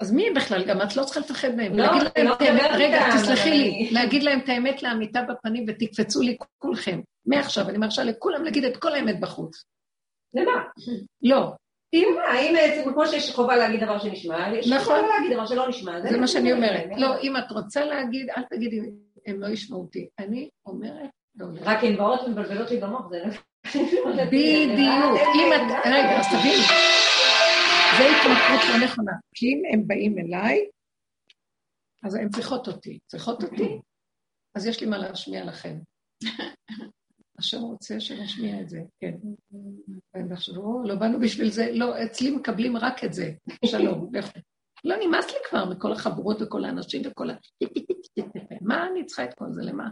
אז 0.00 0.12
מי 0.12 0.30
בכלל? 0.36 0.64
גם 0.68 0.82
את 0.82 0.96
לא 0.96 1.04
צריכה 1.04 1.20
לפחד 1.20 1.54
מהם. 1.54 1.72
לא, 1.72 1.84
להגיד 1.84 2.02
להם 2.16 2.26
לא 2.26 2.34
את 2.34 2.40
האמת, 2.40 2.70
רגע, 2.74 2.98
תסלחי 3.16 3.50
לי, 3.50 3.90
להגיד 3.92 4.22
להם 4.22 4.40
את 4.44 4.48
האמת 4.48 4.82
לאמיתה 4.82 5.20
בפנים 5.22 5.64
ותקפצו 5.68 6.20
לי 6.20 6.36
כולכם. 6.58 7.00
מעכשיו, 7.26 7.68
אני 7.68 7.78
מרשה 7.78 8.04
לכולם 8.04 8.44
להגיד 8.44 8.64
את 8.64 8.76
כל 8.76 8.94
האמת 8.94 9.20
בחוץ. 9.20 9.64
למה? 10.34 10.52
לא. 11.22 11.52
אם, 11.92 12.16
האם 12.28 12.54
כמו 12.94 13.06
שיש 13.06 13.34
חובה 13.34 13.56
להגיד 13.56 13.84
דבר 13.84 13.98
שנשמע, 13.98 14.54
יש 14.54 14.66
חובה 14.66 14.78
נכון. 14.78 15.04
להגיד 15.08 15.32
דבר 15.32 15.46
שלא 15.46 15.68
נשמע. 15.68 16.00
זה 16.00 16.18
מה 16.18 16.26
שאני 16.26 16.52
אומרת. 16.52 16.84
לא, 16.96 17.20
אם 17.20 17.36
את 17.36 17.50
רוצה 17.50 17.84
להגיד, 17.84 18.30
אל 18.36 18.42
תגידי, 18.50 18.80
הם 19.26 19.40
לא 19.40 19.46
ישמעו 19.46 19.80
אותי. 19.80 20.08
אני 20.18 20.48
אומרת, 20.66 21.10
לא, 21.34 21.46
לא. 21.54 21.60
רק 21.64 21.84
הן 21.84 21.96
באות 21.96 22.20
ומבלבלות 22.26 22.70
לי 22.70 22.80
במוח, 22.80 23.08
זה 23.10 23.18
לא... 23.24 24.24
בדיוק. 24.26 25.18
אם 25.36 25.52
את, 25.54 25.86
רגע, 25.86 26.20
אז 26.20 26.26
תביני. 26.26 26.64
זה 27.98 28.04
התמכרות 28.04 28.60
לא 28.70 28.84
נכונה. 28.84 29.12
כי 29.34 29.46
אם 29.46 29.62
הם 29.72 29.86
באים 29.86 30.18
אליי, 30.18 30.66
אז 32.04 32.14
הן 32.14 32.28
צריכות 32.28 32.68
אותי. 32.68 32.98
צריכות 33.06 33.42
אותי. 33.42 33.80
אז 34.54 34.66
יש 34.66 34.80
לי 34.80 34.86
מה 34.86 34.98
להשמיע 34.98 35.44
לכם. 35.44 35.78
השם 37.38 37.60
רוצה 37.60 38.00
שנשמיע 38.00 38.60
את 38.60 38.68
זה, 38.68 38.82
כן. 39.00 39.14
והם 40.14 40.32
יחשבו, 40.32 40.82
לא 40.84 40.94
באנו 40.94 41.20
בשביל 41.20 41.50
זה, 41.50 41.72
לא, 41.72 42.04
אצלי 42.04 42.30
מקבלים 42.30 42.76
רק 42.76 43.04
את 43.04 43.12
זה, 43.12 43.32
שלום, 43.70 44.14
לכו. 44.14 44.38
לא 44.84 44.96
נמאס 45.06 45.26
לי 45.26 45.38
כבר 45.48 45.64
מכל 45.64 45.92
החבורות 45.92 46.42
וכל 46.42 46.64
האנשים 46.64 47.02
וכל 47.06 47.30
ה... 47.30 47.34
מה 48.68 48.86
אני 48.86 49.06
צריכה 49.06 49.24
את 49.24 49.34
כל 49.34 49.52
זה, 49.52 49.62
למה? 49.62 49.90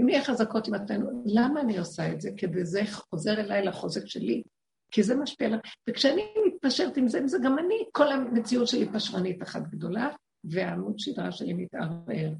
אם 0.00 0.06
נהיה 0.06 0.24
חזקות 0.24 0.68
עם 0.68 0.74
עצמנו, 0.74 1.22
למה 1.26 1.60
אני 1.60 1.78
עושה 1.78 2.12
את 2.12 2.20
זה? 2.20 2.30
כי 2.36 2.46
זה 2.62 2.80
חוזר 2.86 3.40
אליי 3.40 3.64
לחוזק 3.64 4.06
שלי, 4.06 4.42
כי 4.92 5.02
זה 5.02 5.16
משפיע 5.16 5.46
עליי. 5.46 5.60
וכשאני 5.88 6.22
מתפשרת 6.46 6.96
עם 6.96 7.08
זה, 7.08 7.20
זה 7.26 7.38
גם 7.44 7.58
אני, 7.58 7.84
כל 7.92 8.12
המציאות 8.12 8.68
שלי 8.68 8.88
פשרנית 8.92 9.42
אחת 9.42 9.62
גדולה, 9.62 10.08
והעמוד 10.44 10.98
שדרה 10.98 11.32
שלי 11.32 11.52
מתערער. 11.52 12.32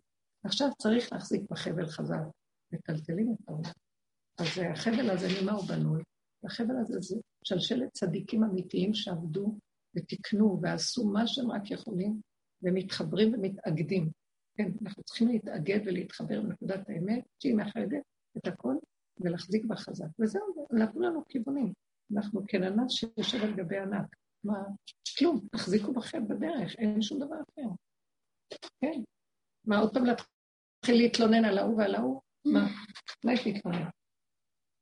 עכשיו 0.45 0.69
צריך 0.79 1.13
להחזיק 1.13 1.43
בחבל 1.51 1.87
חזק, 1.87 2.23
מטלטלים 2.73 3.35
את 3.35 3.49
העולם. 3.49 3.71
אז 4.39 4.59
החבל 4.73 5.11
הזה, 5.11 5.27
ממה 5.43 5.53
הוא 5.53 5.69
בנוי? 5.69 6.03
החבל 6.45 6.77
הזה 6.81 7.01
זה 7.01 7.17
שלשלת 7.45 7.93
צדיקים 7.93 8.45
אמיתיים 8.45 8.95
שעבדו 8.95 9.59
ותיקנו 9.97 10.59
ועשו 10.63 11.07
מה 11.07 11.27
שהם 11.27 11.51
רק 11.51 11.71
יכולים, 11.71 12.21
ומתחברים 12.63 13.35
ומתאגדים. 13.35 14.11
כן, 14.57 14.71
אנחנו 14.83 15.03
צריכים 15.03 15.29
להתאגד 15.29 15.81
ולהתחבר 15.87 16.41
בנקודת 16.43 16.89
האמת, 16.89 17.25
שהיא 17.43 17.55
מאחדת 17.55 18.03
את 18.39 18.47
הכל, 18.47 18.75
ולהחזיק 19.21 19.65
בה 19.65 19.77
חזק. 19.77 20.07
וזהו, 20.19 20.67
נתנו 20.73 21.01
לנו 21.01 21.25
כיוונים. 21.29 21.73
אנחנו 22.17 22.41
כננס 22.49 22.93
שיושב 22.93 23.43
על 23.43 23.55
גבי 23.55 23.79
ענק. 23.79 24.17
מה? 24.45 24.63
כלום, 25.19 25.41
תחזיקו 25.53 25.93
בכם 25.93 26.29
בדרך, 26.29 26.75
אין 26.79 27.03
שום 27.03 27.19
דבר 27.19 27.37
אחר. 27.37 27.69
כן. 28.81 29.03
מה, 29.65 29.79
עוד 29.79 29.95
פעם 29.95 30.05
להתחיל 30.05 31.03
להתלונן 31.03 31.45
על 31.45 31.59
ההוא 31.59 31.79
ועל 31.79 31.95
ההוא? 31.95 32.21
מה? 32.45 32.67
מה 33.25 33.33
יש 33.33 33.47
להתלונן? 33.47 33.89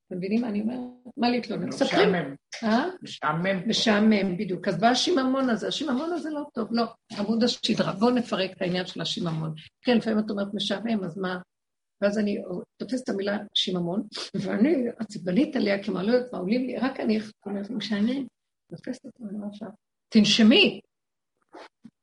אתם 0.07 0.17
מבינים 0.17 0.41
מה 0.41 0.49
אני 0.49 0.61
אומרת? 0.61 0.81
מה 1.17 1.31
להתלונן? 1.31 1.69
משעמם. 1.69 2.35
אה? 2.65 2.85
משעמם. 3.03 3.69
משעמם, 3.69 4.37
בדיוק. 4.37 4.69
אז 4.69 4.81
בא 4.81 4.87
השיממון 4.87 5.51
הזה, 5.51 5.69
השיממון 5.69 6.13
הזה 6.13 6.31
לא 6.31 6.43
טוב, 6.55 6.69
לא. 6.71 6.85
עמוד 7.19 7.45
השדרה. 7.45 7.93
בואו 7.93 8.11
נפרק 8.11 8.51
את 8.53 8.63
העניין 8.63 8.87
של 8.87 9.01
השיממון. 9.01 9.55
כן, 9.83 9.97
לפעמים 9.97 10.19
את 10.19 10.31
אומרת 10.31 10.55
משעמם, 10.55 11.05
אז 11.05 11.19
מה? 11.19 11.39
ואז 12.03 12.19
אני 12.19 12.39
תופסת 12.77 13.05
את 13.05 13.09
המילה 13.09 13.39
שיממון, 13.55 14.03
ואני 14.35 14.89
עצבנית 14.99 15.57
עליה, 15.57 15.77
מה 15.93 16.03
לא 16.03 16.13
יודעת 16.13 16.33
מה 16.33 16.39
עולים 16.39 16.67
לי, 16.67 16.77
רק 16.77 17.01
אני 17.01 17.19
אומרת, 17.47 17.71
משעמם. 17.71 18.27
תופסת 18.71 19.07
את 19.07 19.21
המילה 19.21 19.47
עכשיו. 19.47 19.69
תנשמי. 20.09 20.81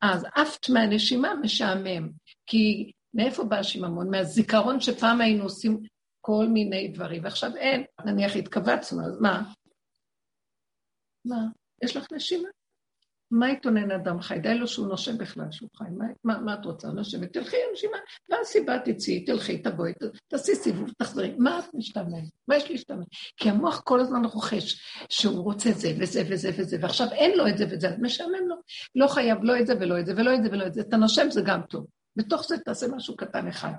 אז 0.02 0.26
עפת 0.36 0.70
מהנשימה 0.70 1.36
משעמם. 1.36 2.10
כי 2.46 2.92
מאיפה 3.14 3.44
בא 3.44 3.58
השיממון? 3.58 4.10
מהזיכרון 4.10 4.80
שפעם 4.80 5.22
היינו 5.22 5.44
עושים 5.44 5.80
כל 6.26 6.46
מיני 6.48 6.88
דברים, 6.88 7.24
ועכשיו 7.24 7.56
אין, 7.56 7.84
נניח 8.06 8.36
התכווצנו, 8.36 9.06
אז 9.06 9.22
מה? 9.22 9.44
מה? 11.26 11.46
יש 11.84 11.98
לך 11.98 12.08
נשימה? 12.12 12.50
מה 13.32 13.52
יתונן 13.52 13.92
אדם 13.92 14.22
חי? 14.22 14.40
די 14.40 14.56
לו 14.56 14.68
שהוא 14.68 14.88
נושם 14.88 15.18
בכלל 15.18 15.46
שהוא 15.52 15.70
חי. 15.78 15.84
מה, 15.98 16.06
מה, 16.24 16.40
מה 16.40 16.54
את 16.54 16.66
רוצה? 16.66 16.88
נושמת? 16.88 17.34
תלכי 17.34 17.58
נשימה. 17.74 17.98
מה 18.30 18.38
הסיבה? 18.42 18.80
תצאי, 18.80 19.26
תלכי, 19.26 19.58
תבואי, 19.58 19.94
תעשי 20.28 20.56
סיבוב, 20.56 20.92
תחזרי. 20.98 21.36
מה 21.38 21.60
את 21.60 21.74
משתמש? 21.74 22.30
מה 22.48 22.56
יש 22.58 22.72
להשתמש? 22.72 23.06
כי 23.38 23.50
המוח 23.50 23.82
כל 23.82 24.00
הזמן 24.00 24.26
רוכש 24.26 24.82
שהוא 25.10 25.44
רוצה 25.44 25.72
זה 25.72 25.94
וזה 26.00 26.24
וזה 26.30 26.50
וזה, 26.58 26.78
ועכשיו 26.82 27.08
אין 27.12 27.38
לו 27.38 27.48
את 27.48 27.58
זה 27.58 27.66
וזה, 27.72 27.90
אז 27.90 28.00
משעמם 28.02 28.48
לו. 28.48 28.56
לא 28.96 29.08
חייב 29.08 29.38
לא 29.44 29.60
את 29.60 29.68
זה 29.68 29.74
ולא 29.80 30.00
את 30.00 30.06
זה 30.06 30.14
ולא 30.18 30.36
את 30.36 30.44
זה 30.44 30.50
ולא 30.52 30.68
את 30.68 30.74
זה. 30.74 30.82
אתה 30.82 30.98
נושם 30.98 31.32
זה 31.32 31.42
גם 31.46 31.62
טוב. 31.70 31.88
בתוך 32.16 32.44
זה 32.48 32.58
תעשה 32.58 32.88
משהו 32.88 33.16
קטן 33.16 33.48
אחד. 33.48 33.74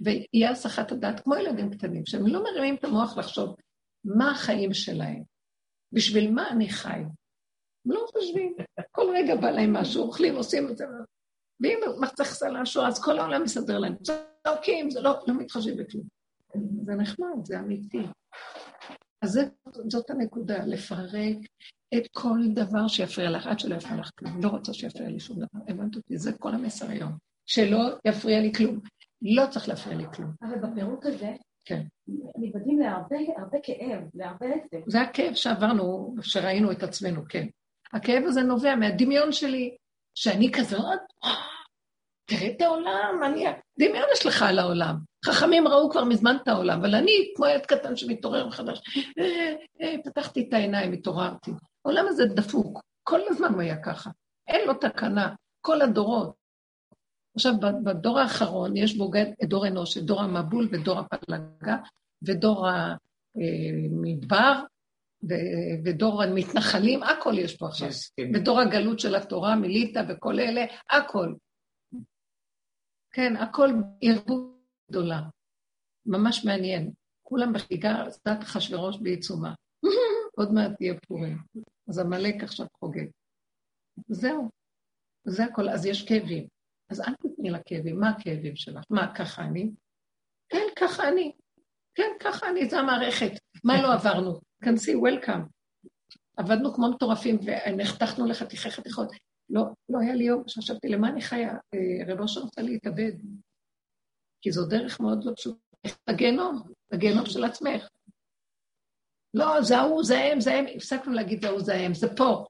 ויהיה 0.00 0.50
הסחת 0.50 0.92
הדעת 0.92 1.20
כמו 1.20 1.34
ילדים 1.34 1.70
קטנים, 1.70 2.06
שהם 2.06 2.26
לא 2.26 2.44
מרימים 2.44 2.74
את 2.74 2.84
המוח 2.84 3.16
לחשוב 3.16 3.56
מה 4.04 4.30
החיים 4.30 4.74
שלהם, 4.74 5.22
בשביל 5.92 6.30
מה 6.30 6.50
אני 6.50 6.68
חי. 6.68 6.98
הם 7.86 7.92
לא 7.92 8.06
חושבים, 8.12 8.56
כל 8.90 9.12
רגע 9.14 9.36
בא 9.36 9.50
להם 9.50 9.72
משהו, 9.72 10.02
אוכלים, 10.02 10.36
עושים 10.36 10.68
את 10.70 10.76
זה, 10.76 10.84
ואם 11.60 11.78
צריך 12.14 12.34
סלשו, 12.34 12.86
אז 12.86 13.04
כל 13.04 13.18
העולם 13.18 13.42
מסדר 13.42 13.78
להם. 13.78 13.94
צועקים, 14.46 14.90
זה 14.90 15.00
לא, 15.00 15.18
לא 15.26 15.34
מתחשבים 15.34 15.76
בכלום. 15.76 16.04
זה 16.84 16.94
נחמד, 16.94 17.44
זה 17.44 17.58
אמיתי. 17.58 18.02
אז 19.22 19.30
זה, 19.30 19.44
זאת 19.88 20.10
הנקודה, 20.10 20.64
לפרק 20.64 21.36
את 21.94 22.08
כל 22.12 22.38
דבר 22.54 22.88
שיפריע 22.88 23.30
לך, 23.30 23.46
עד 23.46 23.60
שלא 23.60 23.74
יפריע 23.74 24.00
לך 24.00 24.10
כלום. 24.18 24.42
לא 24.42 24.48
רוצה 24.48 24.74
שיפריע 24.74 25.08
לי 25.08 25.20
שום 25.20 25.36
דבר. 25.36 25.60
הבנת 25.68 25.96
אותי? 25.96 26.18
זה 26.18 26.32
כל 26.32 26.54
המסר 26.54 26.90
היום. 26.90 27.12
שלא 27.46 27.78
יפריע 28.04 28.40
לי 28.40 28.52
כלום. 28.52 28.80
לא 29.22 29.46
צריך 29.50 29.68
להפריע 29.68 29.96
לי 29.96 30.04
כלום. 30.14 30.30
אבל 30.42 30.58
בפירוק 30.58 31.06
הזה, 31.06 31.32
כן. 31.64 31.82
מתבדים 32.38 32.78
להרבה 32.78 33.16
הרבה 33.36 33.58
כאב, 33.62 34.00
להרבה 34.14 34.46
עצב. 34.46 34.76
זה 34.86 35.00
הכאב 35.00 35.34
שעברנו, 35.34 36.14
שראינו 36.22 36.72
את 36.72 36.82
עצמנו, 36.82 37.22
כן. 37.28 37.46
הכאב 37.92 38.22
הזה 38.26 38.42
נובע 38.42 38.76
מהדמיון 38.76 39.32
שלי, 39.32 39.76
שאני 40.14 40.52
כזאת, 40.52 41.00
תראה 42.24 42.50
את 42.56 42.60
העולם, 42.60 43.20
אני... 43.24 43.46
דמיון 43.78 44.06
יש 44.12 44.26
לך 44.26 44.42
על 44.42 44.58
העולם. 44.58 44.96
חכמים 45.24 45.68
ראו 45.68 45.90
כבר 45.90 46.04
מזמן 46.04 46.36
את 46.42 46.48
העולם, 46.48 46.78
אבל 46.78 46.94
אני, 46.94 47.32
כמו 47.36 47.46
ילד 47.46 47.66
קטן 47.66 47.96
שמתעורר 47.96 48.46
מחדש, 48.46 48.80
אה, 49.18 49.54
אה, 49.82 49.94
פתחתי 50.04 50.46
את 50.48 50.54
העיניים, 50.54 50.92
התעוררתי. 50.92 51.50
העולם 51.84 52.04
הזה 52.08 52.24
דפוק, 52.26 52.80
כל 53.02 53.20
הזמן 53.28 53.52
הוא 53.52 53.60
היה 53.60 53.76
ככה. 53.82 54.10
אין 54.48 54.66
לו 54.66 54.74
תקנה, 54.74 55.34
כל 55.60 55.82
הדורות. 55.82 56.34
עכשיו, 57.36 57.52
בדור 57.84 58.18
האחרון 58.18 58.76
יש 58.76 58.96
בו 58.96 59.10
דור 59.44 59.66
אנוש, 59.66 59.98
דור 59.98 60.22
המבול 60.22 60.68
ודור 60.72 60.98
הפלגה 60.98 61.76
ודור 62.22 62.68
המדבר 62.68 64.62
ודור 65.84 66.22
המתנחלים, 66.22 67.02
הכל 67.02 67.34
יש 67.38 67.56
פה 67.56 67.66
עכשיו. 67.66 67.88
כן. 68.16 68.30
ודור 68.34 68.60
הגלות 68.60 69.00
של 69.00 69.14
התורה, 69.14 69.56
מיליטה 69.56 70.00
וכל 70.08 70.40
אלה, 70.40 70.64
הכל. 70.90 71.34
כן, 73.12 73.36
הכל 73.36 73.70
ערבות 74.02 74.56
גדולה. 74.90 75.20
ממש 76.06 76.44
מעניין. 76.44 76.92
כולם 77.22 77.52
בחגיגה, 77.52 78.04
דת 78.28 78.42
אחשוורוש 78.42 78.98
בעיצומה. 79.02 79.54
עוד 80.38 80.52
מעט 80.52 80.72
תהיה 80.76 80.94
פורים. 81.08 81.38
אז 81.88 81.98
עמלק 81.98 82.42
עכשיו 82.42 82.66
חוגג. 82.78 83.06
זהו. 84.08 84.48
זה 85.24 85.44
הכל. 85.44 85.68
אז 85.68 85.86
יש 85.86 86.08
כאבים. 86.08 86.46
אז 86.90 87.00
אל 87.00 87.14
תתני 87.14 87.50
לה 87.50 87.58
כאבים. 87.64 88.00
מה 88.00 88.10
הכאבים 88.10 88.56
שלך? 88.56 88.84
מה, 88.90 89.14
ככה 89.14 89.42
אני? 89.42 89.70
כן, 90.48 90.66
ככה 90.76 91.08
אני. 91.08 91.32
כן, 91.94 92.10
ככה 92.20 92.48
אני, 92.50 92.70
זה 92.70 92.78
המערכת. 92.78 93.30
מה 93.64 93.82
לא 93.82 93.92
עברנו? 93.92 94.40
כנסי, 94.64 94.94
וולקאם. 94.94 95.40
עבדנו 96.36 96.74
כמו 96.74 96.90
מטורפים 96.90 97.38
ונחתכנו 97.44 98.26
לחתיכי 98.26 98.70
חתיכות. 98.70 99.08
לא, 99.50 99.62
לא 99.88 99.98
היה 100.00 100.14
לי 100.14 100.24
יום 100.24 100.42
שחשבתי, 100.46 100.88
למה 100.88 101.08
אני 101.08 101.22
חיה? 101.22 101.52
אה, 101.74 102.12
רב 102.12 102.20
אושר 102.20 102.40
רוצה 102.40 102.62
להתאבד. 102.62 103.12
כי 104.40 104.52
זו 104.52 104.66
דרך 104.66 105.00
מאוד 105.00 105.24
לא 105.24 105.32
פשוטה. 105.36 105.58
הגיהנום, 106.06 106.62
הגיהנום 106.92 107.26
של 107.26 107.44
עצמך. 107.44 107.88
לא, 109.34 109.62
זה 109.62 109.78
ההוא, 109.78 110.04
זה 110.04 110.18
הם, 110.18 110.40
זה 110.40 110.54
הם, 110.54 110.64
הפסקנו 110.76 111.12
להגיד 111.12 111.40
זה 111.40 111.48
ההוא, 111.48 111.60
זה 111.60 111.74
הם, 111.74 111.94
זה 111.94 112.16
פה. 112.16 112.46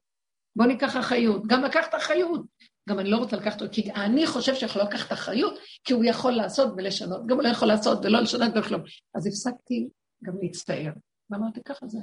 בואו 0.55 0.67
ניקח 0.67 0.97
אחריות. 0.99 1.41
גם 1.47 1.63
לקחת 1.63 1.95
אחריות. 1.95 2.41
גם 2.87 2.99
אני 2.99 3.09
לא 3.09 3.17
רוצה 3.17 3.37
לקחת 3.37 3.61
אותו, 3.61 3.73
כי 3.73 3.91
אני 3.91 4.27
חושב 4.27 4.55
שיכול 4.55 4.81
לקחת 4.81 5.11
אחריות, 5.11 5.59
כי 5.83 5.93
הוא 5.93 6.05
יכול 6.05 6.31
לעשות 6.31 6.73
ולשנות. 6.77 7.27
גם 7.27 7.35
הוא 7.35 7.43
לא 7.43 7.49
יכול 7.49 7.67
לעשות 7.67 8.05
ולא 8.05 8.19
לשנות 8.19 8.51
וכלום. 8.55 8.81
אז 9.15 9.27
הפסקתי 9.27 9.87
גם 10.23 10.33
להצטער. 10.41 10.91
ואמרתי, 11.29 11.59
ככה 11.65 11.87
זה. 11.87 11.99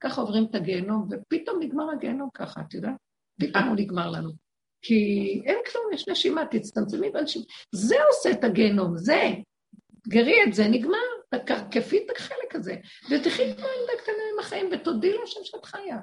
ככה 0.00 0.20
עוברים 0.20 0.46
את 0.50 0.54
הגיהנום, 0.54 1.08
ופתאום 1.10 1.62
נגמר 1.62 1.84
הגיהנום 1.92 2.28
ככה, 2.34 2.60
את 2.60 2.74
יודעת? 2.74 2.94
פתאום 3.40 3.64
הוא 3.64 3.76
נגמר 3.76 4.10
לנו. 4.10 4.30
כי 4.82 5.42
אין 5.44 5.58
כלום, 5.72 5.84
יש 5.92 6.08
נשימה, 6.08 6.46
תצטמצמי 6.50 7.10
בנשימה. 7.10 7.44
זה 7.74 7.96
עושה 8.08 8.30
את 8.30 8.44
הגיהנום, 8.44 8.96
זה. 8.96 9.28
תגרי 10.04 10.36
את 10.48 10.54
זה, 10.54 10.68
נגמר. 10.68 10.98
כפי 11.70 11.98
את 11.98 12.16
החלק 12.16 12.54
הזה. 12.54 12.76
ותחי 13.10 13.54
כמו 13.54 13.66
ילדה 13.66 14.02
קטנה 14.02 14.22
עם 14.32 14.38
החיים, 14.40 14.68
ותודי 14.72 15.12
להשם 15.12 15.40
שאת 15.44 15.64
חיה. 15.64 15.98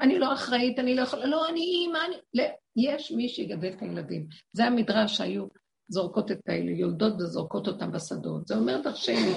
אני 0.00 0.18
לא 0.18 0.32
אחראית, 0.32 0.78
אני 0.78 0.94
לא 0.94 1.02
יכולה, 1.02 1.26
לא, 1.26 1.48
אני 1.48 1.60
אימא, 1.60 1.98
אני... 2.06 2.16
לא, 2.34 2.44
יש 2.76 3.12
מי 3.12 3.28
שיגדל 3.28 3.72
את 3.72 3.82
הילדים. 3.82 4.26
זה 4.52 4.64
המדרש 4.64 5.16
שהיו 5.16 5.46
זורקות 5.88 6.30
את 6.30 6.48
האלה, 6.48 6.70
יולדות 6.70 7.12
וזורקות 7.12 7.68
אותם 7.68 7.92
בשדות. 7.92 8.46
זה 8.46 8.54
אומר 8.54 8.80
דרשני. 8.82 9.32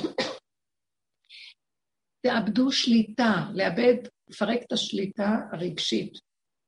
תאבדו 2.22 2.72
שליטה, 2.72 3.50
לאבד, 3.54 3.96
לפרק 4.30 4.60
את 4.68 4.72
השליטה 4.72 5.30
הרגשית, 5.52 6.14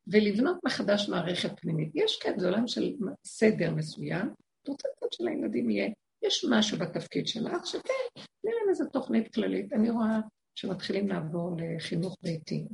ולבנות 0.08 0.58
מחדש 0.66 1.10
מערכת 1.10 1.60
פנימית. 1.60 1.92
יש 1.96 2.20
כן, 2.22 2.40
זה 2.40 2.48
עולם 2.48 2.68
של 2.68 2.94
סדר 3.26 3.72
מסוים, 3.72 4.28
את 4.64 4.68
רוצה 4.68 4.88
לצד 4.88 5.14
של 5.14 5.28
הילדים 5.28 5.70
יהיה, 5.70 5.90
יש 6.26 6.46
משהו 6.50 6.78
בתפקיד 6.78 7.28
שלך, 7.28 7.68
שכן, 7.68 8.22
נראה 8.44 8.60
איזו 8.70 8.86
תוכנית 8.94 9.34
כללית. 9.34 9.74
אני 9.74 9.90
רואה 9.90 10.20
שמתחילים 10.58 11.08
לעבור 11.08 11.52
לחינוך 11.58 12.18
ביתי. 12.24 12.66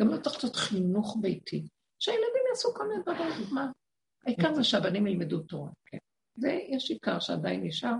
גם 0.00 0.08
לא 0.08 0.16
צריך 0.16 0.34
לעשות 0.34 0.56
חינוך 0.56 1.16
ביתי. 1.20 1.66
שהילדים 1.98 2.42
יעשו 2.50 2.74
כל 2.74 2.88
מיני 2.88 3.02
דברים, 3.02 3.54
מה? 3.54 3.70
העיקר 4.26 4.54
זה 4.54 4.64
שהבנים 4.64 5.06
ילמדו 5.06 5.40
תורה, 5.40 5.70
כן. 5.86 5.98
ויש 6.38 6.90
עיקר 6.90 7.18
שעדיין 7.20 7.64
נשאר, 7.64 7.94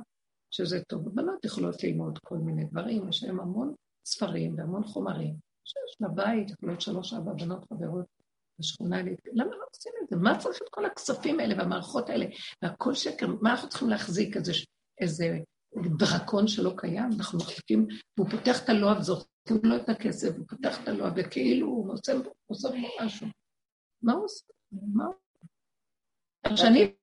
שזה 0.51 0.81
טוב. 0.89 1.09
הבנות 1.09 1.45
יכולות 1.45 1.85
ללמוד 1.85 2.19
כל 2.19 2.37
מיני 2.37 2.65
דברים, 2.65 3.09
יש 3.09 3.25
להם 3.25 3.41
המון 3.41 3.75
ספרים 4.05 4.55
והמון 4.59 4.85
חומרים. 4.85 5.35
שיש 5.65 5.97
לבית, 6.01 6.51
יכול 6.51 6.69
להיות 6.69 6.81
שלוש, 6.81 7.13
ארבע 7.13 7.33
בנות 7.33 7.65
חברות 7.69 8.07
בשכונה, 8.59 9.03
למה 9.33 9.51
לא 9.57 9.65
עושים 9.75 9.93
את 10.03 10.09
זה? 10.09 10.17
מה 10.17 10.39
צריך 10.39 10.59
את 10.63 10.69
כל 10.71 10.85
הכספים 10.85 11.41
האלה 11.41 11.55
והמערכות 11.59 12.11
האלה? 12.11 12.27
והכל 12.63 12.95
שקר, 12.95 13.27
מה 13.41 13.51
אנחנו 13.51 13.69
צריכים 13.69 13.89
להחזיק? 13.89 14.37
איזה, 14.37 14.53
איזה 15.01 15.39
דרקון 15.77 16.49
שלא 16.49 16.75
קיים? 16.77 17.11
אנחנו 17.19 17.39
מחזיקים, 17.39 17.87
והוא 18.17 18.31
פותח 18.31 18.65
את 18.65 18.69
הלוע 18.69 18.99
וזורקים 18.99 19.61
לו 19.63 19.77
את 19.77 19.89
הכסף, 19.89 20.37
הוא 20.37 20.47
פותח 20.49 20.83
את 20.83 20.89
הלוע 20.89 21.11
וכאילו 21.17 21.67
הוא 21.67 21.93
עושה, 21.93 22.13
עושה 22.47 22.69
פה 22.69 23.05
משהו. 23.05 23.27
מה 24.03 24.13
הוא 24.13 24.25
עושה? 24.25 24.45
מה 24.73 25.05
הוא? 25.05 26.57
שאני... 26.57 26.95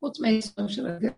חוץ 0.00 0.20
מהייסורים 0.20 0.68
של 0.68 0.86
הדרך. 0.86 1.12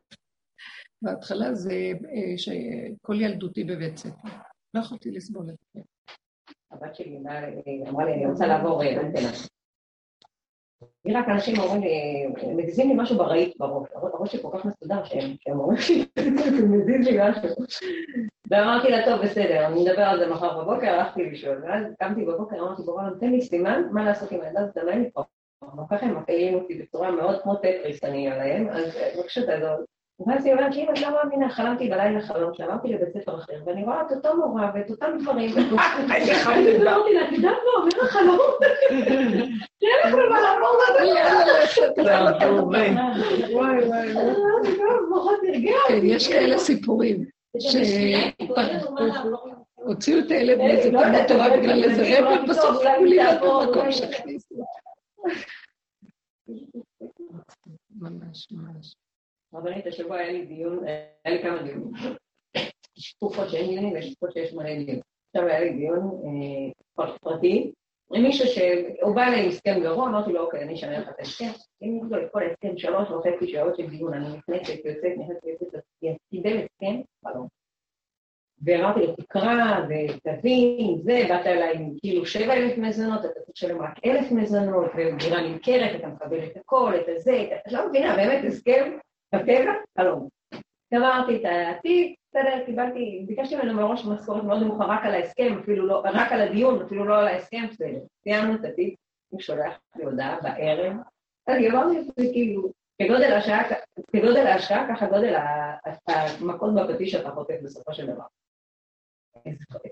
בהתחלה 1.03 1.55
זה 1.55 1.73
אה, 1.73 2.39
שכל 2.39 3.21
ילדותי 3.21 3.65
בבית 3.65 3.97
ספר. 3.97 4.29
לא 4.75 4.81
יכולתי 4.81 5.11
לסבול 5.11 5.51
את 5.51 5.57
זה. 5.75 5.81
הבת 6.71 6.95
שלי 6.95 7.17
אמרה 7.89 8.05
לי, 8.05 8.15
אני 8.15 8.27
רוצה 8.27 8.47
לעבור 8.47 8.83
אנטנה. 8.83 9.33
היא 11.05 11.19
רק 11.19 11.29
אנשים 11.29 11.59
אומרים 11.59 11.83
לי, 11.83 12.27
מזיזים 12.55 12.89
לי 12.89 12.95
משהו 12.97 13.19
ברהיט 13.19 13.57
בראש, 13.59 13.89
הראש 13.95 14.33
שלי 14.33 14.43
כל 14.43 14.59
כך 14.59 14.65
מסודר 14.65 15.05
שהם 15.05 15.61
אומרים 15.61 15.79
לי, 15.89 16.31
מזיז 16.69 17.07
לי 17.07 17.19
משהו. 17.21 17.65
ואמרתי 18.51 18.91
לה, 18.91 19.05
טוב, 19.05 19.23
בסדר, 19.23 19.67
אני 19.67 19.83
מדבר 19.83 20.03
על 20.03 20.19
זה 20.19 20.31
מחר 20.31 20.63
בבוקר, 20.63 20.87
הלכתי 20.87 21.31
לשאול, 21.31 21.63
ואז 21.65 21.85
קמתי 21.99 22.25
בבוקר, 22.25 22.57
אמרתי, 22.57 22.83
בורא, 22.83 23.03
תן 23.21 23.31
לי 23.31 23.41
סימן, 23.41 23.83
מה 23.91 24.05
לעשות 24.05 24.33
עם 24.33 24.41
הילדה 24.41 24.61
הזאת, 24.61 24.75
תדמה 24.75 24.97
לי 24.97 25.11
פה. 25.11 25.23
ככה 25.91 26.07
הם 26.07 26.19
מפעילים 26.19 26.55
אותי 26.55 26.75
בצורה 26.75 27.11
מאוד 27.11 27.43
כמו 27.43 27.55
טטריס 27.55 28.05
אני 28.05 28.31
עליהם, 28.31 28.69
אז 28.69 28.99
בבקשה 29.17 29.47
תעזור. 29.47 29.85
ואז 30.27 30.45
היא 30.45 30.55
אומרת 30.55 30.75
לי, 30.75 30.83
אם 30.83 30.91
את 30.91 31.01
לא 31.01 31.09
מאמינה, 31.11 31.51
חלמתי 31.51 31.89
בלילה 31.89 32.21
חלום 32.21 32.55
שעברתי 32.55 32.89
לבית 32.89 33.09
ספר 33.13 33.39
אחר, 33.39 33.53
ואני 33.67 33.85
רואה 33.85 34.01
את 34.01 34.13
אותו 34.13 34.37
מורה 34.37 34.71
ואת 34.75 34.91
אותם 34.91 35.19
דברים. 35.19 35.51
הסברתי 35.79 36.79
לה, 36.85 36.97
את 37.29 37.33
יודעת 37.33 37.57
מה 37.65 37.71
אומר 37.79 38.03
החלום? 38.03 38.39
תראה 39.81 40.05
לך 40.11 40.15
מה 40.31 40.41
לעבור 40.41 40.69
וואי 43.53 43.85
וואי. 43.87 44.15
כן, 45.89 46.01
יש 46.03 46.29
כאלה 46.29 46.59
סיפורים. 46.59 47.25
שהוציאו 49.79 50.19
את 50.19 50.31
הילד 50.31 50.59
מאיזה 50.59 50.91
תלמוד 50.91 51.27
תורה 51.29 51.57
בגלל 51.57 51.85
איזה 51.85 52.19
רב, 52.19 52.41
ובסוף 52.45 52.83
הוא 52.99 53.07
לי 53.07 53.23
את 53.31 53.43
המקום 53.43 53.93
שהכניסו. 53.93 54.55
ממש, 58.01 58.49
ממש. 58.53 58.95
רבנית, 59.55 59.87
השבוע 59.87 60.17
היה 60.17 60.33
לי 60.33 60.47
דיון, 60.47 60.85
היה 61.25 61.37
לי 61.37 61.43
כמה 61.43 61.63
דיונים. 61.63 61.91
יש 62.97 63.13
תקופות 63.13 63.51
שאין 63.51 63.69
דיונים 63.69 63.93
ויש 63.93 64.15
תקופות 64.15 64.33
שיש 64.33 64.55
מלא 64.55 64.75
דיונים. 64.75 65.01
עכשיו 65.35 65.49
היה 65.49 65.61
לי 65.61 65.73
דיון 65.73 66.23
פרטי 67.21 67.73
עם 68.15 68.23
מישהו 68.23 68.47
שהוא 68.47 69.15
בא 69.15 69.23
אליי 69.23 69.43
עם 69.43 69.49
הסכם 69.49 69.81
גרוע, 69.83 70.09
אמרתי 70.09 70.33
לו, 70.33 70.41
אוקיי, 70.41 70.63
אני 70.63 70.75
אשנה 70.75 70.99
לך 70.99 71.09
את 71.09 71.15
ההסכם. 71.19 71.49
אם 71.83 72.01
לו 72.11 72.23
את 72.23 72.33
כל 72.33 72.43
ההסכם, 72.43 72.79
שלוש 72.79 73.11
וחצי 73.11 73.49
שעות 73.49 73.77
של 73.77 73.87
דיון, 73.87 74.15
אני 74.15 74.29
נכנסת, 74.29 74.85
יוצאת, 74.85 75.13
נכנסת, 75.19 75.45
יוצאת, 75.45 75.81
קיבל 76.31 76.59
הסכם, 76.59 77.01
חלום. 77.25 77.47
ואמרתי 78.65 79.01
לו, 79.01 79.17
תקרא 79.17 79.81
ותבין, 79.89 81.01
זה, 81.03 81.25
באת 81.29 81.47
אליי 81.47 81.77
עם 81.77 81.93
כאילו 82.01 82.27
שבע 82.27 82.55
אלף 82.55 82.79
מזונות, 82.79 83.21
אתה 83.21 83.29
צריך 83.29 83.47
לשלם 83.57 83.83
רק 83.83 83.95
אלף 84.05 84.33
מזונות, 84.33 84.91
ודירה 84.97 85.43
נמכרת, 85.49 86.01
אתה 86.01 86.07
מקבל 86.07 86.45
את 86.45 86.57
הכל, 86.57 86.93
את 87.01 87.09
הזה, 87.09 87.49
את 87.67 87.73
לא 87.73 87.89
מבינה, 87.89 88.17
באמת 88.17 88.45
הסכם 88.45 88.99
בטבע, 89.35 89.73
חלום. 89.99 90.29
גמרתי 90.95 91.37
את 91.37 91.43
התיק, 91.45 92.17
בסדר, 92.29 92.65
קיבלתי, 92.67 93.25
ביקשתי 93.27 93.57
ממנו 93.57 93.75
מראש 93.75 94.05
משכורת 94.05 94.45
מאוד 94.45 94.63
נמוכה 94.63 94.85
רק 94.85 95.05
על 95.05 95.15
ההסכם, 95.15 95.59
אפילו 95.63 95.87
לא, 95.87 96.03
רק 96.05 96.33
על 96.33 96.41
הדיון, 96.41 96.83
אפילו 96.83 97.05
לא 97.05 97.19
על 97.19 97.27
ההסכם, 97.27 97.67
בסדר. 97.71 98.01
סיימנו 98.23 98.55
את 98.55 98.65
התיק, 98.65 98.95
הוא 99.29 99.41
שולח 99.41 99.79
לי 99.97 100.05
הודעה 100.05 100.41
בערב, 100.43 100.97
אז 101.47 101.57
אמרתי 101.71 102.11
לי, 102.19 102.33
כאילו, 102.33 102.73
כגודל 103.03 103.33
ההשקעה, 103.33 103.63
כגודל 104.13 104.47
ההשקעה, 104.47 104.95
ככה 104.95 105.07
גודל 105.07 105.35
המכות 106.09 106.75
בפטיש 106.75 107.13
שאתה 107.13 107.31
חוטף 107.31 107.57
בסופו 107.63 107.95
של 107.95 108.07
דבר. 108.07 108.25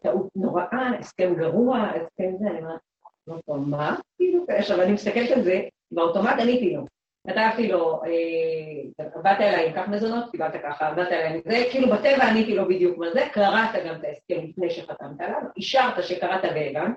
טעות 0.02 0.28
נוראה, 0.36 0.90
הסכם 0.98 1.34
גרוע, 1.34 1.78
הסכם 1.78 2.36
זה, 2.38 2.46
אני 2.46 2.58
אומרת, 2.58 3.48
מה? 3.48 3.96
כאילו, 4.16 4.44
עכשיו 4.48 4.82
אני 4.82 4.92
מסתכלת 4.92 5.30
על 5.30 5.42
זה, 5.42 5.60
באוטומט 5.90 6.34
עניתי 6.40 6.74
לו. 6.76 6.84
כתבתי 7.28 7.68
לו, 7.68 8.00
אה, 8.04 9.10
באת 9.22 9.40
אליי 9.40 9.66
עם 9.66 9.72
כך 9.76 9.88
מזונות, 9.88 10.30
קיבלת 10.30 10.52
ככה, 10.62 10.92
באת 10.94 11.08
אליי 11.08 11.34
עם 11.34 11.40
זה, 11.44 11.64
כאילו 11.70 11.90
בטבע 11.90 12.24
עניתי 12.24 12.54
לו 12.54 12.68
בדיוק 12.68 12.98
מה 12.98 13.10
זה, 13.10 13.20
קראת 13.32 13.84
גם 13.86 13.94
את 13.94 14.04
ההסכם 14.04 14.48
לפני 14.48 14.70
שחתמת 14.70 15.20
עליו, 15.20 15.40
אישרת 15.56 16.04
שקראת 16.04 16.44
והבנת, 16.44 16.96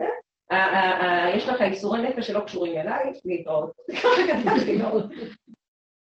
יש 1.36 1.48
לך 1.48 1.62
איסורי 1.62 2.02
נפש 2.02 2.28
שלא 2.28 2.40
קשורים 2.40 2.78
אליי, 2.78 3.12
להתראות. 3.26 3.72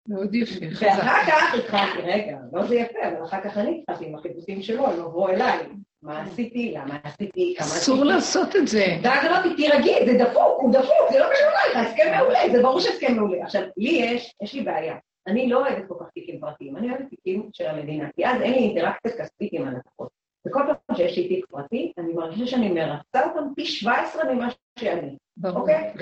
מאוד 0.07 0.35
יפה. 0.35 0.65
ואחר 0.81 1.31
כך 1.31 1.55
התחלתי, 1.55 2.01
רגע, 2.03 2.37
לא 2.53 2.65
זה 2.65 2.75
יפה, 2.75 3.07
אבל 3.07 3.23
אחר 3.23 3.41
כך 3.41 3.57
אני 3.57 3.81
התחלתי 3.81 4.05
עם 4.05 4.15
החיפושים 4.15 4.61
שלו, 4.61 4.87
הם 4.87 4.99
עברו 4.99 5.29
אליי. 5.29 5.67
מה 6.05 6.21
עשיתי, 6.21 6.71
למה 6.71 6.97
עשיתי. 7.03 7.55
אסור 7.59 8.03
לעשות 8.03 8.55
את 8.55 8.67
זה. 8.67 8.85
ואז 9.03 9.25
אמרתי, 9.25 9.55
תירגעי, 9.55 10.05
זה 10.05 10.23
דפוק, 10.23 10.61
הוא 10.61 10.73
דפוק, 10.73 11.11
זה 11.11 11.19
לא 11.19 11.25
קשור 11.31 11.47
אלייך, 11.47 11.87
הסכם 11.87 12.11
מעולה, 12.17 12.39
זה 12.51 12.61
ברור 12.61 12.79
שהסכם 12.79 13.15
מעולה. 13.15 13.43
עכשיו, 13.43 13.61
לי 13.77 13.89
יש, 13.89 14.35
יש 14.41 14.53
לי 14.53 14.61
בעיה. 14.61 14.95
אני 15.27 15.49
לא 15.49 15.67
אוהבת 15.67 15.87
כל 15.87 15.95
כך 15.99 16.09
תיקים 16.13 16.39
פרטיים, 16.39 16.77
אני 16.77 16.89
אוהבת 16.89 17.09
תיקים 17.09 17.49
של 17.53 17.65
המדינה, 17.67 18.09
כי 18.15 18.27
אז 18.27 18.41
אין 18.41 18.53
לי 18.53 18.59
אינטראקציה 18.59 19.11
כספית 19.17 19.53
עם 19.53 19.67
הלקוחות. 19.67 20.09
וכל 20.47 20.61
פעם 20.65 20.97
שיש 20.97 21.17
לי 21.17 21.27
תיק 21.27 21.45
פרטי, 21.45 21.91
אני 21.97 22.13
מרגישה 22.13 22.47
שאני 22.47 22.69
מרצה 22.69 23.25
אותם 23.25 23.53
פי 23.55 23.65
17 23.65 24.33
ממה 24.33 24.47
שאני. 24.79 25.17
ברור. 25.37 25.59
אוקיי? 25.59 25.93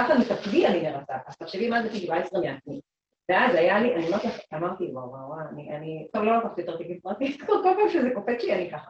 ככה 0.00 0.18
מתפקידי 0.18 0.66
אני 0.66 0.82
מרצה, 0.82 1.14
אז 1.26 1.36
תחשבי 1.36 1.68
מה 1.68 1.82
זה 1.82 1.90
פי 1.90 1.98
17 1.98 2.40
מעצמי. 2.40 2.80
ואז 3.28 3.54
היה 3.54 3.80
לי, 3.80 3.94
אני 3.94 4.08
אמרתי, 4.08 4.28
אמרתי, 4.54 4.84
וואו, 4.92 5.10
וואו, 5.10 5.40
אני, 5.50 5.76
אני, 5.76 6.08
טוב, 6.12 6.22
לא 6.22 6.38
לקחתי 6.38 6.60
יותר 6.60 6.76
תיקים 6.76 7.00
פרטיים, 7.00 7.38
כל 7.46 7.52
פעם 7.62 7.88
שזה 7.92 8.08
קופץ 8.14 8.42
לי, 8.44 8.54
אני 8.54 8.70
ככה. 8.70 8.88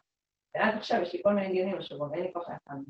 ואז 0.54 0.74
עכשיו 0.74 1.02
יש 1.02 1.12
לי 1.12 1.20
כל 1.22 1.32
מיני 1.32 1.52
דיונים 1.52 1.78
השבוע, 1.78 2.08
ואין 2.10 2.22
לי 2.22 2.32
כוח 2.32 2.48
להפעם. 2.48 2.84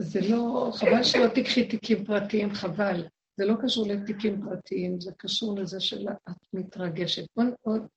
זה 0.00 0.20
לא, 0.30 0.70
חבל 0.74 1.02
שלא 1.02 1.28
תיקחי 1.28 1.68
תיקים 1.68 2.04
פרטיים, 2.04 2.54
חבל. 2.54 3.04
זה 3.36 3.44
לא 3.44 3.54
קשור 3.62 3.86
לתיקים 3.88 4.42
פרטיים, 4.42 5.00
זה 5.00 5.12
קשור 5.16 5.58
לזה 5.58 5.80
שאת 5.80 6.16
מתרגשת. 6.52 7.26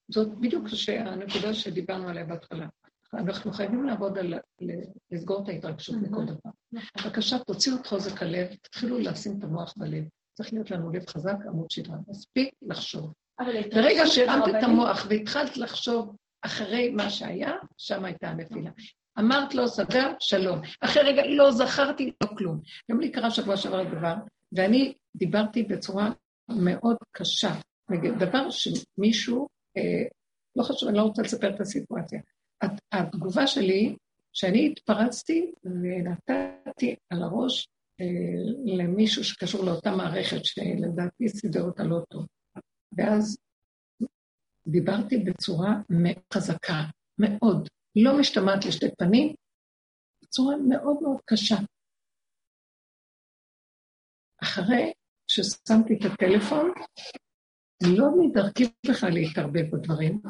זאת 0.09 0.39
בדיוק 0.39 0.65
הנקודה 0.87 1.53
שדיברנו 1.53 2.09
עליה 2.09 2.23
בהתחלה. 2.23 2.67
אנחנו 3.13 3.51
חייבים 3.51 3.83
לעבוד 3.85 4.17
על, 4.17 4.33
לסגור 5.11 5.43
את 5.43 5.49
ההתרגשות 5.49 5.95
מכל 5.95 6.25
דבר. 6.25 6.49
בבקשה, 6.73 7.39
תוציאו 7.39 7.75
את 7.75 7.87
חוזק 7.87 8.21
הלב, 8.21 8.47
תתחילו 8.61 8.99
לשים 8.99 9.37
את 9.39 9.43
המוח 9.43 9.73
בלב. 9.77 10.03
צריך 10.41 10.53
להיות 10.53 10.71
לנו 10.71 10.91
לב 10.91 11.07
חזק, 11.07 11.35
עמוד 11.47 11.71
שדרה. 11.71 11.97
מספיק 12.07 12.49
לחשוב. 12.61 13.13
ברגע 13.75 14.05
שהרמת 14.05 14.55
את 14.55 14.63
המוח 14.63 15.05
והתחלת 15.09 15.57
לחשוב 15.57 16.15
אחרי 16.41 16.89
מה 16.89 17.09
שהיה, 17.09 17.51
שם 17.77 18.05
הייתה 18.05 18.29
הנפילה. 18.29 18.71
אמרת 19.19 19.55
לו, 19.55 19.67
סדר, 19.67 20.13
שלום. 20.19 20.61
אחרי 20.81 21.03
רגע, 21.03 21.21
לא 21.25 21.51
זכרתי, 21.51 22.11
לא 22.23 22.27
כלום. 22.37 22.59
גם 22.91 22.99
לי 22.99 23.11
קרה 23.11 23.31
שבוע 23.31 23.57
שעבר 23.57 23.83
דבר, 23.83 24.13
ואני 24.51 24.93
דיברתי 25.15 25.63
בצורה 25.63 26.11
מאוד 26.49 26.97
קשה. 27.11 27.53
דבר 28.19 28.49
שמישהו, 28.49 29.47
אה, 29.77 30.07
לא 30.55 30.63
חשוב, 30.63 30.89
אני 30.89 30.97
לא 30.97 31.03
רוצה 31.03 31.21
לספר 31.21 31.55
את 31.55 31.61
הסיטואציה. 31.61 32.19
התגובה 32.91 33.47
שלי, 33.47 33.95
שאני 34.33 34.67
התפרצתי 34.71 35.51
ונתתי 35.63 36.95
על 37.09 37.23
הראש 37.23 37.67
למישהו 38.65 39.23
שקשור 39.23 39.65
לאותה 39.65 39.91
מערכת, 39.91 40.45
שלדעתי 40.45 41.29
סידר 41.29 41.61
אותה 41.61 41.83
לא 41.83 41.99
טוב. 42.09 42.25
ואז 42.97 43.37
דיברתי 44.67 45.17
בצורה 45.17 45.69
חזקה, 46.33 46.83
מאוד, 47.17 47.67
לא 47.95 48.19
משתמעת 48.19 48.65
לשתי 48.65 48.85
פנים, 48.97 49.35
בצורה 50.23 50.55
מאוד 50.69 50.97
מאוד 51.01 51.17
קשה. 51.25 51.55
אחרי 54.43 54.93
ששמתי 55.27 55.93
את 55.93 56.11
הטלפון, 56.11 56.71
לא 57.97 58.05
מדרכי 58.19 58.63
בכלל 58.89 59.09
להתערבב 59.13 59.75
בדברים, 59.75 60.21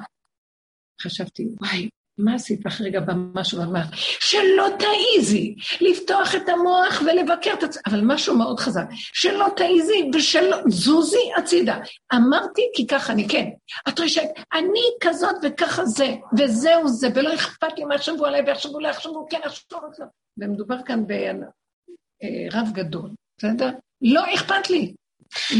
חשבתי, 1.02 1.48
וואי, 1.60 1.90
מה 2.18 2.36
עשית 2.36 2.68
אחרי 2.68 2.88
רגע 2.88 3.00
במשהו 3.00 3.60
ואמרת, 3.60 3.88
שלא 4.20 4.68
תעיזי 4.80 5.56
לפתוח 5.82 6.36
את 6.36 6.50
המוח 6.50 7.02
ולבקר 7.02 7.54
את 7.54 7.64
עצמך, 7.64 7.82
אבל 7.86 8.02
משהו 8.04 8.38
מאוד 8.38 8.60
חזק, 8.60 8.86
שלא 8.92 9.48
תעיזי 9.56 10.12
ושלא, 10.14 10.58
זוזי 10.68 11.32
הצידה. 11.38 11.80
אמרתי 12.14 12.62
כי 12.74 12.88
ככה 12.88 13.14
אני 13.14 13.28
כן. 13.30 13.50
את 13.90 14.00
רשת, 14.00 14.28
אני 14.54 14.82
כזאת 15.02 15.36
וככה 15.44 15.86
זה, 15.86 16.16
וזהו 16.38 16.88
זה, 16.88 17.08
ולא 17.16 17.34
אכפת 17.36 17.78
לי 17.78 17.86
מה 17.86 17.96
יחשבו 17.96 18.26
עליי 18.26 18.42
ויחשבו 18.42 18.80
לי, 18.80 18.90
יחשבו 18.90 19.28
כן, 19.30 19.40
יחשבו 19.46 19.78
לא. 20.00 20.06
ומדובר 20.38 20.78
כאן 20.86 21.04
ברב 21.08 22.68
אה, 22.68 22.72
גדול, 22.74 23.10
בסדר? 23.38 23.70
לא 24.02 24.34
אכפת 24.34 24.70
לי, 24.70 24.94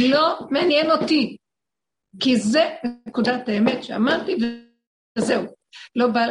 לא 0.10 0.40
מעניין 0.50 0.92
אותי, 0.92 1.38
כי 2.20 2.36
זה 2.36 2.70
נקודת 3.08 3.50
האמת 3.50 3.84
שאמרתי, 3.84 4.36
וזהו. 5.18 5.61
לא 5.96 6.08
בא... 6.08 6.22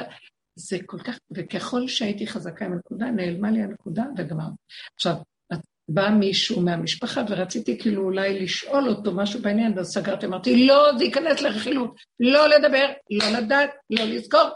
זה 0.57 0.79
כל 0.87 0.99
כך, 0.99 1.19
וככל 1.37 1.89
שהייתי 1.89 2.27
חזקה 2.27 2.65
עם 2.65 2.73
הנקודה, 2.73 3.07
נעלמה 3.11 3.51
לי 3.51 3.63
הנקודה 3.63 4.05
וגמרנו. 4.17 4.55
עכשיו, 4.95 5.15
בא 5.89 6.09
מישהו 6.11 6.63
מהמשפחה 6.63 7.21
ורציתי 7.29 7.79
כאילו 7.79 8.03
אולי 8.03 8.39
לשאול 8.43 8.89
אותו 8.89 9.13
משהו 9.15 9.43
בעניין, 9.43 9.79
ואז 9.79 9.87
סגרתי, 9.87 10.27
אמרתי, 10.27 10.67
לא, 10.67 10.91
זה 10.99 11.05
ייכנס 11.05 11.41
לרכילות, 11.41 12.01
לא 12.21 12.49
לדבר, 12.49 12.87
לא 13.11 13.39
לדעת, 13.39 13.71
לא 13.91 14.05
לזכור. 14.05 14.49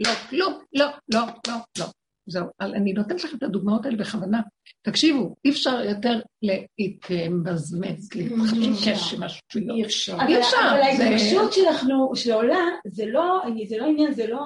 לא, 0.00 0.10
כלום, 0.30 0.64
לא, 0.72 0.86
לא, 1.14 1.20
לא, 1.48 1.54
לא. 1.78 1.86
זהו, 2.32 2.46
אני 2.60 2.92
נותנת 2.92 3.24
לכם 3.24 3.36
את 3.36 3.42
הדוגמאות 3.42 3.84
האלה 3.84 3.96
בכוונה. 3.96 4.40
תקשיבו, 4.82 5.36
אי 5.44 5.50
אפשר 5.50 5.84
יותר 5.84 6.20
להתמזמז, 6.42 8.08
להתחשש 8.14 9.14
משהו 9.14 9.40
לא. 9.54 9.74
אי 9.74 9.84
אפשר. 9.84 10.16
אי 10.28 10.40
אפשר. 10.40 10.56
אבל 10.70 10.80
ההתרגשות 10.80 11.52
שעולה, 12.14 12.64
זה 12.86 13.06
לא 13.06 13.42
עניין, 13.86 14.12
זה 14.12 14.26
לא 14.26 14.40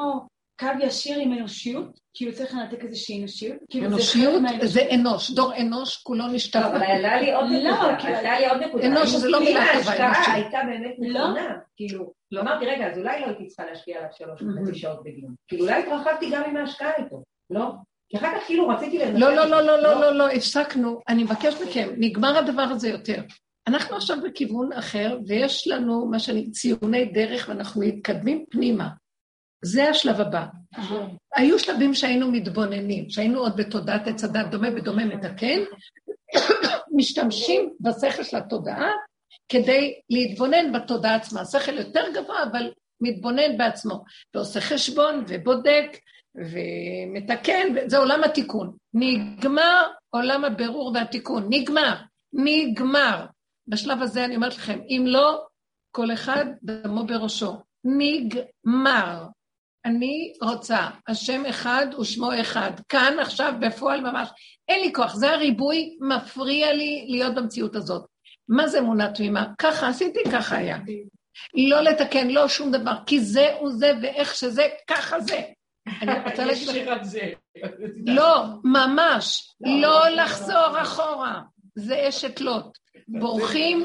קו 0.60 0.66
ישיר 0.82 1.18
עם 1.20 1.32
אנושיות, 1.32 2.00
כאילו 2.14 2.32
צריך 2.32 2.54
לנתק 2.54 2.84
איזושהי 2.84 3.20
אנושיות. 3.20 3.56
כאילו 3.70 3.86
אנושיות 3.86 4.42
זה 4.62 4.80
אנוש, 4.94 5.30
דור 5.30 5.56
אנוש 5.56 5.96
כולו 5.96 6.26
נשתף. 6.26 6.60
אבל 6.70 6.82
עלה 6.82 7.20
לי 7.20 7.34
עוד 7.34 7.44
נקודה, 7.44 8.18
עלה 8.18 8.40
לי 8.40 8.48
עוד 8.48 8.62
נקודה. 8.62 8.86
אנוש 8.86 9.10
זה 9.10 9.28
לא 9.28 9.40
מילה 9.40 9.64
טובה. 9.78 9.92
ההשקעה 9.92 10.34
הייתה 10.34 10.58
באמת 10.66 10.94
נכונה, 10.98 11.56
כאילו, 11.76 12.12
אמרתי, 12.38 12.66
רגע, 12.66 12.86
אז 12.86 12.98
אולי 12.98 13.20
לא 13.20 13.26
הייתי 13.26 13.46
צריכה 13.46 13.64
להשקיע 13.70 13.98
עליו 13.98 14.08
שלוש 14.12 14.42
וחצי 14.42 14.78
שעות 14.78 15.00
בדיון. 15.04 15.34
כאילו, 15.48 15.64
אולי 15.64 15.82
התרחבתי 15.82 16.30
גם 16.30 16.42
עם 16.44 16.56
ההשקעה 16.56 16.90
איתו, 16.98 17.22
לא? 17.50 17.72
כי 18.08 18.16
אחר 18.16 18.26
כך 18.36 18.46
כאילו 18.46 18.68
רציתי 18.68 18.98
לנסות... 18.98 19.20
לא, 19.20 19.34
לא, 19.34 19.46
לא, 19.46 19.60
לא, 19.60 19.82
לא, 19.82 20.00
לא, 20.00 20.12
לא, 20.12 20.28
הפסקנו. 20.30 21.00
אני 21.08 21.24
מבקש 21.24 21.54
מכם, 21.54 21.88
נגמר 21.96 22.38
הדבר 22.38 22.62
הזה 22.62 22.88
יותר. 22.88 23.22
אנחנו 23.66 23.96
עכשיו 23.96 24.16
בכיוון 24.22 24.72
אחר, 24.72 25.18
ויש 25.26 25.68
לנו 25.68 26.06
מה 26.06 26.18
שאני, 26.18 26.50
ציוני 26.50 27.04
דרך, 27.04 27.48
ואנחנו 27.48 27.80
מתקדמים 27.80 28.44
פנימה. 28.50 28.88
זה 29.64 29.88
השלב 29.88 30.20
הבא. 30.20 30.44
היו 31.36 31.58
שלבים 31.58 31.94
שהיינו 31.94 32.32
מתבוננים, 32.32 33.10
שהיינו 33.10 33.40
עוד 33.40 33.56
בתודעת 33.56 34.08
עץ 34.08 34.24
הדת 34.24 34.50
דומה 34.50 34.68
ודומה 34.76 35.04
מתקן, 35.04 35.60
משתמשים 36.96 37.70
בשכל 37.80 38.22
של 38.22 38.36
התודעה 38.36 38.90
כדי 39.48 40.00
להתבונן 40.10 40.72
בתודעה 40.72 41.14
עצמה. 41.14 41.44
שכל 41.44 41.78
יותר 41.78 42.04
גבוה, 42.14 42.42
אבל 42.42 42.72
מתבונן 43.00 43.58
בעצמו, 43.58 44.04
ועושה 44.34 44.60
חשבון 44.60 45.24
ובודק 45.28 45.98
ומתקן, 46.36 47.66
זה 47.86 47.98
עולם 47.98 48.24
התיקון. 48.24 48.76
נגמר 48.94 49.82
עולם 50.10 50.44
הבירור 50.44 50.92
והתיקון, 50.94 51.46
נגמר, 51.50 51.94
נגמר. 52.32 53.26
בשלב 53.68 54.02
הזה 54.02 54.24
אני 54.24 54.36
אומרת 54.36 54.56
לכם, 54.56 54.78
אם 54.88 55.04
לא, 55.06 55.44
כל 55.90 56.12
אחד 56.12 56.44
דמו 56.62 57.06
בראשו. 57.06 57.56
נגמר. 57.84 59.24
אני 59.84 60.32
רוצה, 60.42 60.88
השם 61.08 61.46
אחד 61.46 61.86
ושמו 62.00 62.30
אחד, 62.40 62.70
כאן 62.88 63.16
עכשיו 63.20 63.52
בפועל 63.60 64.00
ממש. 64.00 64.28
אין 64.68 64.80
לי 64.80 64.92
כוח, 64.92 65.14
זה 65.14 65.30
הריבוי 65.30 65.96
מפריע 66.00 66.72
לי 66.72 67.06
להיות 67.08 67.34
במציאות 67.34 67.76
הזאת. 67.76 68.06
מה 68.48 68.68
זה 68.68 68.78
אמונה 68.78 69.12
תמימה? 69.12 69.46
ככה 69.58 69.88
עשיתי, 69.88 70.20
ככה 70.32 70.56
היה. 70.56 70.78
לא 71.68 71.80
לתקן, 71.80 72.28
לא 72.28 72.48
שום 72.48 72.70
דבר, 72.70 72.94
כי 73.06 73.20
זה 73.20 73.54
הוא 73.60 73.70
זה 73.70 73.92
ואיך 74.02 74.34
שזה, 74.34 74.66
ככה 74.86 75.20
זה. 75.20 75.40
אני 76.02 76.30
רוצה 76.30 76.44
להגיד 76.44 76.68
לך... 76.68 76.76
לא, 78.06 78.44
ממש, 78.64 79.54
לא 79.60 80.08
לחזור 80.08 80.82
אחורה. 80.82 81.42
זה 81.74 82.08
אשת 82.08 82.40
לוט. 82.40 82.78
בורחים, 83.08 83.84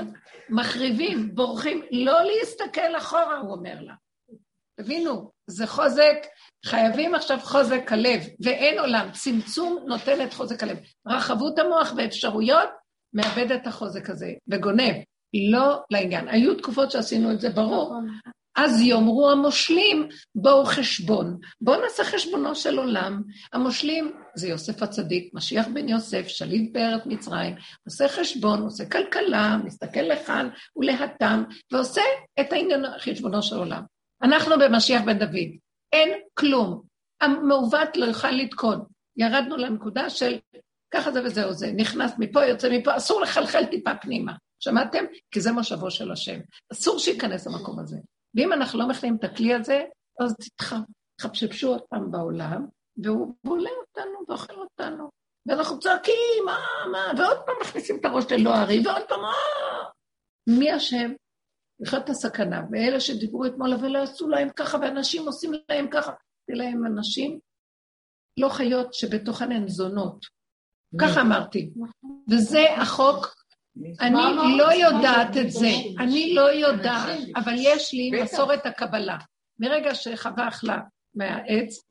מחריבים, 0.49 1.35
בורחים, 1.35 1.81
לא 1.91 2.19
להסתכל 2.23 2.97
אחורה, 2.97 3.37
הוא 3.37 3.51
אומר 3.51 3.75
לה. 3.81 3.93
תבינו, 4.81 5.31
זה 5.47 5.67
חוזק, 5.67 6.17
חייבים 6.65 7.15
עכשיו 7.15 7.39
חוזק 7.39 7.91
הלב, 7.91 8.21
ואין 8.43 8.79
עולם. 8.79 9.09
צמצום 9.11 9.83
נותן 9.87 10.23
את 10.23 10.33
חוזק 10.33 10.63
הלב. 10.63 10.77
רחבות 11.07 11.59
המוח 11.59 11.93
ואפשרויות, 11.97 12.69
מאבד 13.13 13.51
את 13.51 13.67
החוזק 13.67 14.09
הזה, 14.09 14.33
וגונב. 14.47 14.95
לא 15.51 15.81
לעניין. 15.91 16.27
היו 16.27 16.55
תקופות 16.55 16.91
שעשינו 16.91 17.31
את 17.31 17.41
זה, 17.41 17.49
ברור, 17.49 17.95
אז 18.55 18.81
יאמרו 18.81 19.31
המושלים, 19.31 20.09
בואו 20.35 20.65
חשבון. 20.65 21.37
בואו 21.61 21.81
נעשה 21.81 22.03
חשבונו 22.03 22.55
של 22.55 22.77
עולם. 22.77 23.21
המושלים 23.53 24.11
זה 24.35 24.47
יוסף 24.47 24.83
הצדיק, 24.83 25.33
משיח 25.33 25.67
בן 25.73 25.89
יוסף, 25.89 26.27
שליט 26.27 26.73
בארץ 26.73 27.01
מצרים, 27.05 27.55
עושה 27.85 28.07
חשבון, 28.07 28.61
עושה 28.61 28.85
כלכלה, 28.85 29.57
מסתכל 29.63 29.99
לכאן 29.99 30.49
ולהתם, 30.75 31.43
ועושה 31.71 32.01
את 32.39 32.53
העניין 32.53 32.85
חשבונו 32.99 33.43
של 33.43 33.55
עולם. 33.55 33.83
אנחנו 34.23 34.55
במשיח 34.59 35.01
בן 35.05 35.19
דוד, 35.19 35.49
אין 35.93 36.09
כלום. 36.33 36.81
המעוות 37.21 37.97
לא 37.97 38.05
יוכל 38.05 38.31
לתקון. 38.31 38.83
ירדנו 39.17 39.57
לנקודה 39.57 40.09
של 40.09 40.39
ככה 40.93 41.11
זה 41.11 41.23
וזהו 41.23 41.53
זה, 41.53 41.71
נכנס 41.75 42.11
מפה, 42.19 42.45
יוצא 42.45 42.69
מפה, 42.71 42.97
אסור 42.97 43.21
לחלחל 43.21 43.65
טיפה 43.65 43.95
פנימה. 43.95 44.33
שמעתם? 44.59 45.03
כי 45.31 45.41
זה 45.41 45.51
משאבו 45.51 45.91
של 45.91 46.11
השם. 46.11 46.39
אסור 46.71 46.99
שייכנס 46.99 47.47
למקום 47.47 47.79
הזה. 47.79 47.97
ואם 48.35 48.53
אנחנו 48.53 48.79
לא 48.79 48.87
מכניעים 48.87 49.15
את 49.15 49.23
הכלי 49.23 49.53
הזה, 49.53 49.83
אז 50.19 50.35
תחפשפשו 51.17 51.67
עוד 51.67 51.81
פעם 51.89 52.11
בעולם, 52.11 52.67
והוא 52.97 53.33
בולע 53.43 53.69
אותנו 53.79 54.19
ואוכל 54.27 54.59
אותנו. 54.59 55.09
ואנחנו 55.45 55.79
צועקים, 55.79 56.45
מה, 56.45 56.57
מה, 56.91 57.11
ועוד 57.17 57.37
פעם 57.45 57.55
מכניסים 57.61 57.97
את 57.99 58.05
הראש 58.05 58.25
ללא 58.31 58.49
הרי, 58.49 58.81
ועוד 58.85 59.01
פעם, 59.07 59.21
מה? 59.21 59.33
מי 60.59 60.77
אשם? 60.77 61.11
אחת 61.87 62.09
הסכנה. 62.09 62.61
ואלה 62.71 62.99
שדיברו 62.99 63.45
אתמול, 63.45 63.73
אבל 63.73 63.87
לא 63.87 64.03
עשו 64.03 64.29
להם 64.29 64.49
ככה, 64.55 64.77
ואנשים 64.81 65.27
עושים 65.27 65.51
להם 65.69 65.87
ככה. 65.91 66.11
זה 66.47 66.53
להם 66.55 66.85
אנשים, 66.85 67.39
לא 68.39 68.49
חיות 68.49 68.93
שבתוכן 68.93 69.51
הן 69.51 69.67
זונות. 69.67 70.25
ככה 71.01 71.21
אמרתי. 71.21 71.71
וזה 72.29 72.75
החוק 72.77 73.40
אני 73.99 74.57
לא 74.57 74.73
יודעת 74.73 75.37
את 75.37 75.51
זה, 75.51 75.67
אני 75.99 76.33
לא 76.33 76.53
יודעת, 76.53 77.19
אבל 77.35 77.53
יש 77.57 77.93
לי 77.93 78.11
מסורת 78.23 78.65
הקבלה. 78.65 79.17
מרגע 79.59 79.95
שחווה 79.95 80.47
אכלה 80.47 80.79
מהעץ, 81.15 81.83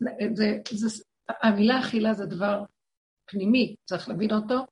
המילה 1.43 1.81
אכילה 1.81 2.14
זה 2.14 2.26
דבר 2.26 2.64
פנימי, 3.26 3.74
צריך 3.85 4.09
להבין 4.09 4.33
אותו, 4.33 4.66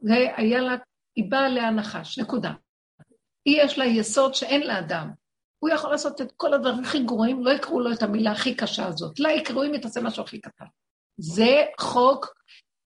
זה 0.00 0.14
היה 0.36 0.60
לה, 0.60 0.76
היא 1.16 1.30
באה 1.30 1.48
להנחש, 1.48 2.18
נקודה. 2.18 2.52
היא 3.44 3.62
יש 3.62 3.78
לה 3.78 3.84
יסוד 3.84 4.34
שאין 4.34 4.66
לאדם. 4.66 5.10
הוא 5.58 5.70
יכול 5.70 5.90
לעשות 5.90 6.20
את 6.20 6.32
כל 6.36 6.54
הדברים 6.54 6.84
הכי 6.84 7.04
גרועים, 7.04 7.44
לא 7.44 7.50
יקראו 7.50 7.80
לו 7.80 7.92
את 7.92 8.02
המילה 8.02 8.32
הכי 8.32 8.54
קשה 8.54 8.86
הזאת. 8.86 9.20
לה 9.20 9.32
יקראו 9.32 9.64
אם 9.64 9.72
היא 9.72 9.82
תעשה 9.82 10.00
משהו 10.00 10.24
הכי 10.24 10.40
קטן. 10.40 10.64
זה 11.20 11.64
חוק, 11.80 12.34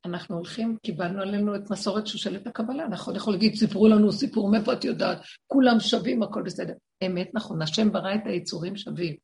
אנחנו 0.04 0.36
הולכים, 0.36 0.76
קיבלנו 0.82 1.22
עלינו 1.22 1.54
את 1.54 1.70
מסורת 1.70 2.06
שושלת 2.06 2.46
הקבלה, 2.46 2.88
נכון? 2.88 3.16
יכול 3.16 3.32
להגיד, 3.32 3.54
סיפרו 3.54 3.88
לנו 3.88 4.12
סיפור, 4.12 4.50
מאיפה 4.50 4.72
את 4.72 4.84
יודעת? 4.84 5.18
כולם 5.46 5.80
שווים, 5.80 6.22
הכל 6.22 6.42
בסדר. 6.42 6.72
אמת, 7.06 7.30
נכון, 7.34 7.62
השם 7.62 7.92
ברא 7.92 8.14
את 8.14 8.20
היצורים 8.24 8.76
שווים. 8.76 9.16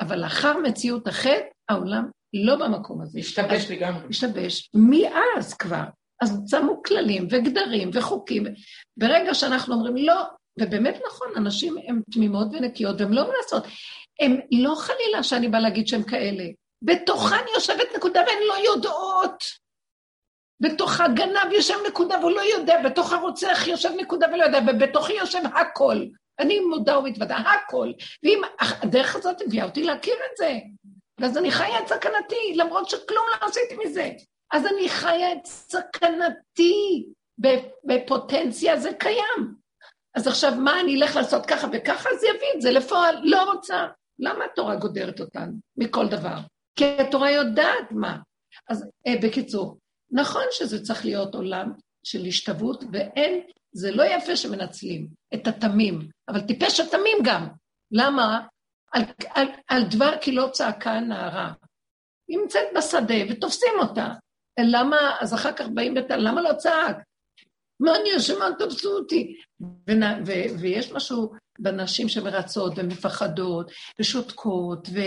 אבל 0.00 0.20
לאחר 0.20 0.58
מציאות 0.58 1.06
החטא, 1.06 1.48
העולם 1.68 2.10
לא 2.34 2.56
במקום 2.56 3.02
הזה. 3.02 3.18
השתבש 3.18 3.70
לגמרי. 3.70 4.06
השתבש. 4.10 4.70
מאז 4.74 5.54
כבר. 5.54 5.84
אז 6.20 6.42
שמו 6.50 6.82
כללים 6.82 7.26
וגדרים 7.30 7.90
וחוקים. 7.94 8.44
ברגע 8.96 9.34
שאנחנו 9.34 9.74
אומרים 9.74 9.96
לא, 9.96 10.22
ובאמת 10.60 11.00
נכון, 11.06 11.28
אנשים 11.36 11.76
הן 11.86 12.00
תמימות 12.12 12.48
ונקיות 12.52 13.00
והן 13.00 13.12
לא 13.12 13.22
מנסות. 13.22 13.64
הן 14.20 14.40
לא 14.52 14.74
חלילה 14.74 15.22
שאני 15.22 15.48
באה 15.48 15.60
להגיד 15.60 15.88
שהן 15.88 16.02
כאלה. 16.02 16.44
בתוכן 16.82 17.44
יושבת 17.54 17.86
נקודה 17.96 18.20
והן 18.20 18.38
לא 18.48 18.72
יודעות. 18.72 19.44
בתוך 20.60 21.00
הגנב 21.00 21.52
יושב 21.52 21.74
נקודה 21.88 22.18
והוא 22.18 22.30
לא 22.30 22.40
יודע, 22.40 22.82
בתוך 22.82 23.12
הרוצח 23.12 23.66
יושב 23.66 23.90
נקודה 23.96 24.26
ולא 24.32 24.44
יודע, 24.44 24.58
ובתוכי 24.66 25.12
יושב 25.12 25.42
הכל. 25.54 26.04
אני 26.38 26.60
מודה 26.60 26.98
ומתוודה, 26.98 27.36
הכל. 27.36 27.92
ואם 28.22 28.42
הדרך 28.60 29.16
הזאת 29.16 29.42
הביאה 29.46 29.64
אותי 29.64 29.82
להכיר 29.82 30.14
את 30.14 30.36
זה, 30.36 30.58
ואז 31.20 31.38
אני 31.38 31.50
חיה 31.50 31.78
את 31.78 31.88
סכנתי, 31.88 32.54
למרות 32.54 32.90
שכלום 32.90 33.24
לא 33.30 33.46
עשיתי 33.46 33.76
מזה. 33.86 34.10
אז 34.52 34.66
אני 34.66 34.88
חיה 34.88 35.32
את 35.32 35.46
סכנתי, 35.46 37.06
בפוטנציה 37.84 38.76
זה 38.76 38.90
קיים. 38.98 39.54
אז 40.14 40.26
עכשיו 40.26 40.52
מה, 40.58 40.80
אני 40.80 41.02
אלך 41.02 41.16
לעשות 41.16 41.46
ככה 41.46 41.68
וככה, 41.72 42.08
אז 42.10 42.24
יביא 42.24 42.48
את 42.56 42.62
זה 42.62 42.70
לפועל, 42.70 43.16
לא 43.22 43.52
רוצה. 43.52 43.86
למה 44.18 44.44
התורה 44.44 44.76
גודרת 44.76 45.20
אותנו 45.20 45.52
מכל 45.76 46.08
דבר? 46.08 46.36
כי 46.76 46.84
התורה 46.84 47.30
יודעת 47.30 47.92
מה. 47.92 48.16
אז 48.68 48.88
אה, 49.06 49.14
בקיצור, 49.22 49.78
נכון 50.10 50.42
שזה 50.50 50.84
צריך 50.84 51.04
להיות 51.04 51.34
עולם 51.34 51.72
של 52.04 52.24
השתוות, 52.24 52.84
ואין, 52.92 53.40
זה 53.72 53.90
לא 53.90 54.02
יפה 54.02 54.36
שמנצלים 54.36 55.08
את 55.34 55.46
התמים, 55.46 56.08
אבל 56.28 56.40
טיפש 56.40 56.80
התמים 56.80 57.18
גם. 57.24 57.48
למה? 57.92 58.46
על, 58.92 59.02
על, 59.30 59.46
על 59.68 59.82
דבר 59.90 60.12
כי 60.20 60.32
לא 60.32 60.48
צעקה 60.52 60.92
הנערה. 60.92 61.52
היא 62.28 62.38
נמצאת 62.38 62.66
בשדה 62.76 63.14
ותופסים 63.30 63.72
אותה. 63.78 64.08
למה, 64.60 65.16
אז 65.20 65.34
אחר 65.34 65.52
כך 65.52 65.66
באים 65.74 65.94
בטענה, 65.94 66.22
למה 66.22 66.42
לא 66.42 66.52
צעק? 66.52 66.96
מה 67.80 67.96
אני 67.96 68.16
אשמה, 68.16 68.48
תפסו 68.58 68.98
אותי. 68.98 69.36
ו, 69.60 69.92
ו, 70.26 70.32
ויש 70.60 70.92
משהו 70.92 71.32
בנשים 71.58 72.08
שמרצות 72.08 72.72
ומפחדות 72.76 73.70
ושותקות, 74.00 74.88
ו... 74.94 74.98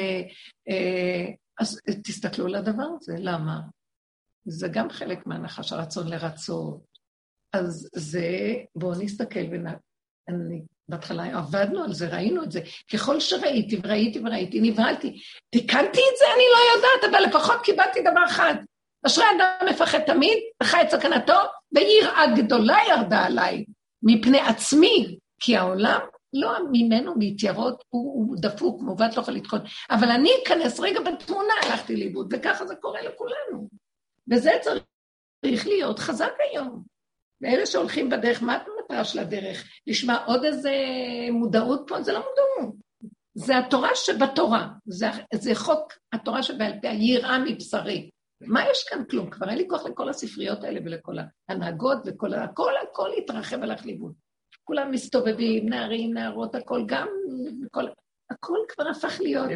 אה, 0.70 1.26
אז 1.60 1.80
תסתכלו 2.04 2.46
על 2.46 2.56
הדבר 2.56 2.88
הזה, 3.00 3.14
למה? 3.18 3.60
זה 4.46 4.68
גם 4.68 4.90
חלק 4.90 5.28
מהנחש 5.28 5.74
הרצון 5.74 6.08
לרצות. 6.08 6.92
אז 7.54 7.90
זה, 7.96 8.54
בואו 8.76 9.02
נסתכל 9.02 9.40
ואני, 9.40 10.62
בהתחלה 10.90 11.38
עבדנו 11.38 11.84
על 11.84 11.94
זה, 11.94 12.08
ראינו 12.08 12.44
את 12.44 12.52
זה. 12.52 12.62
ככל 12.94 13.20
שראיתי 13.20 13.80
וראיתי 13.84 14.20
וראיתי, 14.20 14.62
נבהלתי. 14.62 15.22
תיקנתי 15.50 16.02
את 16.12 16.18
זה? 16.20 16.26
אני 16.36 16.44
לא 16.54 16.76
יודעת, 16.76 17.12
אבל 17.12 17.24
לפחות 17.30 17.62
קיבלתי 17.64 18.02
דבר 18.02 18.26
אחד. 18.26 18.56
אשרי 19.08 19.26
אדם 19.38 19.68
מפחד 19.70 20.00
תמיד, 20.00 20.38
וחי 20.64 20.82
את 20.82 20.90
סכנתו, 20.90 21.40
ויראה 21.72 22.36
גדולה 22.36 22.78
ירדה 22.90 23.26
עליי, 23.26 23.66
מפני 24.04 24.40
עצמי, 24.40 25.18
כי 25.40 25.58
העולם 25.58 26.00
לא 26.34 26.58
ממנו 26.72 27.14
להתיירות, 27.20 27.84
הוא, 27.90 28.14
הוא 28.14 28.36
דפוק, 28.40 28.82
מעוות 28.82 29.18
לא 29.18 29.22
יכול 29.22 29.34
לתקון. 29.34 29.60
אבל 29.92 30.10
אני 30.10 30.30
אכנס 30.44 30.80
רגע 30.80 31.00
בתמונה, 31.00 31.54
הלכתי 31.64 31.96
לאיבוד, 31.96 32.34
וככה 32.34 32.66
זה 32.66 32.76
קורה 32.76 33.02
לכולנו. 33.02 33.68
וזה 34.30 34.52
צריך 35.42 35.68
להיות 35.68 36.00
חזק 36.00 36.34
היום. 36.52 36.84
ואלה 37.42 37.66
שהולכים 37.66 38.10
בדרך, 38.10 38.44
מה 38.44 38.58
המטרה 38.58 39.06
של 39.06 39.20
הדרך? 39.20 39.70
לשמוע 39.88 40.16
עוד 40.26 40.46
איזה 40.46 40.72
מודעות 41.32 41.84
פה? 41.88 42.02
זה 42.02 42.14
לא 42.14 42.20
מודעות. 42.20 42.76
זה 43.34 43.58
התורה 43.58 43.90
שבתורה. 43.96 44.68
זה, 44.86 45.08
זה 45.34 45.56
חוק 45.56 45.94
התורה 46.14 46.44
שבעל 46.44 46.74
פה, 46.82 46.90
היראה 46.90 47.40
מבשרי. 47.40 48.10
מה 48.42 48.70
יש 48.72 48.84
כאן? 48.90 49.04
כלום. 49.10 49.30
כבר 49.30 49.50
אין 49.50 49.58
לי 49.58 49.68
כוח 49.70 49.86
לכל 49.86 50.10
הספריות 50.10 50.64
האלה 50.64 50.80
ולכל 50.86 51.16
ההנהגות 51.50 51.98
וכל 52.06 52.34
ה... 52.34 52.44
הכל, 52.44 52.72
הכל 52.84 53.10
התרחב 53.18 53.64
הלך 53.64 53.86
לאיבוד. 53.86 54.14
כולם 54.64 54.92
מסתובבים, 54.92 55.70
נערים, 55.70 56.14
נערות, 56.14 56.56
הכל, 56.56 56.84
גם, 56.86 57.08
הכל, 57.66 57.86
הכל 58.32 58.58
כבר 58.70 58.88
הפך 58.88 59.22
להיות... 59.22 59.50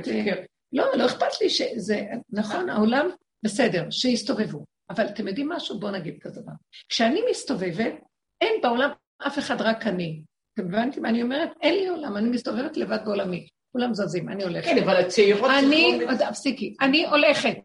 לא, 0.73 0.85
לא 0.97 1.05
אכפת 1.05 1.41
לי 1.41 1.49
שזה, 1.49 2.01
נכון, 2.29 2.69
העולם, 2.69 3.09
בסדר, 3.45 3.89
שיסתובבו. 3.89 4.65
אבל 4.89 5.05
אתם 5.05 5.27
יודעים 5.27 5.49
משהו? 5.49 5.79
בואו 5.79 5.91
נגיד 5.91 6.17
כזה 6.21 6.41
דבר. 6.41 6.51
כשאני 6.89 7.21
מסתובבת, 7.29 7.93
אין 8.41 8.61
בעולם 8.61 8.89
אף 9.27 9.39
אחד, 9.39 9.61
רק 9.61 9.87
אני. 9.87 10.21
אתם 10.53 10.67
הבנתם 10.67 11.01
מה 11.01 11.09
אני 11.09 11.21
אומרת? 11.21 11.49
אין 11.61 11.75
לי 11.75 11.87
עולם, 11.87 12.17
אני 12.17 12.29
מסתובבת 12.29 12.77
לבד 12.77 12.97
בעולמי. 13.05 13.47
כולם 13.71 13.93
זזים, 13.93 14.29
אני 14.29 14.43
הולכת. 14.43 14.67
כן, 14.67 14.83
אבל 14.83 14.95
הצעירות... 14.95 15.51
אני, 15.59 15.99
הפסיקי, 16.27 16.75
אני 16.81 17.05
הולכת. 17.05 17.57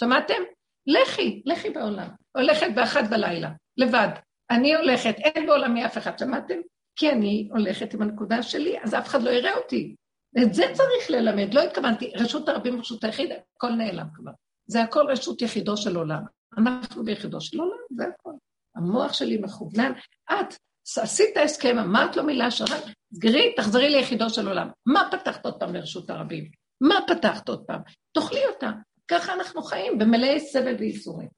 שמעתם? 0.00 0.42
לכי, 0.86 1.42
לכי 1.46 1.70
בעולם. 1.70 2.08
הולכת 2.36 2.66
באחת 2.74 3.10
בלילה, 3.10 3.50
לבד. 3.76 4.08
אני 4.50 4.74
הולכת, 4.74 5.14
אין 5.18 5.46
בעולמי 5.46 5.86
אף 5.86 5.98
אחד, 5.98 6.18
שמעתם? 6.18 6.54
כי 6.96 7.10
אני 7.10 7.48
הולכת 7.52 7.94
עם 7.94 8.02
הנקודה 8.02 8.42
שלי, 8.42 8.76
אז 8.82 8.94
אף 8.94 9.06
אחד 9.06 9.22
לא 9.22 9.30
יראה 9.30 9.56
אותי. 9.56 9.94
את 10.42 10.54
זה 10.54 10.64
צריך 10.72 11.10
ללמד, 11.10 11.54
לא 11.54 11.60
התכוונתי, 11.60 12.12
רשות 12.16 12.48
הרבים 12.48 12.80
רשות 12.80 13.04
היחיד, 13.04 13.30
הכל 13.56 13.70
נעלם 13.70 14.06
כבר. 14.14 14.32
זה 14.68 14.82
הכל 14.82 15.06
רשות 15.08 15.42
יחידו 15.42 15.76
של 15.76 15.96
עולם. 15.96 16.22
אנחנו 16.58 17.04
ביחידו 17.04 17.40
של 17.40 17.60
עולם, 17.60 17.78
זה 17.90 18.04
הכל. 18.04 18.32
המוח 18.76 19.12
שלי 19.12 19.38
מכוונן, 19.38 19.92
את 20.32 20.54
עשית 20.96 21.36
הסכם, 21.36 21.78
אמרת 21.78 22.16
לו 22.16 22.24
מילה 22.24 22.50
שרת, 22.50 22.84
סגרי, 23.14 23.54
תחזרי 23.56 23.90
ליחידו 23.90 24.30
של 24.30 24.48
עולם. 24.48 24.68
מה 24.86 25.08
פתחת 25.10 25.44
עוד 25.44 25.60
פעם 25.60 25.74
לרשות 25.74 26.10
הרבים? 26.10 26.50
מה 26.80 26.94
פתחת 27.06 27.48
עוד 27.48 27.64
פעם? 27.66 27.80
תאכלי 28.12 28.46
אותה. 28.46 28.70
ככה 29.08 29.34
אנחנו 29.34 29.62
חיים, 29.62 29.98
במלאי 29.98 30.40
סבל 30.40 30.74
וייסורים. 30.78 31.28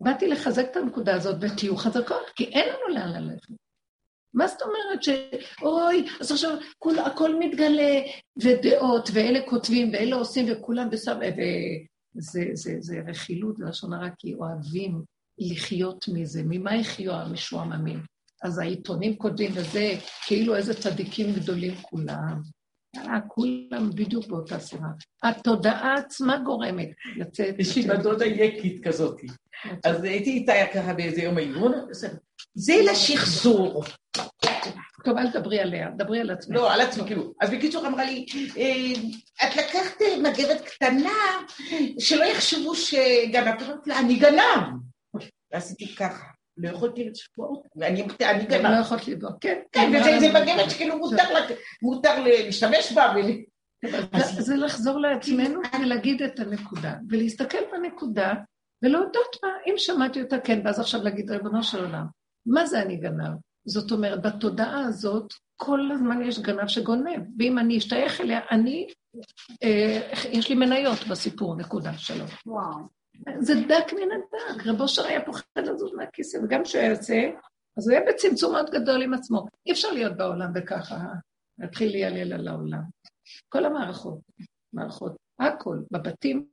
באתי 0.00 0.28
לחזק 0.28 0.66
את 0.70 0.76
הנקודה 0.76 1.14
הזאת, 1.14 1.36
ותהיו 1.40 1.76
חזקות, 1.76 2.30
כי 2.36 2.44
אין 2.44 2.68
לנו 2.68 2.94
לאן 2.94 3.22
ללכת. 3.22 3.54
מה 4.34 4.46
זאת 4.46 4.62
אומרת 4.62 5.02
ש... 5.02 5.08
אוי, 5.62 6.08
אז 6.20 6.32
עכשיו 6.32 6.56
כול, 6.78 6.98
הכל 6.98 7.38
מתגלה, 7.38 8.00
ודעות, 8.42 9.08
ואלה 9.12 9.38
כותבים, 9.46 9.90
ואלה 9.92 10.16
עושים, 10.16 10.46
וכולם 10.48 10.90
בסב... 10.90 11.16
וזה 12.16 12.44
זה, 12.54 12.76
זה 12.80 13.02
רכילות, 13.06 13.56
זה 13.56 13.64
לשון 13.64 13.92
הרע, 13.92 14.08
כי 14.18 14.34
אוהבים 14.34 15.02
לחיות 15.38 16.04
מזה. 16.08 16.42
ממה 16.44 16.76
יחיו 16.76 17.12
המשועממים? 17.12 18.00
אז 18.42 18.58
העיתונים 18.58 19.16
כותבים, 19.16 19.50
וזה 19.54 19.94
כאילו 20.26 20.56
איזה 20.56 20.74
צדיקים 20.74 21.32
גדולים 21.32 21.74
כולם. 21.82 22.42
אה, 22.96 23.20
כולם 23.28 23.90
בדיוק 23.94 24.26
באותה 24.26 24.58
סירה. 24.58 24.88
התודעה 25.22 25.94
עצמה 25.94 26.38
גורמת 26.38 26.88
לצאת... 27.16 27.54
יש 27.58 27.76
לי 27.76 27.82
בדודה 27.82 28.26
יקית 28.26 28.84
כזאת. 28.86 29.20
אז 29.84 30.04
הייתי 30.04 30.30
איתה 30.30 30.52
ככה 30.74 30.94
באיזה 30.94 31.22
יום 31.22 31.38
עיון, 31.38 31.72
זה 32.54 32.74
לשחזור. 32.90 33.84
טוב, 35.04 35.18
אל 35.18 35.30
תדברי 35.30 35.60
עליה, 35.60 35.90
דברי 35.96 36.20
על 36.20 36.30
עצמך. 36.30 36.56
לא, 36.56 36.72
על 36.72 36.80
עצמי, 36.80 37.04
כאילו. 37.06 37.32
אז 37.40 37.50
בקיצור 37.50 37.86
אמרה 37.86 38.04
לי, 38.04 38.26
אה, 38.56 39.02
את 39.48 39.56
לקחת 39.56 40.02
מגבת 40.22 40.60
קטנה, 40.60 41.18
שלא 41.98 42.24
יחשבו 42.24 42.74
שגנבת, 42.74 43.62
אני 43.98 44.18
גנב. 44.18 44.80
ועשיתי 45.52 45.94
ככה. 45.96 46.24
לא 46.56 46.68
יכולתי 46.68 47.04
לצפות, 47.04 47.62
ואני 47.76 48.02
גנב. 48.48 48.66
לא 48.66 48.80
יכולת 48.80 49.08
לבוא, 49.08 49.30
כן. 49.40 49.58
כן, 49.72 49.92
וזה 49.94 50.28
מגבת 50.28 50.70
שכאילו 50.70 50.94
מותר 51.82 52.24
להשתמש 52.24 52.92
בה. 52.92 53.14
זה 54.38 54.56
לחזור 54.56 55.00
לעצמנו 55.00 55.60
ולהגיד 55.82 56.22
את 56.22 56.40
הנקודה, 56.40 56.94
ולהסתכל 57.08 57.58
בנקודה 57.72 58.34
ולהודות 58.82 59.36
בה, 59.42 59.48
אם 59.66 59.74
שמעתי 59.76 60.22
אותה 60.22 60.38
כן, 60.38 60.60
ואז 60.64 60.80
עכשיו 60.80 61.02
להגיד, 61.02 61.30
ריבונו 61.30 61.62
של 61.62 61.84
עולם, 61.84 62.06
מה 62.46 62.66
זה 62.66 62.82
אני 62.82 62.96
גנב? 62.96 63.36
זאת 63.64 63.92
אומרת, 63.92 64.22
בתודעה 64.22 64.80
הזאת, 64.80 65.34
כל 65.56 65.90
הזמן 65.92 66.22
יש 66.22 66.38
גנב 66.38 66.66
שגונב, 66.66 67.20
ואם 67.38 67.58
אני 67.58 67.78
אשתייך 67.78 68.20
אליה, 68.20 68.40
אני, 68.50 68.86
אה, 69.62 70.12
יש 70.32 70.48
לי 70.48 70.54
מניות 70.54 70.98
בסיפור, 71.10 71.56
נקודה, 71.56 71.98
שלום. 71.98 72.28
וואו. 72.46 72.78
זה 73.40 73.54
דק 73.54 73.92
מן 73.92 74.08
הדק, 74.12 74.66
רבו 74.66 74.88
שר 74.88 75.04
היה 75.04 75.24
פוחד 75.24 75.42
לזוז 75.56 75.94
מהכיסא, 75.94 76.38
וגם 76.42 76.64
כשהוא 76.64 76.84
יוצא, 76.84 77.30
אז 77.76 77.88
הוא 77.88 77.96
היה 77.96 78.06
בצמצום 78.08 78.52
מאוד 78.52 78.70
גדול 78.70 79.02
עם 79.02 79.14
עצמו. 79.14 79.46
אי 79.66 79.72
אפשר 79.72 79.92
להיות 79.92 80.16
בעולם 80.16 80.52
וככה, 80.54 80.98
להתחיל 81.58 81.90
להיעלל 81.90 82.32
על 82.32 82.48
העולם. 82.48 82.82
כל 83.48 83.64
המערכות, 83.64 84.18
מערכות, 84.72 85.12
הכל, 85.40 85.78
בבתים, 85.90 86.46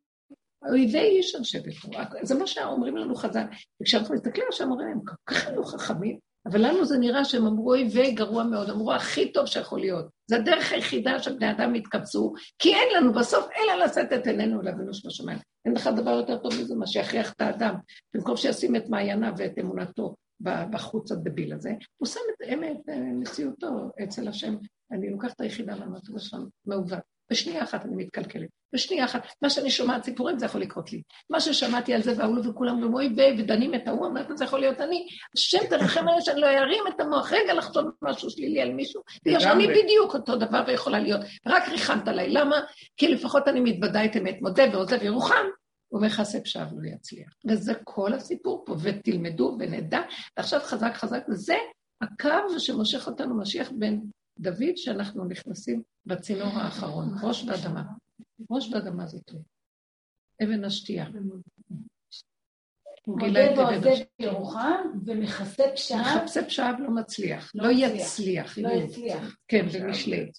אויבי 0.70 0.99
איש 0.99 1.36
אנשי 1.36 1.60
ביתו, 1.60 1.88
זה 2.22 2.36
מה 2.39 2.47
שאומרים 2.47 2.97
לנו 2.97 3.16
חז"ל. 3.16 3.43
וכשאנחנו 3.82 4.16
מסתכלים 4.16 4.45
על 4.45 4.51
שם 4.51 4.72
אומרים, 4.72 4.88
הם 4.88 4.99
כל 5.05 5.16
כך 5.26 5.47
היו 5.47 5.64
חכמים, 5.64 6.20
אבל 6.52 6.66
לנו 6.66 6.86
זה 6.86 6.98
נראה 6.98 7.26
שהם 7.26 7.45
אמרו, 7.45 7.72
אוי 7.72 7.89
ויי, 7.93 8.12
גרוע 8.12 8.43
מאוד, 8.43 8.70
אמרו, 8.70 8.93
הכי 8.93 9.32
טוב 9.32 9.45
שיכול 9.45 9.80
להיות. 9.80 10.06
זה 10.28 10.36
הדרך 10.36 10.72
היחידה 10.72 11.20
שבני 11.20 11.52
אדם 11.52 11.76
יתקבצו, 11.76 12.34
כי 12.60 12.74
אין 12.74 12.88
לנו 12.95 13.14
בסוף 13.14 13.48
אלא 13.58 13.86
לשאת 13.86 14.14
את 14.14 14.28
עינינו 14.28 14.62
לאבינו 14.62 14.93
שבשמיים. 14.93 15.39
אין 15.66 15.74
לך 15.74 15.89
דבר 15.95 16.12
יותר 16.12 16.38
טוב 16.38 16.54
מזה, 16.62 16.76
מה 16.76 16.88
שיכריח 16.88 17.34
את 17.34 17.41
האדם. 17.41 17.76
במקום 18.14 18.38
שישים 18.38 18.76
את 18.76 18.89
מעייניו 18.89 19.34
ואת 19.38 19.60
אמונתו 19.60 20.16
בחוץ 20.41 21.12
הדביל 21.12 21.54
הזה, 21.54 21.72
הוא 21.98 22.08
שם 22.08 22.20
את 22.30 22.48
אמת, 22.54 22.78
מציאותו 23.14 23.89
אצל 24.04 24.28
השם. 24.28 24.56
אני 24.91 25.10
לוקחת 25.10 25.36
את 25.36 25.41
היחידה 25.41 25.76
מהמטרה 25.76 26.20
שלנו, 26.20 26.45
מעוות. 26.66 27.16
בשנייה 27.32 27.64
אחת 27.64 27.86
אני 27.86 27.96
מתקלקלת. 27.96 28.50
בשנייה 28.74 29.06
אחת, 29.06 29.28
מה 29.42 29.50
שאני 29.50 29.72
שומעת 29.72 30.04
סיפורים 30.04 30.40
זה 30.40 30.46
יכול 30.46 30.62
לקרות 30.62 30.94
לי. 30.94 31.02
מה 31.30 31.40
ששמעתי 31.40 31.94
על 31.94 32.02
זה 32.02 32.14
וההוא 32.18 32.50
וכולם 32.50 32.84
אמרו, 32.84 32.98
אוי 32.98 33.14
ויי, 33.16 33.36
ודנים 33.40 33.76
את 33.76 33.88
ההוא, 33.88 34.08
אמרת, 34.08 34.38
זה 34.38 34.44
יכול 34.44 34.60
להיות 34.60 34.82
אני. 34.82 35.08
השם 35.38 35.68
תרחם 35.70 36.08
עליי 36.08 36.22
שאני 36.22 36.42
לא 36.42 36.48
ארים 36.48 36.84
את 36.96 37.00
המוח, 37.00 37.34
רגע 37.34 37.54
לחשוב 37.54 37.84
משהו 38.02 38.30
שלילי 38.30 38.62
על 38.62 38.74
מישהו, 38.74 39.02
בגלל 39.26 39.40
שאני 39.40 39.68
בדיוק 39.68 40.14
אותו 40.14 40.36
דבר 40.36 40.64
ויכולה 40.68 41.00
להיות. 41.00 41.22
רק 41.48 41.70
ריחמת 41.70 42.08
עליי, 42.08 42.30
למה? 42.30 42.56
כי 42.98 43.08
לפחות 43.08 43.48
אני 43.48 43.60
מתוודה 43.60 44.06
את 44.06 44.16
אמת, 44.16 44.42
מודה 44.42 44.64
ועוזב 44.74 45.04
ירוחם, 45.04 45.46
ומכסה 45.92 46.40
פשעיו 46.42 46.68
לא 46.78 46.90
יצליח. 46.90 47.30
וזה 47.48 47.74
כל 47.84 48.14
הסיפור 48.14 48.64
פה, 48.66 48.76
ותלמדו 48.82 49.56
ונדע, 49.60 50.02
ועכשיו 50.38 50.60
חזק 50.60 50.92
חזק, 50.94 51.24
וזה 51.30 51.56
הקו 52.02 52.60
שמושך 52.60 53.08
אותנו, 53.08 53.42
משיח 53.42 53.72
בן 53.72 53.98
דוד, 54.40 54.76
שאנחנו 54.76 55.26
נכנסים 55.26 55.82
בצינור 56.06 56.48
האחרון, 56.48 57.16
ראש 57.24 57.44
באדמה. 57.44 57.84
ראש 58.52 58.70
באדמה 58.70 59.08
זה 59.08 59.20
טוב. 59.20 59.42
אבן 60.44 60.66
השתייה. 60.66 61.06
מודה 63.08 63.40
ועוזב 63.58 64.04
ירוחם 64.20 64.92
ומכסה 65.06 65.64
פשעיו. 65.74 66.22
מכסה 66.24 66.46
פשעיו 66.46 66.74
לא 66.80 66.90
מצליח, 66.90 67.52
לא 67.56 67.70
יצליח. 67.72 68.58
לא 68.58 68.70
יצליח. 68.70 69.36
כן, 69.48 69.66
במשלי. 69.74 70.32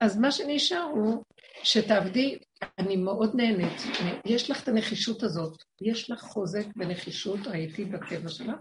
אז 0.00 0.18
מה 0.18 0.32
שנשאר 0.32 0.82
הוא 0.82 1.24
שתעבדי, 1.62 2.38
אני 2.78 2.96
מאוד 2.96 3.36
נהנית, 3.36 3.82
יש 4.24 4.50
לך 4.50 4.62
את 4.62 4.68
הנחישות 4.68 5.22
הזאת, 5.22 5.62
יש 5.80 6.10
לך 6.10 6.22
חוזק 6.22 6.66
ונחישות, 6.76 7.46
ראיתי 7.46 7.84
בטבע 7.84 8.28
שלך, 8.28 8.56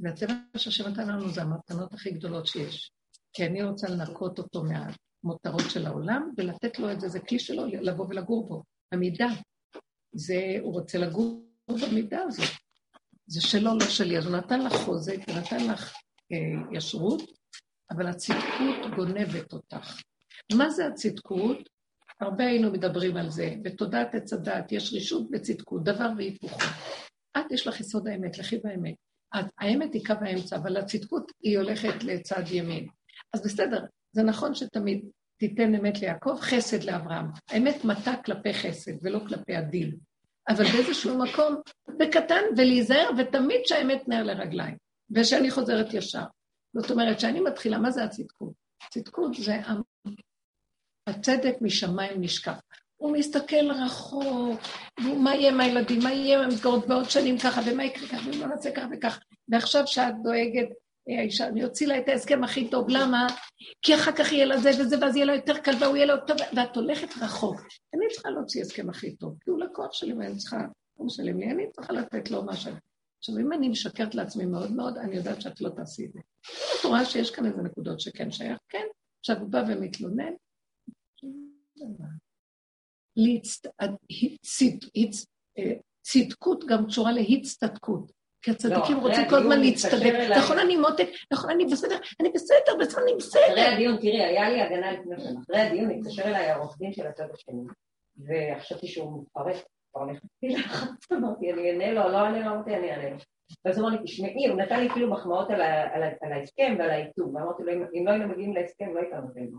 והטבע 0.00 0.34
שהשם 0.56 0.88
נתן 0.88 1.08
לנו 1.08 1.28
זה 1.28 1.42
המתנות 1.42 1.94
הכי 1.94 2.10
גדולות 2.10 2.46
שיש. 2.46 2.90
כי 3.32 3.46
אני 3.46 3.62
רוצה 3.62 3.88
לנקות 3.88 4.38
אותו 4.38 4.62
מהמותרות 4.62 5.70
של 5.70 5.86
העולם, 5.86 6.30
ולתת 6.36 6.78
לו 6.78 6.92
את 6.92 7.00
זה, 7.00 7.08
זה 7.08 7.20
כלי 7.20 7.38
שלו 7.38 7.66
לבוא 7.66 8.06
ולגור 8.08 8.48
בו. 8.48 8.62
המידה, 8.92 9.28
זה, 10.12 10.56
הוא 10.60 10.72
רוצה 10.72 10.98
לגור 10.98 11.46
במידה 11.68 12.22
הזאת. 12.22 12.50
זה 13.26 13.40
שלו, 13.40 13.78
לא 13.80 13.86
שלי. 13.88 14.18
אז 14.18 14.26
הוא 14.26 14.36
נתן 14.36 14.64
לך 14.64 14.72
חוזק, 14.72 15.16
ונתן 15.28 15.66
לך 15.66 15.94
אה, 16.32 16.76
ישרות, 16.76 17.22
אבל 17.90 18.06
הצדקות 18.06 18.94
גונבת 18.96 19.52
אותך. 19.52 20.00
מה 20.52 20.70
זה 20.70 20.86
הצדקות? 20.86 21.75
הרבה 22.20 22.46
היינו 22.46 22.70
מדברים 22.70 23.16
על 23.16 23.30
זה. 23.30 23.54
בתודעת 23.62 24.14
עץ 24.14 24.32
הדעת 24.32 24.72
יש 24.72 24.92
רשעות 24.92 25.28
וצדקות, 25.32 25.84
דבר 25.84 26.08
והיפוכו. 26.16 26.64
את 27.38 27.52
יש 27.52 27.66
לך 27.66 27.80
יסוד 27.80 28.08
האמת, 28.08 28.38
לכי 28.38 28.58
באמת. 28.58 28.94
האמת 29.58 29.94
היא 29.94 30.06
קו 30.06 30.14
האמצע, 30.20 30.56
אבל 30.56 30.76
הצדקות 30.76 31.32
היא 31.42 31.58
הולכת 31.58 32.04
לצד 32.04 32.42
ימין. 32.50 32.86
אז 33.32 33.42
בסדר, 33.44 33.84
זה 34.12 34.22
נכון 34.22 34.54
שתמיד 34.54 35.04
תיתן 35.38 35.74
אמת 35.74 36.00
ליעקב, 36.00 36.36
חסד 36.40 36.84
לאברהם. 36.84 37.26
האמת 37.50 37.84
מטה 37.84 38.14
כלפי 38.24 38.54
חסד 38.54 38.92
ולא 39.02 39.18
כלפי 39.28 39.56
הדין. 39.56 39.96
אבל 40.48 40.64
באיזשהו 40.64 41.18
מקום, 41.18 41.56
בקטן, 41.98 42.42
ולהיזהר, 42.56 43.10
ותמיד 43.18 43.60
שהאמת 43.64 44.08
נר 44.08 44.22
לרגליים, 44.22 44.76
ושאני 45.10 45.50
חוזרת 45.50 45.94
ישר. 45.94 46.24
זאת 46.76 46.90
אומרת, 46.90 47.20
שאני 47.20 47.40
מתחילה, 47.40 47.78
מה 47.78 47.90
זה 47.90 48.04
הצדקות? 48.04 48.52
צדקות 48.90 49.34
זה 49.34 49.60
הצדק 51.06 51.54
משמיים 51.60 52.20
נשקף. 52.20 52.58
הוא 52.96 53.12
מסתכל 53.12 53.70
רחוק, 53.70 54.60
ומה 55.00 55.34
יהיה 55.34 55.50
עם 55.50 55.60
הילדים, 55.60 55.98
מה 56.02 56.12
יהיה 56.12 56.38
עם 56.38 56.44
המסגרות 56.44 56.86
בעוד 56.86 57.10
שנים 57.10 57.38
ככה, 57.38 57.60
ומה 57.66 57.84
יקרה 57.84 58.08
ככה, 58.08 58.30
ומה 58.30 58.46
נעשה 58.46 58.70
ככה 58.70 58.86
וככה. 58.92 59.20
ועכשיו 59.48 59.86
שאת 59.86 60.14
דואגת, 60.22 60.68
אה, 61.08 61.18
האישה, 61.18 61.48
אני 61.48 61.64
אוציא 61.64 61.86
לה 61.86 61.98
את 61.98 62.08
ההסכם 62.08 62.44
הכי 62.44 62.68
טוב, 62.68 62.88
למה? 62.88 63.26
כי 63.82 63.94
אחר 63.94 64.12
כך 64.12 64.32
יהיה 64.32 64.46
לה 64.46 64.58
זה 64.58 64.70
וזה, 64.80 64.96
ואז 65.00 65.16
יהיה 65.16 65.26
לה 65.26 65.34
יותר 65.34 65.58
קל, 65.58 65.72
והוא 65.80 65.96
יהיה 65.96 66.06
לה 66.06 66.12
יותר... 66.12 66.34
ואת 66.56 66.76
הולכת 66.76 67.08
רחוק. 67.22 67.56
אני 67.94 68.04
צריכה 68.12 68.30
להוציא 68.30 68.62
הסכם 68.62 68.90
הכי 68.90 69.16
טוב, 69.16 69.34
כי 69.44 69.50
הוא 69.50 69.60
לקוח 69.60 69.92
שלי 69.92 70.12
ואני 70.12 70.36
צריכה, 70.36 70.60
הוא 70.94 71.06
משלם 71.06 71.38
לי, 71.38 71.50
אני 71.50 71.70
צריכה 71.72 71.92
לתת 71.92 72.30
לו 72.30 72.42
מה 72.42 72.56
ש... 72.56 72.68
עכשיו, 73.18 73.38
אם 73.38 73.52
אני 73.52 73.68
משקרת 73.68 74.14
לעצמי 74.14 74.46
מאוד 74.46 74.72
מאוד, 74.72 74.98
אני 74.98 75.16
יודעת 75.16 75.40
שאת 75.40 75.60
לא 75.60 75.68
תעשי 75.68 76.04
את 76.04 76.12
זה. 76.12 76.20
את 76.80 76.84
רואה 76.84 77.04
שיש 77.04 77.30
כאן 77.30 77.46
איזה 77.46 77.62
נקודות 77.62 78.00
שכן 78.00 78.30
שייך, 78.30 78.58
כן. 78.68 78.86
עכשיו 79.20 79.36
הוא 79.40 79.48
בא 79.48 79.62
ומתלונן, 79.68 80.32
צדקות 86.02 86.64
גם 86.68 86.86
קשורה 86.86 87.12
להצטדקות. 87.12 88.12
כי 88.42 88.50
הצדיקים 88.50 88.96
רוצים 88.96 89.28
כל 89.28 89.36
הזמן 89.36 89.60
להצטדק. 89.60 90.12
נכון, 90.38 90.58
אני 90.58 90.76
מותק, 90.76 91.08
נכון, 91.32 91.50
אני 91.50 91.64
בסדר, 91.64 91.96
אני 92.20 92.28
בסדר, 92.34 92.76
בסדר, 92.80 93.02
אני 93.02 93.14
בסדר. 93.16 93.42
אחרי 93.46 93.60
הדיון, 93.60 93.96
תראי, 93.96 94.22
היה 94.22 94.50
לי 94.50 94.62
הגנה 94.62 94.92
לפני 94.92 95.20
שנה. 95.20 95.40
אחרי 95.40 95.60
הדיון 95.60 95.90
התקשר 95.90 96.22
אליי 96.22 96.46
העורך 96.46 96.78
דין 96.78 96.92
של 96.92 97.06
הצד 97.06 97.26
השני, 97.32 97.62
וחשבתי 98.16 98.86
שהוא 98.86 99.22
מתפרק, 99.22 99.56
כבר 99.92 100.04
נכנסתי 100.04 100.48
לחץ, 100.48 101.12
אמרתי, 101.12 101.52
אני 101.52 101.70
אענה 101.70 101.92
לו, 101.92 102.08
לא 102.12 102.16
אענה 102.16 102.40
לו, 102.40 102.54
אמרתי, 102.54 102.76
אני 102.76 102.90
אענה 102.90 103.10
לו. 103.10 103.16
ואז 103.64 103.78
הוא 103.78 103.88
אמר 103.88 103.96
לי, 103.96 104.04
תשמעי, 104.04 104.48
הוא 104.48 104.56
נתן 104.56 104.80
לי 104.80 104.90
כאילו 104.90 105.10
מחמאות 105.10 105.50
על 106.20 106.32
ההסכם 106.32 106.76
ועל 106.78 106.90
העיתוב, 106.90 107.34
ואמרתי 107.34 107.62
לו, 107.62 107.72
אם 107.72 108.06
לא 108.06 108.10
היינו 108.10 108.28
מגיעים 108.28 108.54
להסכם, 108.54 108.94
לא 108.94 109.00
הייתה 109.00 109.20
נותן 109.20 109.44
לו. 109.50 109.58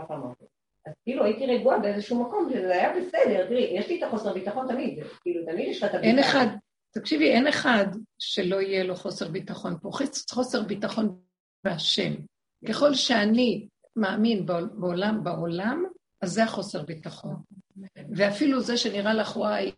ככה 0.00 0.14
אמרתי. 0.14 0.44
אז 0.86 0.92
כאילו 1.04 1.24
הייתי 1.24 1.46
רגועה 1.46 1.78
באיזשהו 1.78 2.24
מקום, 2.24 2.48
שזה 2.50 2.72
היה 2.72 2.92
בסדר, 2.96 3.46
תראי, 3.48 3.72
יש 3.78 3.88
לי 3.88 3.98
את 3.98 4.02
החוסר 4.02 4.34
ביטחון 4.34 4.66
תמיד, 4.68 4.98
כאילו 5.22 5.44
תמיד 5.46 5.68
יש 5.68 5.82
לך 5.82 5.84
את 5.84 5.94
הביטחון. 5.94 6.10
אין 6.10 6.18
אחד, 6.18 6.46
תקשיבי, 6.90 7.30
אין 7.30 7.46
אחד 7.46 7.86
שלא 8.18 8.60
יהיה 8.60 8.84
לו 8.84 8.94
חוסר 8.94 9.28
ביטחון 9.28 9.78
פה, 9.82 9.90
חוסר 10.30 10.62
ביטחון 10.62 11.18
בהשם. 11.64 12.14
ככל 12.68 12.94
שאני 12.94 13.66
מאמין 13.96 14.46
בעולם, 14.46 15.24
בעולם, 15.24 15.84
אז 16.22 16.32
זה 16.32 16.44
החוסר 16.44 16.82
ביטחון. 16.82 17.36
ואפילו 18.16 18.60
זה 18.60 18.76
שנראה 18.76 19.14
לך, 19.14 19.36
וואי, 19.36 19.72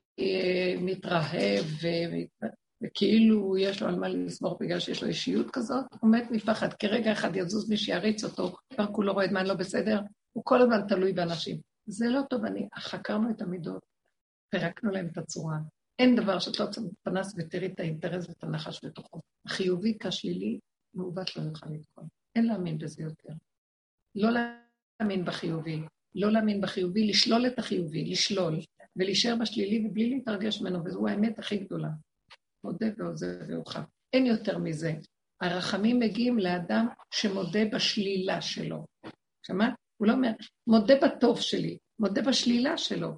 מתרהב 0.81 1.65
וכאילו 2.83 3.57
יש 3.59 3.83
לו 3.83 3.89
על 3.89 3.97
מה 3.97 4.09
לסמוך 4.09 4.57
בגלל 4.61 4.79
שיש 4.79 5.03
לו 5.03 5.09
אישיות 5.09 5.51
כזאת, 5.51 5.85
הוא 6.01 6.11
מת 6.11 6.31
מפחד, 6.31 6.73
כי 6.73 6.87
רגע 6.87 7.13
אחד 7.13 7.37
יזוז 7.37 7.71
מי 7.71 7.77
שיריץ 7.77 8.25
אותו, 8.25 8.57
כבר 8.75 8.87
כולו 8.87 9.13
רואה 9.13 9.25
את 9.25 9.31
מה 9.31 9.43
לא 9.43 9.55
בסדר, 9.55 10.01
הוא 10.39 10.45
כל 10.45 10.63
הזמן 10.63 10.87
תלוי 10.89 11.13
באנשים. 11.13 11.61
זה 11.87 12.09
לא 12.09 12.21
טוב, 12.31 12.45
אני, 12.45 12.69
חקרנו 12.79 13.31
את 13.31 13.43
המידות, 13.43 13.83
פירקנו 14.51 14.91
להם 14.91 15.09
את 15.13 15.19
הצורה. 15.19 15.59
אין 15.99 16.17
דבר 16.17 16.39
שאת 16.39 16.61
לא 16.61 16.67
צומת 16.67 16.91
פנס 17.03 17.35
ותראי 17.37 17.67
את 17.67 17.81
האינטרס 17.81 18.29
ואת 18.29 18.45
הנחש 18.45 18.85
בתוכו. 18.85 19.21
החיובי 19.47 19.99
כשלילי, 20.01 20.59
מעוות 20.95 21.37
לא 21.37 21.43
יוכל 21.43 21.67
לתקוע. 21.71 22.05
אין 22.37 22.47
להאמין 22.47 22.79
בזה 22.79 23.03
יותר. 23.03 23.33
לא 24.15 24.29
להאמין 24.31 25.25
בחיובי, 25.25 25.81
לא 26.15 26.33
להאמין 26.33 26.61
בחיובי, 26.61 27.07
לשלול 27.07 27.47
את 27.47 27.59
החיובי, 27.59 28.05
לשלול, 28.05 28.61
ולהישאר 28.97 29.37
בשלילי 29.41 29.87
ובלי 29.87 30.11
להתרגש 30.11 30.61
ממנו, 30.61 30.85
וזו 30.85 31.09
האמת 31.09 31.39
הכי 31.39 31.57
גדולה. 31.57 31.91
מודה 32.65 32.87
ועוזב 32.97 33.39
ואוכל. 33.49 33.81
אין 34.13 34.27
יותר 34.27 34.59
מזה. 34.59 34.95
הרחמים 35.41 35.99
מגיעים 35.99 36.39
לאדם 36.39 36.87
שמודה 37.11 37.61
בשלילה 37.73 38.41
שלו. 38.41 38.87
שמעת? 39.43 39.88
הוא 39.99 40.09
לא 40.09 40.13
אומר, 40.13 40.31
מודה 40.67 40.95
בטוב 41.03 41.41
שלי, 41.41 41.79
מודה 41.99 42.23
בשלילה 42.23 42.79
שלו. 42.79 43.13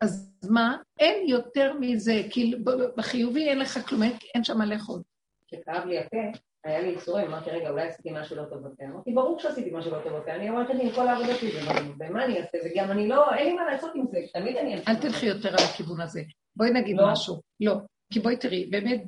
אז 0.00 0.32
מה? 0.50 0.76
אין 0.98 1.28
יותר 1.28 1.72
מזה, 1.80 2.22
כי 2.30 2.54
בחיובי 2.96 3.48
אין 3.48 3.58
לך 3.58 3.88
כלום, 3.88 4.02
אין 4.34 4.44
שם 4.44 4.58
מה 4.58 4.66
לאכול. 4.66 5.00
כשכאב 5.46 5.84
לי 5.86 5.98
הפה, 5.98 6.16
היה 6.64 6.80
לי 6.80 6.88
איסורים, 6.88 7.26
אמרתי, 7.26 7.50
רגע, 7.50 7.70
אולי 7.70 7.88
עשיתי 7.88 8.10
משהו 8.12 8.36
לא 8.36 8.44
טוב 8.44 8.58
בפה. 8.58 8.84
אמרתי, 8.84 9.12
ברור 9.12 9.38
שעשיתי 9.38 9.70
משהו 9.72 9.90
לא 9.90 9.98
טוב 10.04 10.12
בפה, 10.12 10.34
אני 10.34 10.50
אומרת 10.50 10.70
לי 10.70 10.82
עם 10.82 10.94
כל 10.94 11.08
העבודה 11.08 11.34
שלי, 11.34 11.50
ומה 11.98 12.24
אני 12.24 12.40
אעשה? 12.40 12.58
וגם 12.64 12.90
אני 12.90 13.08
לא, 13.08 13.34
אין 13.34 13.46
לי 13.46 13.52
מה 13.52 13.64
לעשות 13.64 13.90
עם 13.94 14.06
זה, 14.06 14.18
תמיד 14.32 14.56
אני... 14.56 14.74
אל 14.88 14.96
תלכי 15.00 15.26
יותר 15.26 15.48
על 15.48 15.64
הכיוון 15.72 16.00
הזה. 16.00 16.22
בואי 16.56 16.70
נגיד 16.70 16.96
לא. 16.96 17.12
משהו. 17.12 17.40
לא. 17.60 17.74
כי 18.12 18.20
בואי 18.20 18.36
תראי, 18.36 18.66
באמת 18.66 19.02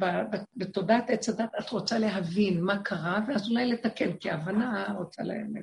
בתודעת 0.57 1.11
עץ 1.11 1.29
הדת 1.29 1.51
את 1.61 1.71
רוצה 1.71 1.99
להבין 1.99 2.61
מה 2.61 2.83
קרה, 2.83 3.21
ואז 3.29 3.51
אולי 3.51 3.67
לתקן, 3.67 4.13
כי 4.13 4.31
ההבנה 4.31 4.95
רוצה 4.99 5.23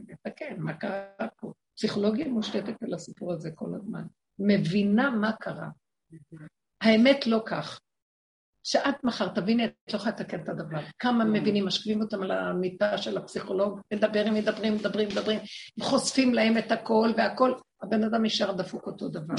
לתקן 0.10 0.56
מה 0.58 0.74
קרה 0.74 1.28
פה. 1.40 1.54
פסיכולוגיה 1.76 2.28
מושתתת 2.28 2.84
על 2.84 2.94
הסיפור 2.94 3.34
הזה 3.34 3.52
כל 3.52 3.70
הזמן. 3.76 4.04
מבינה 4.40 5.10
מה 5.10 5.32
קרה. 5.40 5.70
האמת 6.82 7.28
לא 7.28 7.44
כך. 7.46 7.80
שאת 8.64 9.04
מחר 9.04 9.28
תביני, 9.28 9.66
את 9.66 9.72
לא 9.94 9.98
יכולה 9.98 10.12
לתקן 10.12 10.44
את 10.44 10.50
הדבר. 10.50 10.80
כמה 11.00 11.26
מבינים, 11.26 11.66
משכיבים 11.66 12.02
אותם 12.02 12.22
על 12.22 12.32
המיטה 12.32 12.98
של 12.98 13.18
הפסיכולוג, 13.18 13.80
מדברים, 13.94 14.34
מדברים, 14.34 14.76
מדברים, 14.76 15.08
מדברים, 15.08 15.40
חושפים 15.80 16.34
להם 16.34 16.58
את 16.58 16.72
הכל 16.72 17.12
והכל, 17.18 17.54
הבן 17.82 18.04
אדם 18.04 18.26
נשאר 18.26 18.52
דפוק 18.52 18.88
אותו 18.88 19.10
דבר. 19.10 19.36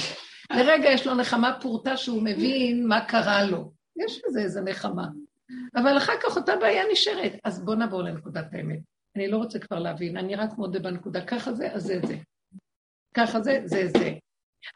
לרגע 0.52 0.88
יש 0.88 1.06
לו 1.06 1.14
נחמה 1.14 1.58
פורטה 1.60 1.96
שהוא 1.96 2.22
מבין 2.22 2.88
מה 2.88 3.04
קרה 3.04 3.44
לו. 3.44 3.75
יש 4.04 4.22
לזה 4.26 4.40
איזה 4.40 4.60
נחמה. 4.60 5.06
אבל 5.76 5.96
אחר 5.96 6.12
כך 6.22 6.36
אותה 6.36 6.56
בעיה 6.56 6.82
נשארת. 6.92 7.32
אז 7.44 7.64
בואו 7.64 7.76
נעבור 7.76 8.02
לנקודת 8.02 8.46
האמת. 8.52 8.78
אני 9.16 9.28
לא 9.28 9.36
רוצה 9.36 9.58
כבר 9.58 9.78
להבין, 9.78 10.16
אני 10.16 10.34
רק 10.34 10.50
מודה 10.58 10.78
בנקודה, 10.78 11.26
ככה 11.26 11.52
זה, 11.52 11.72
אז 11.72 11.82
זה 11.82 12.00
זה. 12.06 12.16
ככה 13.14 13.40
זה, 13.40 13.60
זה 13.64 13.86
זה. 13.86 14.12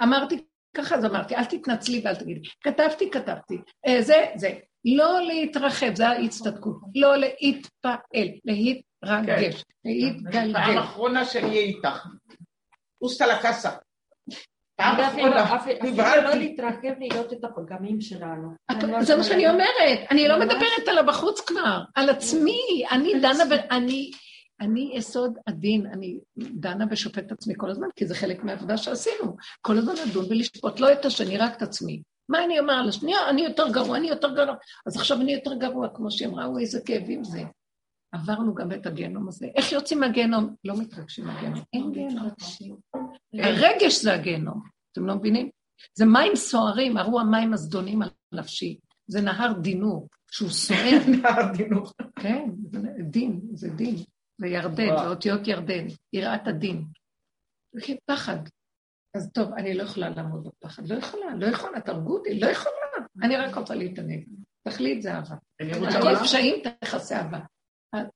אמרתי 0.03 0.45
ככה 0.77 0.95
אז 0.97 1.05
אמרתי, 1.05 1.37
אל 1.37 1.45
תתנצלי 1.45 2.03
ואל 2.05 2.15
תגידי. 2.15 2.49
כתבתי, 2.63 3.11
כתבתי. 3.11 3.59
אה, 3.87 4.03
זה, 4.03 4.27
זה. 4.37 4.51
לא 4.85 5.21
להתרחב, 5.23 5.95
זה 5.95 6.09
ההצטדקות. 6.09 6.77
לא 6.95 7.17
להתפעל, 7.17 8.29
להתרגש, 8.45 9.63
כן. 9.63 9.91
להתגלגל. 9.91 10.53
פעם 10.53 10.79
אחרונה 10.79 11.25
שאני 11.25 11.49
אהיה 11.49 11.61
איתך. 11.61 12.07
אוסטה 13.03 13.27
לקאסה. 13.27 13.71
לא. 14.81 15.57
אפילו 15.57 16.23
לא. 16.23 16.35
להתרחב 16.35 16.93
לראות 17.01 17.33
את 17.33 17.45
הפגמים 17.45 18.01
שלנו. 18.01 18.49
זה 19.01 19.17
מה 19.17 19.25
שאני 19.25 19.49
אומרת, 19.49 19.99
אני 20.11 20.29
לא 20.29 20.41
מדברת 20.41 20.89
על 20.89 20.99
הבחוץ 20.99 21.41
כבר, 21.41 21.81
על 21.95 22.11
עצמי, 22.11 22.85
אני 22.91 23.21
דנה 23.21 23.45
ב... 23.45 23.53
אני... 23.71 24.11
אני 24.61 24.91
יסוד 24.95 25.39
הדין, 25.47 25.87
אני 25.87 26.19
דנה 26.37 26.85
ושופט 26.91 27.19
את 27.19 27.33
עצמי 27.33 27.55
כל 27.57 27.71
הזמן, 27.71 27.87
כי 27.97 28.07
זה 28.07 28.15
חלק 28.15 28.45
מהעבודה 28.45 28.77
שעשינו. 28.77 29.37
כל 29.61 29.79
הזמן 29.79 29.93
לדון 30.07 30.25
ולשפוט, 30.31 30.81
לא 30.81 30.93
את 30.93 31.05
השני, 31.05 31.39
רק 31.39 31.57
את 31.57 31.63
עצמי. 31.63 32.03
מה 32.29 32.45
אני 32.45 32.61
אומר 32.61 32.75
על 32.75 32.89
השנייה? 32.89 33.19
אני 33.29 33.43
יותר 33.43 33.69
גרוע, 33.69 33.97
אני 33.97 34.09
יותר 34.09 34.35
גרוע. 34.35 34.55
אז 34.87 34.97
עכשיו 34.97 35.21
אני 35.21 35.33
יותר 35.33 35.55
גרוע, 35.55 35.89
כמו 35.95 36.11
שהיא 36.11 36.29
אמרה, 36.29 36.47
אוי, 36.47 36.63
איזה 36.63 36.81
כאבים 36.85 37.25
זה. 37.25 37.43
עברנו 38.13 38.55
גם 38.55 38.73
את 38.73 38.87
הגיהנום 38.87 39.29
הזה. 39.29 39.47
איך 39.57 39.73
יוצאים 39.73 40.01
מהגיהנום? 40.01 40.55
לא 40.65 40.81
מתרגשים 40.81 41.27
מהגיהנום. 41.27 41.63
אין 41.73 41.93
גיהנום. 41.93 42.29
הרגש 43.35 44.03
זה 44.03 44.15
הגיהנום. 44.15 44.63
אתם 44.93 45.07
לא 45.07 45.15
מבינים? 45.15 45.51
זה 45.95 46.07
מים 46.07 46.37
סוערים, 46.37 46.97
הרו 46.97 47.21
המים 47.21 47.53
הזדונים 47.53 48.03
על 48.03 48.09
נפשי. 48.33 48.79
זה 49.07 49.21
נהר 49.21 49.53
דינור, 49.53 50.09
שהוא 50.31 50.51
סוער. 50.51 50.99
נער 51.23 51.53
דינוך. 51.57 51.95
כן, 52.21 52.51
זה 52.73 52.79
דין, 53.03 53.41
זה 53.53 53.71
דין. 53.71 53.97
זה 54.39 54.47
ירדן. 54.47 54.99
זה 54.99 55.09
אותיות 55.09 55.47
ירדן, 55.47 55.87
יראת 56.13 56.47
הדין. 56.49 56.85
זה 57.73 57.83
פחד. 58.07 58.39
אז 59.15 59.31
טוב, 59.33 59.53
אני 59.53 59.75
לא 59.75 59.83
יכולה 59.83 60.09
לעמוד 60.09 60.49
בפחד. 60.49 60.89
לא 60.89 60.95
יכולה, 60.95 61.35
לא 61.37 61.47
יכולה, 61.47 61.81
תהרגו 61.81 62.17
אותי, 62.17 62.41
לא 62.41 62.47
יכולה. 62.47 62.75
אני 63.23 63.37
רק 63.37 63.55
רוצה 63.55 63.75
להתענג. 63.75 64.25
תכלית 64.69 65.03
זה 65.03 65.15
אהבה. 65.15 65.35
אני 65.61 65.73
על 65.73 65.85
רוצה 65.85 66.01
כל 66.01 66.09
לומר, 66.09 66.25
פשעים 66.25 66.55
תכסה 66.81 67.19
אהבה. 67.19 67.39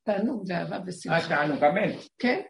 תענוג 0.02 0.44
ואהבה 0.48 0.76
אה, 0.76 0.80
ושמחה. 0.86 1.28
תענוג, 1.28 1.64
אמן. 1.64 1.90
כן? 2.18 2.40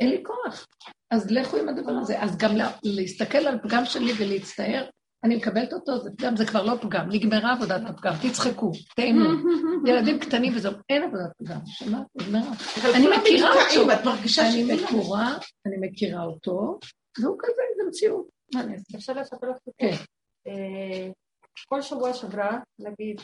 אין 0.00 0.10
לי 0.10 0.22
כוח. 0.24 0.66
אז 1.10 1.30
לכו 1.30 1.56
עם 1.56 1.68
הדבר 1.68 1.92
הזה. 1.92 2.22
אז 2.22 2.36
גם 2.36 2.56
לה- 2.56 2.72
להסתכל 2.82 3.38
על 3.38 3.58
פגם 3.62 3.84
שלי 3.84 4.12
ולהצטער, 4.18 4.88
אני 5.24 5.36
מקבלת 5.36 5.72
אותו, 5.72 5.98
זה 5.98 6.10
פגם, 6.18 6.36
זה 6.36 6.46
כבר 6.46 6.62
לא 6.62 6.74
פגם, 6.80 7.08
נגמרה 7.10 7.52
עבודת 7.52 7.80
הפגם, 7.88 8.12
תצחקו, 8.22 8.70
תהנו. 8.96 9.24
ילדים 9.90 10.18
קטנים 10.18 10.52
וזהו, 10.56 10.72
אין 10.88 11.02
עבודת 11.02 11.30
פגם, 11.38 11.58
שמעת? 11.66 12.06
נגמרה. 12.14 12.50
אני 12.96 13.06
מכירה 13.18 13.50
אותו. 13.50 13.92
את 13.92 14.04
מרגישה 14.04 14.42
אני 14.42 14.76
שכולם- 14.78 15.00
מכורה, 15.00 15.36
אני 15.66 15.76
מכירה 15.80 16.24
אותו, 16.24 16.78
והוא 17.22 17.36
כזה, 17.40 17.52
זה 17.76 17.82
מציאות. 17.88 18.26
מה 18.54 18.60
אני 18.60 18.72
אעשה? 18.74 18.98
אפשר 18.98 19.12
לספר 19.12 19.50
לך 19.50 19.56
כן. 19.78 19.90
אה, 20.46 21.10
כל 21.68 21.82
שבוע 21.82 22.14
שעברה, 22.14 22.58
נגיד, 22.78 23.20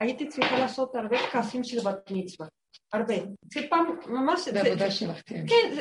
הייתי 0.00 0.28
צריכה 0.28 0.58
לעשות 0.58 0.94
הרבה 0.94 1.18
כעסים 1.18 1.64
של 1.64 1.80
בת 1.80 2.10
מצווה. 2.10 2.48
הרבה. 2.92 3.14
זה 3.54 3.60
פעם, 3.70 3.86
ממש... 4.06 4.40
זה- 4.48 4.60
עבודה 4.60 4.90
שלך, 4.90 5.16
כן. 5.26 5.44
כן, 5.48 5.76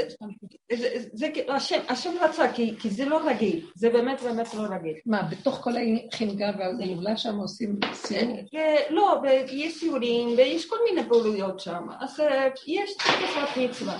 זה, 1.13 1.29
כאילו, 1.33 1.53
השם, 1.89 2.11
רצה, 2.21 2.53
כי, 2.53 2.75
כי 2.79 2.89
זה 2.89 3.05
לא 3.05 3.27
רגיל, 3.29 3.65
זה 3.75 3.89
באמת 3.89 4.21
באמת 4.21 4.53
לא 4.53 4.61
רגיל. 4.61 4.95
מה, 5.05 5.21
בתוך 5.31 5.55
כל 5.55 5.71
החנגה 6.13 6.51
והגאולה 6.59 7.17
שם 7.17 7.35
עושים 7.35 7.79
סיור? 7.93 8.37
אה, 8.55 8.75
לא, 8.89 9.21
ויש 9.23 9.79
סיורים 9.79 10.27
ויש 10.37 10.69
כל 10.69 10.75
מיני 10.89 11.09
פעילויות 11.09 11.59
שם, 11.59 11.87
אז 11.99 12.19
אה, 12.19 12.47
יש 12.67 12.93
טקס 12.97 13.37
בת 13.37 13.57
מצווה. 13.69 13.99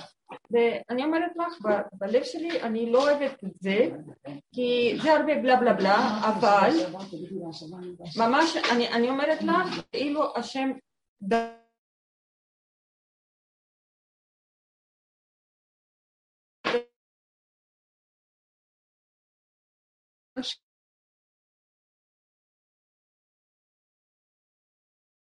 ואני 0.50 1.04
אומרת 1.04 1.30
לך, 1.36 1.66
ב- 1.66 1.80
בלב 1.92 2.22
שלי 2.24 2.62
אני 2.62 2.92
לא 2.92 3.02
אוהבת 3.10 3.44
את 3.44 3.50
זה, 3.60 3.88
כי 4.54 4.98
זה 5.02 5.12
הרבה 5.12 5.34
בלה 5.34 5.56
בלה 5.56 5.72
בלה, 5.72 6.20
אבל 6.28 6.70
ממש, 8.16 8.56
אני, 8.72 8.88
אני 8.88 9.08
אומרת 9.10 9.42
לך, 9.42 9.82
כאילו 9.92 10.36
השם 10.36 10.70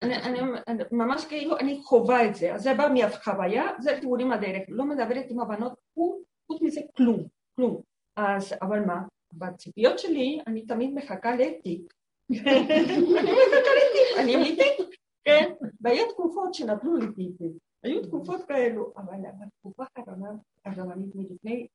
אני, 0.03 0.17
אני, 0.17 0.41
אני 0.69 0.83
ממש 0.93 1.25
כאילו 1.25 1.59
אני 1.59 1.81
חווה 1.83 2.27
את 2.29 2.35
זה, 2.35 2.55
אז 2.55 2.63
זה 2.63 2.75
בא 2.75 2.89
מהחוויה, 2.95 3.65
זה 3.81 3.99
תיאורים 4.01 4.33
הדרך, 4.33 4.63
לא 4.69 4.85
מדברת 4.85 5.25
עם 5.29 5.41
הבנות, 5.41 5.73
חוץ- 5.95 6.63
מזה 6.63 6.81
כלום, 6.97 7.25
כלום. 7.57 7.81
אז, 8.17 8.55
אבל 8.63 8.81
מה, 8.81 9.03
בציפיות 9.33 9.99
שלי 9.99 10.41
אני 10.47 10.67
תמיד 10.67 10.95
מחכה 10.95 11.37
לתיק. 11.37 11.95
אני 12.31 13.33
מחכה 13.33 13.71
לתיק, 13.77 14.19
אני 14.19 14.57
תיק, 14.57 14.99
כן? 15.25 15.53
והיו 15.81 16.09
תקופות 16.13 16.55
שנתנו 16.55 16.97
לי 16.97 17.07
טיפים, 17.07 17.53
היו 17.83 18.03
תקופות 18.03 18.45
כאלו, 18.45 18.93
אבל 18.97 19.15
בתקופה 19.41 19.85
האחרונה, 19.97 20.31
הרבנית 20.65 21.15
מלפני 21.15 21.67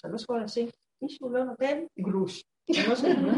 שלוש 0.00 0.24
חודשים, 0.24 0.68
מישהו 1.02 1.28
לא 1.32 1.44
נותן 1.44 1.78
גרוש. 2.00 2.44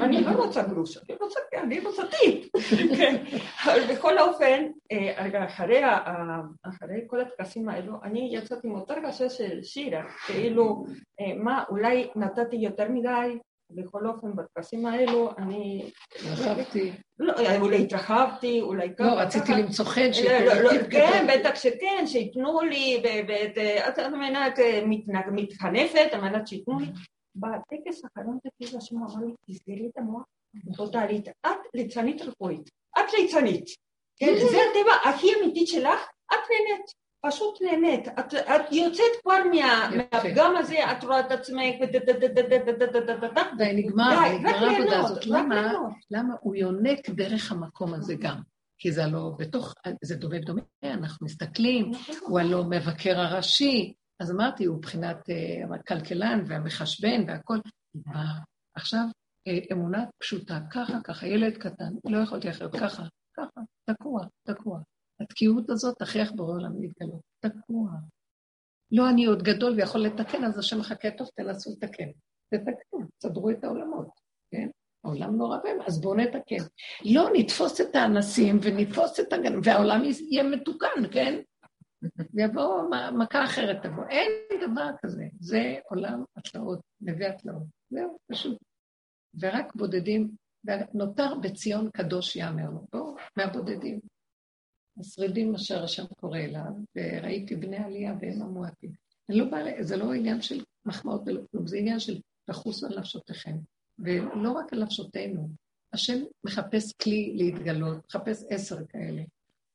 אני 0.03 0.25
לא 0.25 0.31
רוצה 0.31 0.63
גרוש, 0.63 0.97
אני 0.97 1.17
רוצה, 1.21 1.41
אני 1.63 1.81
רוצה 1.81 2.03
טיפ. 2.07 2.51
כן. 2.97 3.25
אבל 3.65 3.95
בכל 3.95 4.19
אופן, 4.19 4.67
אה, 4.93 5.27
אחרי, 6.63 7.05
כל 7.07 7.21
הטקסים 7.21 7.69
האלו, 7.69 7.93
אני 8.03 8.31
יצאתי 8.33 8.69
עם 8.69 8.75
אותה 8.75 8.95
הרגשה 8.95 9.31
של 9.31 9.63
שירה, 9.63 10.03
כאילו, 10.27 10.85
אה, 11.21 11.35
מה, 11.37 11.65
אולי 11.71 12.09
נתתי 12.17 12.57
יותר 12.57 12.89
מדי, 12.89 13.39
בכל 13.71 14.07
אופן, 14.07 14.37
בטקסים 14.37 14.87
האלו, 14.87 15.31
אני... 15.39 15.91
רחבתי. 16.33 16.93
לא, 17.19 17.35
אולי 17.61 17.83
התרחבתי, 17.83 18.61
אולי 18.61 18.89
ככה. 18.99 19.07
לא, 19.07 19.21
רציתי. 19.21 19.53
למצוא 19.53 19.85
חן 19.85 20.11
לא, 20.25 20.39
לא, 20.39 20.63
לא, 20.63 20.71
כן, 20.91 21.27
בטח 21.35 21.55
שכן, 21.55 22.05
שייתנו 22.07 22.61
לי, 22.61 23.03
ואת, 23.29 23.59
את 23.89 23.99
מנת 23.99 24.59
מתחנפת, 25.33 26.09
על 26.13 26.21
מנת 26.21 26.47
שייתנו 26.47 26.79
לי. 26.79 26.87
בטקס 27.37 28.05
האחרון 28.05 28.39
תקראי 28.39 28.77
לשם 28.77 28.97
אמר 28.97 29.27
לי, 29.27 29.33
תסגרי 29.51 29.87
את 29.87 29.99
המוח 29.99 30.23
טוטאלית. 30.77 31.29
את 31.29 31.61
ליצנית 31.75 32.23
רפואית, 32.23 32.71
את 32.99 33.13
ליצנית. 33.13 33.67
זה 34.21 34.57
הטבע 34.71 35.11
הכי 35.11 35.27
אמיתי 35.35 35.67
שלך, 35.67 36.01
את 36.33 36.39
נהנית. 36.51 37.07
פשוט 37.27 37.63
נהנית, 37.63 38.09
את, 38.09 38.73
יוצאת 38.73 39.13
כבר 39.23 39.35
מהפגם 39.53 40.57
הזה, 40.57 40.93
את 40.93 41.05
רואה 41.05 41.21
את 41.21 41.33
עצמך, 41.33 41.75
די, 43.59 43.73
נגמר, 43.75 44.35
נגמר 44.35 44.55
העבודה 44.55 45.01
הזאת. 45.01 45.27
למה? 45.27 45.73
למה 46.11 46.35
הוא 46.41 46.55
יונק 46.55 47.11
דרך 47.11 47.53
המקום 47.53 47.95
הזה 47.95 48.15
גם? 48.15 48.41
כי 48.79 48.93
זה 48.93 49.05
הלא 49.05 49.33
בתוך, 49.39 49.75
זה 50.03 50.17
דומה 50.17 50.39
דומה, 50.39 50.61
אנחנו 50.85 51.27
מסתכלים, 51.27 51.91
הוא 52.21 52.41
הלא 52.41 52.65
מבקר 52.65 53.21
הראשי, 53.21 53.95
אז 54.21 54.31
אמרתי, 54.31 54.65
הוא 54.65 54.77
מבחינת 54.77 55.31
אה, 55.31 55.75
הכלכלן 55.75 56.43
והמחשבן 56.47 57.25
והכל. 57.29 57.59
עכשיו, 58.75 59.05
אה, 59.47 59.59
אמונה 59.73 60.05
פשוטה, 60.19 60.59
ככה, 60.71 60.99
ככה, 61.05 61.27
ילד 61.27 61.57
קטן, 61.57 61.93
לא 62.05 62.19
יכולתי 62.19 62.51
אחרת, 62.51 62.73
ככה, 62.73 63.03
ככה, 63.37 63.61
תקוע, 63.85 64.25
תקוע. 64.43 64.81
התקיעות 65.21 65.71
הזאת 65.71 65.99
תכריח 65.99 66.33
בורא 66.33 66.53
עולם 66.53 66.81
להתגלות, 66.81 67.21
תקוע. 67.41 67.91
לא 68.93 69.11
אני 69.11 69.27
עוד 69.27 69.43
גדול 69.43 69.73
ויכול 69.73 70.01
לתקן, 70.01 70.45
אז 70.45 70.59
השם 70.59 70.79
מחכה, 70.79 71.11
טוב, 71.11 71.29
תנסו 71.35 71.71
לתקן. 71.71 72.09
תתקנו, 72.55 73.07
תסדרו 73.19 73.51
את 73.51 73.65
העולמות, 73.65 74.09
כן? 74.51 74.69
העולם 75.05 75.37
נורא 75.37 75.59
בהם, 75.65 75.79
אז 75.87 76.01
בואו 76.01 76.15
נתקן. 76.15 76.65
לא, 77.05 77.29
נתפוס 77.35 77.81
את 77.81 77.97
האנסים 77.97 78.59
ונתפוס 78.63 79.21
את 79.21 79.33
הגן, 79.33 79.61
והעולם 79.65 80.03
יהיה 80.05 80.43
מתוקן, 80.43 81.13
כן? 81.13 81.41
ויבוא 82.35 82.83
מ- 82.83 83.19
מכה 83.19 83.45
אחרת 83.45 83.83
תבוא. 83.83 84.05
אין 84.09 84.31
דבר 84.71 84.91
כזה. 85.03 85.25
זה 85.41 85.75
עולם 85.91 86.25
התלאות, 86.37 86.81
נווה 87.01 87.29
התלאות. 87.29 87.63
זהו, 87.91 88.19
פשוט. 88.33 88.59
ורק 89.41 89.75
בודדים, 89.75 90.31
ונותר 90.65 91.35
בציון 91.43 91.91
קדוש 91.91 92.37
יאמר 92.37 92.71
לו. 92.71 92.87
בואו, 92.93 93.17
מהבודדים. 93.37 94.01
השרידים 95.01 95.55
אשר 95.55 95.85
השם 95.85 96.07
קורא 96.21 96.39
אליו, 96.39 96.71
וראיתי 96.97 97.57
בני 97.57 97.77
עלייה 97.77 98.15
והם 98.21 98.43
המועטים. 98.43 98.91
לא 99.29 99.45
באה, 99.51 99.83
זה 99.83 99.97
לא 99.97 100.13
עניין 100.13 100.43
של 100.43 100.65
מחמאות 100.87 101.23
ולא 101.27 101.41
כלום, 101.51 101.67
זה 101.67 101.77
עניין 101.77 102.01
של 102.01 102.21
לחוס 102.49 102.85
על 102.85 102.99
נפשותיכם. 102.99 103.57
ולא 103.99 104.53
רק 104.53 104.73
על 104.73 104.83
נפשותינו, 104.83 105.49
השם 105.93 106.23
מחפש 106.45 106.93
כלי 106.93 107.33
להתגלות, 107.37 107.99
מחפש 108.09 108.45
עשר 108.51 108.87
כאלה. 108.89 109.23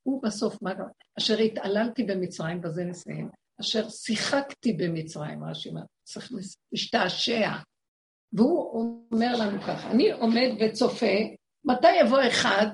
הוא 0.03 0.23
בסוף, 0.23 0.61
מה 0.61 0.73
גם, 0.73 0.85
אשר 1.17 1.37
התעללתי 1.37 2.03
במצרים, 2.03 2.61
בזה 2.61 2.83
נסיים, 2.83 3.29
אשר 3.61 3.89
שיחקתי 3.89 4.73
במצרים, 4.73 5.43
רש"י 5.43 5.69
אומר, 5.69 5.81
צריך 6.03 6.31
להשתעשע. 6.71 7.51
והוא 8.33 8.81
אומר 9.11 9.35
לנו 9.39 9.61
ככה, 9.61 9.91
אני 9.91 10.11
עומד 10.11 10.49
וצופה, 10.59 11.15
מתי 11.65 11.95
יבוא 12.01 12.21
אחד 12.27 12.67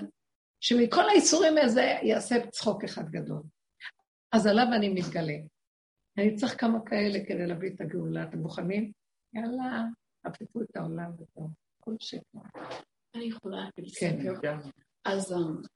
שמכל 0.60 1.10
האיסורים 1.10 1.58
הזה 1.58 1.94
יעשה 2.04 2.36
צחוק 2.50 2.84
אחד 2.84 3.10
גדול. 3.10 3.42
אז 4.32 4.48
עליו 4.48 4.66
אני 4.76 4.90
מתגלה. 4.90 5.38
אני 6.18 6.36
צריך 6.36 6.62
כמה 6.62 6.80
כאלה 6.86 7.20
כדי 7.28 7.48
להביא 7.48 7.70
את 7.76 7.82
הגאולה. 7.82 8.24
אתם 8.24 8.38
מוכנים? 8.38 8.92
יאללה, 9.34 9.84
עפפו 10.24 10.62
את 10.62 10.76
העולם 10.76 11.12
וטוב. 11.14 11.52
כל 11.82 11.96
שקר. 12.00 12.40
אני 13.16 13.26
יכולה 13.26 13.70
כן. 13.76 13.84
לספר. 13.84 14.50
אז 15.06 15.32
um, 15.32 15.68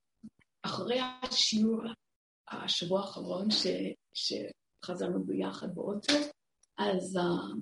אחרי 0.63 0.99
השיעור, 1.23 1.81
השבוע 2.51 3.01
האחרון 3.01 3.47
שחזרנו 4.13 5.23
ביחד 5.23 5.75
באוטו, 5.75 6.13
אז 6.77 7.17
uh, 7.17 7.57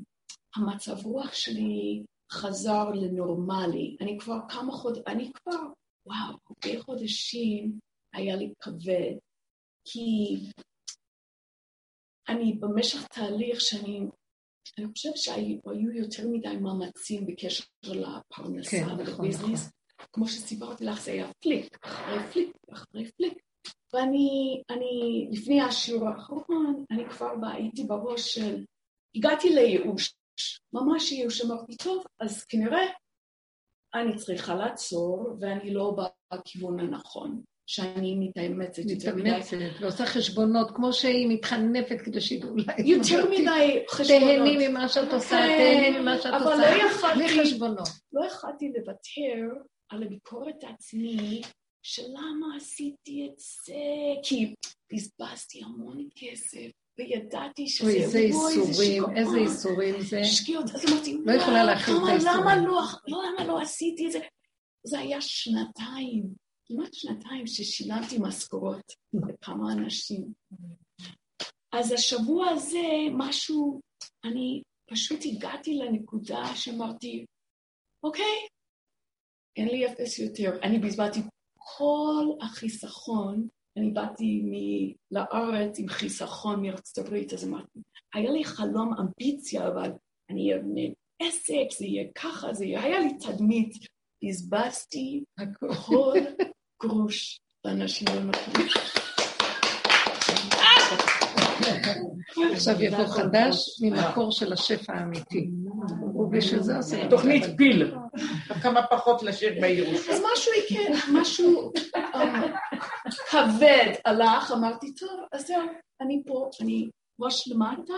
המצב 0.55 1.05
רוח 1.05 1.33
שלי 1.33 2.03
חזר 2.31 2.89
לנורמלי. 2.89 3.97
אני 4.01 4.17
כבר 4.19 4.37
כמה 4.49 4.71
חודשים, 4.71 5.03
אני 5.07 5.31
כבר, 5.33 5.59
וואו, 6.05 6.37
הרבה 6.49 6.81
חודשים 6.83 7.79
היה 8.13 8.35
לי 8.35 8.53
כבד, 8.59 9.15
כי 9.85 10.35
אני 12.29 12.53
במשך 12.53 13.07
תהליך 13.07 13.61
שאני, 13.61 14.01
אני 14.77 14.87
חושבת 14.87 15.17
שהיו 15.17 15.91
יותר 15.93 16.23
מדי 16.31 16.57
מאמצים 16.57 17.25
בקשר 17.25 17.63
לפרנסה 17.83 18.71
כן, 18.71 18.83
נכון, 18.83 18.99
ולביזנס. 18.99 19.43
נכון. 19.43 19.78
כמו 20.13 20.27
שסיפרתי 20.27 20.85
לך, 20.85 21.01
זה 21.01 21.11
היה 21.11 21.31
פליק, 21.39 21.77
אחרי 21.85 22.19
פליק, 22.31 22.51
אחרי 22.73 23.11
פליק. 23.11 23.33
ואני, 23.93 24.61
אני, 24.69 25.27
לפני 25.31 25.61
השיעור 25.61 26.07
האחרון, 26.07 26.85
אני 26.91 27.09
כבר 27.09 27.31
הייתי 27.53 27.83
בראש 27.83 28.33
של, 28.33 28.65
הגעתי 29.15 29.49
לייאוש, 29.49 30.13
ממש 30.73 31.11
ייאוש, 31.11 31.45
אמרתי, 31.45 31.77
טוב, 31.77 32.03
אז 32.19 32.45
כנראה 32.45 32.81
אני 33.93 34.15
צריכה 34.15 34.55
לעצור, 34.55 35.37
ואני 35.39 35.73
לא 35.73 35.95
בכיוון 36.33 36.79
הנכון. 36.79 37.41
שאני 37.69 38.15
מתאמצת 38.19 38.81
יותר 38.85 39.15
מדי. 39.15 39.31
מתאמצת, 39.31 39.57
ועושה 39.81 40.05
חשבונות, 40.05 40.71
כמו 40.75 40.93
שהיא 40.93 41.27
מתחנפת 41.29 42.01
כדי 42.05 42.21
שידעו 42.21 42.55
לה. 42.55 42.73
יותר 42.85 43.29
מדי 43.29 43.83
חשבונות. 43.89 44.23
תהני 44.23 44.67
ממה 44.67 44.89
שאת 44.89 45.13
עושה, 45.13 45.29
כן, 45.29 45.81
תהני 45.83 45.99
ממה 45.99 46.17
שאת 46.17 46.33
עושה. 46.33 46.53
אבל 46.53 46.57
לא 46.61 46.65
יכולתי... 46.65 47.15
בלי 47.15 47.41
חשבונות. 47.41 47.87
לא 48.13 48.25
יכולתי 48.25 48.71
לוותר 48.77 49.63
על 49.89 50.03
הביקורת 50.03 50.63
העצמי 50.63 51.41
של 51.83 52.03
למה 52.07 52.55
עשיתי 52.55 53.27
את 53.27 53.39
זה, 53.39 53.73
כי 54.23 54.53
בזבזתי 54.93 55.63
המון 55.63 56.09
כסף. 56.15 56.71
וידעתי 56.99 57.67
שזה... 57.67 57.87
אוי, 57.87 58.03
איזה 58.03 58.19
איסורים, 58.19 59.03
איזה 59.15 59.37
איסורים 59.37 60.01
זה. 60.01 60.23
שגיאות, 60.23 60.65
אז 60.75 60.85
אמרתי, 60.89 61.17
לא 61.25 61.31
יכולה 61.31 61.63
להכין 61.63 61.95
את 61.95 62.01
האיסורים. 62.09 62.37
למה 62.39 62.55
לא, 62.57 62.81
למה 63.07 63.45
לא 63.47 63.61
עשיתי 63.61 64.07
את 64.07 64.11
זה? 64.11 64.19
זה 64.83 64.99
היה 64.99 65.21
שנתיים. 65.21 66.23
כמעט 66.65 66.93
שנתיים 66.93 67.47
ששילמתי 67.47 68.17
משכורות 68.19 68.93
לכמה 69.13 69.73
אנשים. 69.73 70.33
אז 71.71 71.91
השבוע 71.91 72.49
הזה 72.49 72.87
משהו, 73.17 73.79
אני 74.25 74.61
פשוט 74.89 75.19
הגעתי 75.25 75.73
לנקודה 75.73 76.55
שאמרתי, 76.55 77.25
אוקיי, 78.03 78.47
אין 79.59 79.67
לי 79.67 79.87
אפס 79.87 80.19
יותר. 80.19 80.59
אני 80.63 80.79
בזבזתי 80.79 81.19
כל 81.55 82.25
החיסכון, 82.41 83.47
אני 83.77 83.91
באתי 83.91 84.41
מ- 84.43 84.93
לארץ 85.15 85.79
עם 85.79 85.87
חיסכון 85.87 86.61
מארצות 86.61 87.05
הברית, 87.05 87.33
אז 87.33 87.47
אמרתי, 87.47 87.79
היה 88.13 88.31
לי 88.31 88.43
חלום 88.45 88.93
אמביציה, 88.99 89.67
אבל 89.67 89.91
אני 90.29 90.55
אבנה 90.55 90.81
עסק, 91.21 91.77
זה 91.79 91.85
יהיה 91.85 92.03
ככה, 92.15 92.53
זה 92.53 92.65
יהיה, 92.65 92.83
היה 92.83 92.99
לי 92.99 93.13
תדמית, 93.17 93.73
בזבזתי 94.23 95.23
כל 95.85 96.13
גרוש 96.83 97.39
לאנשים 97.65 98.07
לא 98.15 98.21
מתאימים. 98.21 98.71
עכשיו 102.53 102.81
יבוא 102.81 103.05
חדש 103.07 103.81
ממקור 103.81 104.31
של 104.31 104.53
השפע 104.53 104.93
האמיתי. 104.93 105.49
ובשביל 106.29 106.61
זה 106.61 106.77
עושה... 106.77 107.09
תוכנית 107.09 107.43
פיל. 107.57 107.95
כמה 108.61 108.87
פחות 108.87 109.23
לשיר 109.23 109.61
בייאוש. 109.61 110.09
אז 110.09 110.21
משהו 110.33 110.51
יקרה, 110.53 110.97
משהו 111.13 111.71
אה, 111.95 112.41
כבד 113.29 113.93
הלך, 114.05 114.51
אמרתי, 114.51 114.93
טוב, 114.93 115.19
אז 115.31 115.47
זהו, 115.47 115.61
אני 116.01 116.21
פה, 116.27 116.49
אני 116.61 116.89
ראש 117.19 117.47
למטה, 117.47 117.93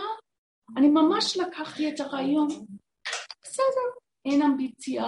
אני 0.76 0.88
ממש 0.88 1.36
לקחתי 1.36 1.88
את 1.88 2.00
הרעיון, 2.00 2.48
בסדר, 3.42 3.88
אין 4.24 4.42
אמביציה, 4.42 5.04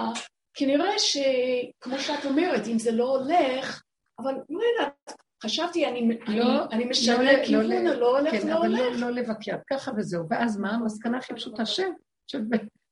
כנראה 0.53 0.99
שכמו 0.99 1.99
שאת 1.99 2.25
אומרת, 2.25 2.67
אם 2.67 2.79
זה 2.79 2.91
לא 2.91 3.17
הולך, 3.17 3.81
אבל 4.19 4.33
לא 4.49 4.59
יודעת, 4.63 5.17
חשבתי, 5.43 5.85
אני, 5.85 6.17
לא, 6.27 6.43
אני, 6.43 6.57
אני 6.71 6.85
משנה 6.85 7.23
לא, 7.23 7.31
לא 7.31 7.45
כיוון, 7.45 7.85
לא, 7.85 7.93
לא 7.93 8.19
הולך, 8.19 8.31
כן, 8.31 8.47
לא 8.47 8.57
אבל 8.57 8.67
הולך. 8.67 8.79
לא, 8.79 9.07
לא 9.07 9.09
לבקר, 9.09 9.55
ככה 9.69 9.91
וזהו. 9.97 10.23
ואז 10.29 10.57
מה? 10.59 10.71
המסקנה 10.71 11.17
הכי 11.17 11.33
פשוטה, 11.33 11.65
שב, 11.65 11.89
שב, 12.27 12.39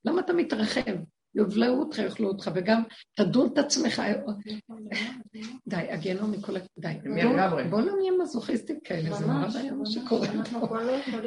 למה 0.06 0.22
אתה 0.22 0.34
מתרחב? 0.34 0.96
יובלעו 1.36 1.80
אותך, 1.80 1.98
יאכלו 1.98 2.28
אותך, 2.28 2.52
וגם 2.56 2.84
תדון 3.16 3.50
את 3.54 3.58
עצמך. 3.58 4.02
די, 5.68 5.76
הגיהנום 5.76 6.32
מכל 6.32 6.58
ה... 6.58 6.60
די. 6.80 6.94
בואו 7.70 7.82
לא 7.86 7.96
נהיה 7.98 8.12
מזוכיסטים 8.22 8.80
כאלה, 8.84 9.16
זה 9.16 9.26
נורא 9.26 9.48
בעיה 9.48 9.74
מה 9.74 9.86
שקורה 9.86 10.28
פה. 10.28 10.68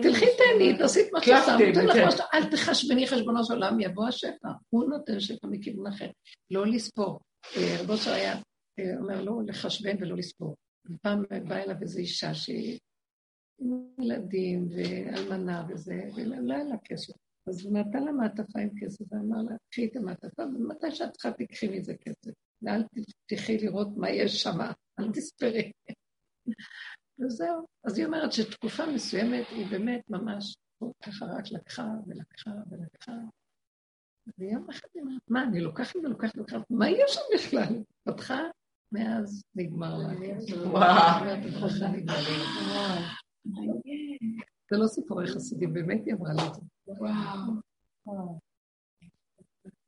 תלכי 0.02 0.26
תהני, 0.38 0.78
תעשי 0.78 1.00
את 1.00 1.06
מה 1.12 1.20
שעושה, 1.20 2.24
אל 2.34 2.50
תחשבני 2.50 3.06
חשבונו 3.06 3.44
של 3.44 3.52
עולם, 3.52 3.80
יבוא 3.80 4.08
השפע. 4.08 4.48
הוא 4.70 4.84
נותן 4.90 5.20
שפע 5.20 5.48
מכיוון 5.48 5.86
אחר. 5.86 6.10
לא 6.50 6.66
לספור. 6.66 7.20
אה, 7.56 7.76
רבו 7.80 7.94
היה 8.06 8.34
אה, 8.78 8.98
אומר 9.00 9.22
לא 9.22 9.40
לחשבן 9.46 9.96
ולא 10.00 10.16
לספור. 10.16 10.56
ופעם 10.90 11.22
באה 11.48 11.62
אליו 11.62 11.76
איזו 11.82 11.98
אישה 11.98 12.34
שהיא 12.34 12.78
עם 13.60 13.86
ילדים 14.00 14.68
ואלמנה 14.70 15.64
וזה, 15.68 16.00
ולא 16.16 16.54
היה 16.54 16.64
לה 16.64 16.76
כסף. 16.84 17.25
אז 17.48 17.64
הוא 17.64 17.78
נתן 17.78 18.04
לה 18.04 18.12
מעטפה 18.12 18.60
עם 18.60 18.68
כסף, 18.80 19.04
ואמר 19.12 19.42
לה, 19.42 19.56
קחי 19.70 19.86
את 19.86 19.96
המעטפה, 19.96 20.42
ומתי 20.42 20.90
שאת 20.90 21.12
צריכה 21.12 21.32
תקחי 21.32 21.78
מזה 21.78 21.94
כסף. 21.96 22.30
ואל 22.62 22.82
תלכי 23.26 23.58
לראות 23.58 23.88
מה 23.96 24.10
יש 24.10 24.42
שם, 24.42 24.58
אל 24.98 25.12
תספרי. 25.12 25.72
וזהו. 27.18 27.66
אז 27.84 27.98
היא 27.98 28.06
אומרת 28.06 28.32
שתקופה 28.32 28.86
מסוימת 28.86 29.46
היא 29.50 29.66
באמת 29.70 30.00
ממש 30.10 30.56
ככה 31.02 31.26
רק 31.26 31.44
לקחה 31.52 31.88
ולקחה 32.06 32.50
ולקחה. 32.70 33.12
ויום 34.38 34.70
אחד 34.70 34.88
היא 34.94 35.02
אומרת, 35.02 35.20
מה, 35.28 35.42
אני 35.42 35.60
לוקחת 35.60 35.96
ולוקחת 35.96 36.36
ולוקחת, 36.36 36.70
מה 36.70 36.90
יש 36.90 37.14
שם 37.14 37.20
בכלל? 37.34 37.82
פתחה, 38.04 38.40
מאז 38.92 39.42
נגמר 39.54 39.98
לה. 39.98 40.08
וואו. 40.70 41.24
זה 44.70 44.76
לא 44.76 44.86
סיפורי 44.86 45.26
חסידים, 45.26 45.72
באמת 45.72 46.06
היא 46.06 46.14
אמרה 46.14 46.32
לי 46.32 46.48
את 46.48 46.54
זה. 46.54 46.60
וואו. 46.88 47.52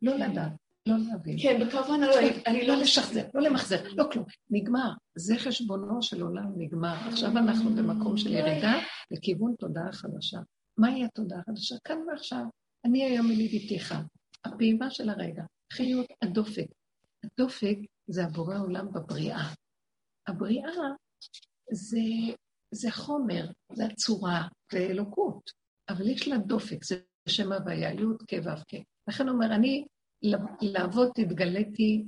לא 0.02 0.14
לדעת, 0.14 0.52
לא 0.86 0.94
להבין. 0.98 1.36
כן, 1.42 1.66
בכוונה 1.66 2.06
לא, 2.06 2.14
אני 2.46 2.66
לא 2.66 2.74
לשחזר, 2.74 3.26
לא 3.34 3.42
למחזר, 3.42 3.82
לא 3.96 4.04
כלום. 4.12 4.24
נגמר. 4.50 4.90
זה 5.18 5.34
חשבונו 5.38 6.02
של 6.02 6.22
עולם 6.22 6.52
נגמר. 6.56 6.94
עכשיו 7.08 7.30
אנחנו 7.30 7.70
במקום 7.70 8.16
של 8.16 8.32
ירידה 8.32 8.72
לכיוון 9.10 9.54
תודעה 9.58 9.92
חדשה. 9.92 10.38
מהי 10.78 11.04
התודעה 11.04 11.40
החדשה? 11.40 11.76
כאן 11.84 11.98
ועכשיו. 12.08 12.44
אני 12.84 13.04
היום 13.04 13.30
ילידיתי 13.30 13.76
אחד. 13.76 14.02
הפעימה 14.44 14.90
של 14.90 15.08
הרגע. 15.08 15.42
חיות 15.72 16.06
הדופק. 16.22 16.66
הדופק 17.24 17.78
זה 18.06 18.24
הבורא 18.24 18.58
עולם 18.58 18.92
בבריאה. 18.92 19.52
הבריאה 20.28 20.70
זה, 21.72 21.98
זה 22.70 22.90
חומר, 22.90 23.50
זה 23.72 23.86
הצורה, 23.86 24.48
זה 24.72 24.78
אלוקות. 24.78 25.57
אבל 25.88 26.08
יש 26.08 26.28
לה 26.28 26.38
דופק, 26.38 26.84
זה 26.84 27.00
שם 27.28 27.52
הוויה, 27.52 27.92
י' 27.92 27.98
כ' 28.28 28.34
כ'. 28.68 28.74
לכן 29.08 29.28
הוא 29.28 29.34
אומר, 29.34 29.54
אני 29.54 29.86
לעבוד 30.62 31.10
התגליתי 31.18 32.04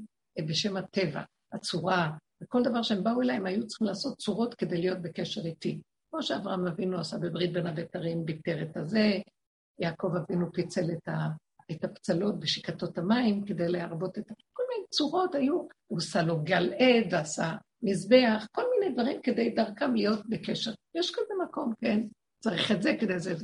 בשם 0.48 0.77
הטבע, 0.77 1.23
הצורה, 1.52 2.11
וכל 2.43 2.62
דבר 2.62 2.82
שהם 2.82 3.05
באו 3.05 3.23
אליי, 3.23 3.36
הם 3.36 3.47
היו 3.47 3.66
צריכים 3.66 3.86
לעשות 3.86 4.19
צורות 4.19 4.55
כדי 4.55 4.81
להיות 4.81 4.98
בקשר 5.02 5.47
איתי. 5.47 5.81
כמו 6.11 6.23
שאברהם 6.23 6.66
אבינו 6.66 7.01
עשה 7.01 7.19
בברית 7.19 7.52
בין 7.52 7.66
הבתרים, 7.66 8.24
ביטר 8.24 8.62
את 8.62 8.77
הזה, 8.77 9.19
יעקב 9.78 10.12
אבינו 10.16 10.52
פיצל 10.52 10.85
את, 10.93 11.09
ה, 11.09 11.28
את 11.70 11.85
הפצלות 11.85 12.40
בשיקתות 12.40 12.98
המים 12.98 13.44
כדי 13.44 13.69
להרבות 13.69 14.19
את 14.19 14.31
ה... 14.31 14.35
כל 14.52 14.62
מיני 14.69 14.86
צורות 14.89 15.35
היו, 15.35 15.66
הוא 15.86 15.98
עשה 15.98 16.23
לו 16.23 16.43
גל 16.43 16.73
עד, 16.73 17.15
עשה 17.15 17.57
מזבח, 17.82 18.47
כל 18.52 18.62
מיני 18.70 18.94
דברים 18.94 19.20
כדי 19.23 19.51
דרכם 19.51 19.94
להיות 19.94 20.27
בקשר. 20.28 20.70
יש 20.94 21.11
כזה 21.11 21.35
מקום, 21.48 21.73
כן? 21.81 22.01
צריך 22.43 22.73
את 22.73 22.82
זה 22.82 22.97
כדי 23.01 23.19
זה. 23.19 23.35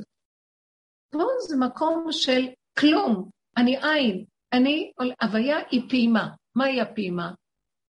פה 1.09 1.23
זה 1.47 1.55
מקום 1.57 2.07
של 2.11 2.47
כלום, 2.79 3.29
אני 3.57 3.77
עין, 3.77 4.25
אני, 4.53 4.91
הוויה 5.21 5.57
היא 5.71 5.81
פעימה. 5.89 6.29
מהי 6.55 6.81
הפעימה? 6.81 7.31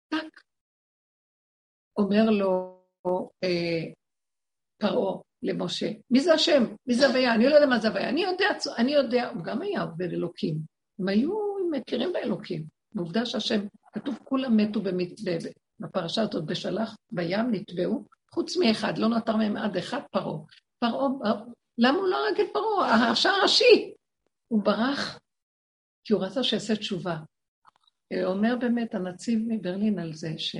טק. 0.08 0.40
אומר 1.96 2.30
לו 2.30 2.80
אה, 3.44 3.92
פרעה 4.78 5.20
למשה, 5.42 5.90
מי 6.10 6.20
זה 6.20 6.34
השם? 6.34 6.64
מי 6.86 6.94
זה 6.94 7.06
הוויה? 7.06 7.34
אני 7.34 7.46
לא 7.46 7.54
יודע 7.54 7.66
מה 7.66 7.78
זה 7.78 7.88
הוויה. 7.88 8.08
אני 8.08 8.22
יודע, 8.22 8.48
אני 8.78 8.92
יודע, 8.92 9.28
הוא 9.28 9.44
גם 9.44 9.62
היה 9.62 9.82
עובד 9.82 10.12
אלוקים. 10.12 10.58
הם 10.98 11.08
היו 11.08 11.32
מכירים 11.70 12.12
באלוקים. 12.12 12.64
ועובדה 12.94 13.26
שהשם, 13.26 13.60
כתוב 13.92 14.18
כולם 14.24 14.56
מתו 14.56 14.80
במתווה, 14.80 15.32
בפרשה 15.80 16.22
הזאת 16.22 16.44
בשלח, 16.44 16.96
בים 17.12 17.50
נתבעו, 17.50 18.04
חוץ 18.30 18.56
מאחד, 18.56 18.98
לא 18.98 19.08
נותר 19.08 19.36
מהם 19.36 19.56
עד 19.56 19.76
אחד 19.76 20.00
פרעה. 20.10 20.38
פרעה, 20.78 21.08
למה 21.78 21.98
הוא 21.98 22.08
לא 22.08 22.26
הרג 22.26 22.40
את 22.40 22.46
פרעה? 22.52 23.08
הרשע 23.08 23.30
הראשי. 23.30 23.94
הוא 24.48 24.62
ברח 24.62 25.18
כי 26.04 26.12
הוא 26.12 26.24
רצה 26.24 26.42
שיעשה 26.42 26.76
תשובה. 26.76 27.16
אומר 28.24 28.56
באמת 28.60 28.94
הנציב 28.94 29.40
מברלין 29.46 29.98
על 29.98 30.12
זה, 30.12 30.34
ש... 30.38 30.56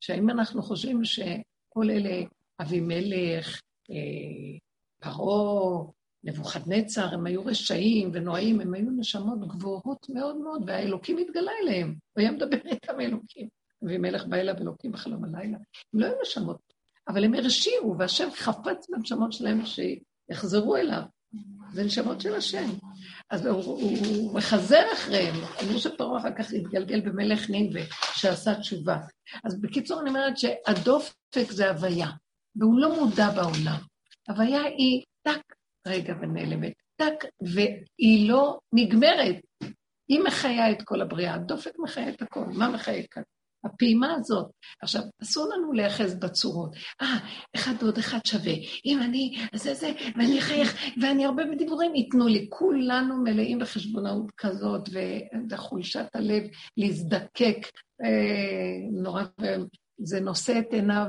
שהאם 0.00 0.30
אנחנו 0.30 0.62
חושבים 0.62 1.04
שכל 1.04 1.90
אלה, 1.90 2.22
אבימלך, 2.60 3.60
אה, 3.90 4.58
פרעה, 5.00 5.84
נבוכדנצר, 6.24 7.14
הם 7.14 7.26
היו 7.26 7.44
רשעים 7.46 8.10
ונועים, 8.12 8.60
הם 8.60 8.74
היו 8.74 8.90
נשמות 8.90 9.48
גבוהות 9.48 10.06
מאוד 10.08 10.36
מאוד, 10.36 10.62
והאלוקים 10.66 11.18
התגלה 11.18 11.52
אליהם, 11.62 11.88
הוא 11.88 12.22
היה 12.22 12.30
מדבר 12.30 12.58
איתם 12.64 13.00
אלוקים. 13.00 13.48
אבימלך 13.84 14.24
בא 14.26 14.36
אליו 14.36 14.54
אלוקים 14.60 14.92
בחלום 14.92 15.24
הלילה. 15.24 15.58
הם 15.94 16.00
לא 16.00 16.06
היו 16.06 16.14
נשמות, 16.22 16.72
אבל 17.08 17.24
הם 17.24 17.34
הרשיעו, 17.34 17.98
והשם 17.98 18.28
חפץ 18.30 18.90
בנשמות 18.90 19.32
שלהם 19.32 19.60
שיחזרו 20.26 20.76
אליו. 20.76 21.02
זה 21.72 21.84
נשמות 21.84 22.20
של 22.20 22.34
השם. 22.34 22.70
אז 23.30 23.46
הוא, 23.46 23.64
הוא, 23.64 23.98
הוא 24.06 24.34
מחזר 24.34 24.82
אחריהם. 24.92 25.34
אמרו 25.62 25.78
שפרעה 25.78 26.20
אחר 26.20 26.34
כך 26.38 26.52
התגלגל 26.52 27.00
במלך 27.00 27.50
נינווה, 27.50 27.82
שעשה 28.14 28.54
תשובה. 28.54 28.98
אז 29.44 29.60
בקיצור, 29.60 30.00
אני 30.00 30.08
אומרת 30.08 30.38
שהדופק 30.38 31.50
זה 31.50 31.70
הוויה, 31.70 32.08
והוא 32.56 32.78
לא 32.78 32.94
מודע 33.00 33.30
בעולם. 33.30 33.80
הוויה 34.28 34.62
היא 34.62 35.02
טק, 35.22 35.54
רגע 35.86 36.14
ונעלמת, 36.20 36.72
טק, 36.96 37.24
והיא 37.42 38.28
לא 38.28 38.58
נגמרת. 38.72 39.36
היא 40.08 40.20
מחיה 40.20 40.70
את 40.70 40.82
כל 40.82 41.00
הבריאה, 41.00 41.34
הדופק 41.34 41.72
מחיה 41.78 42.08
את 42.08 42.22
הכל. 42.22 42.44
מה 42.46 42.68
מחיה 42.68 43.02
כאן? 43.10 43.22
הפעימה 43.64 44.14
הזאת. 44.14 44.46
עכשיו, 44.82 45.02
אסור 45.22 45.48
לנו 45.54 45.72
להיאחז 45.72 46.14
בצורות. 46.14 46.76
אה, 47.02 47.18
אחד 47.56 47.74
ועוד 47.80 47.98
אחד 47.98 48.18
שווה. 48.26 48.54
אם 48.86 49.02
אני, 49.02 49.36
זה 49.54 49.74
זה, 49.74 49.92
ואני 50.16 50.38
אחייך, 50.38 50.76
ואני 51.02 51.24
הרבה 51.24 51.42
בדיבורים, 51.52 51.94
ייתנו 51.94 52.28
לי. 52.28 52.46
כולנו 52.50 53.22
מלאים 53.22 53.58
בחשבונאות 53.58 54.30
כזאת, 54.36 54.88
וחולשת 55.50 56.06
הלב 56.14 56.42
להזדקק, 56.76 57.58
אה, 58.04 59.02
נורא, 59.02 59.22
זה 59.98 60.20
נושא 60.20 60.58
את 60.58 60.72
עיניו 60.72 61.06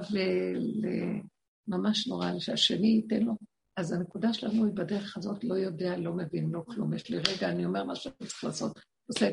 ממש 1.67 2.07
נורא, 2.07 2.31
שהשני 2.39 2.87
ייתן 2.87 3.23
לו. 3.23 3.33
אז 3.77 3.91
הנקודה 3.91 4.33
שלנו 4.33 4.65
היא 4.65 4.73
בדרך 4.73 5.17
הזאת, 5.17 5.43
לא 5.43 5.55
יודע, 5.55 5.97
לא 5.97 6.13
מבין, 6.13 6.49
לא 6.51 6.61
כלום. 6.65 6.93
יש 6.93 7.09
לי 7.09 7.17
רגע, 7.17 7.49
אני 7.49 7.65
אומר 7.65 7.83
מה 7.83 7.95
שאני 7.95 8.15
צריך 8.19 8.43
לעשות. 8.43 8.79
עושה. 9.07 9.29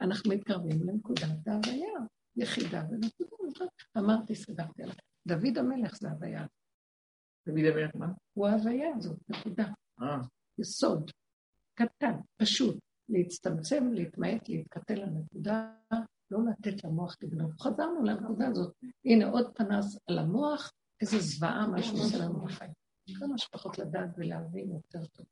אנחנו 0.00 0.30
מתקרבים 0.30 0.78
לנקודת 0.86 1.46
ההוויה. 1.46 1.85
יחידה. 2.36 2.82
אמרתי, 3.98 4.34
סגרתי 4.34 4.82
עליו. 4.82 4.94
דוד 5.26 5.58
המלך 5.58 5.96
זה 5.96 6.10
הוויה. 6.10 6.46
דוד 7.48 7.64
המלך 7.64 7.90
מה? 7.94 8.06
הוא 8.32 8.46
ההוויה 8.46 8.88
הזאת, 8.96 9.18
נקודה. 9.28 9.66
אה. 10.02 10.18
יסוד, 10.58 11.10
קטן, 11.74 12.12
פשוט, 12.36 12.78
להצטמצם, 13.08 13.92
להתמעט, 13.92 14.48
להתקטל 14.48 14.94
לנקודה, 14.94 15.72
לא 16.30 16.38
לתת 16.50 16.84
למוח 16.84 17.16
לגנוב. 17.22 17.52
חזרנו 17.60 18.04
לנקודה 18.04 18.48
הזאת. 18.48 18.74
הנה 19.04 19.28
עוד 19.28 19.56
פנס 19.56 19.98
על 20.06 20.18
המוח, 20.18 20.72
איזה 21.00 21.18
זוועה 21.18 21.66
מה 21.66 21.82
שהוא 21.82 22.00
עושה 22.00 22.18
לנו 22.18 22.40
בחיים. 22.40 22.70
כמה 23.18 23.38
שפחות 23.38 23.78
לדעת 23.78 24.10
ולהבין 24.16 24.70
יותר 24.70 25.06
טוב. 25.06 25.26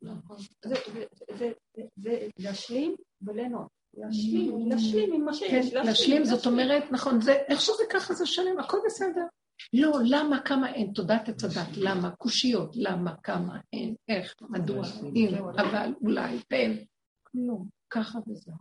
זה 1.96 2.22
להשלים 2.38 2.94
וליהנות. 3.22 3.68
להשלים, 3.96 4.68
להשלים 4.68 5.12
עם 5.12 5.24
מה 5.24 5.34
שיש. 5.34 5.72
כן, 5.72 5.84
להשלים, 5.84 6.24
זאת 6.24 6.46
אומרת, 6.46 6.82
נכון, 6.90 7.20
זה, 7.20 7.32
איך 7.32 7.60
שזה 7.60 7.82
ככה 7.90 8.14
זה 8.14 8.26
שלם, 8.26 8.58
הכל 8.58 8.78
בסדר. 8.86 9.24
לא, 9.72 9.92
למה, 10.04 10.40
כמה 10.40 10.72
אין, 10.72 10.92
תודעת 10.92 11.28
עץ 11.28 11.44
הדת, 11.44 11.76
למה, 11.76 12.10
קושיות, 12.10 12.76
למה, 12.76 13.14
כמה 13.22 13.60
אין, 13.72 13.94
איך, 14.08 14.34
מדוע, 14.40 14.86
אם, 15.14 15.28
אבל, 15.58 15.94
אולי, 16.00 16.38
פן, 16.48 16.76
כלום, 17.22 17.68
ככה 17.90 18.18
וזהו. 18.26 18.54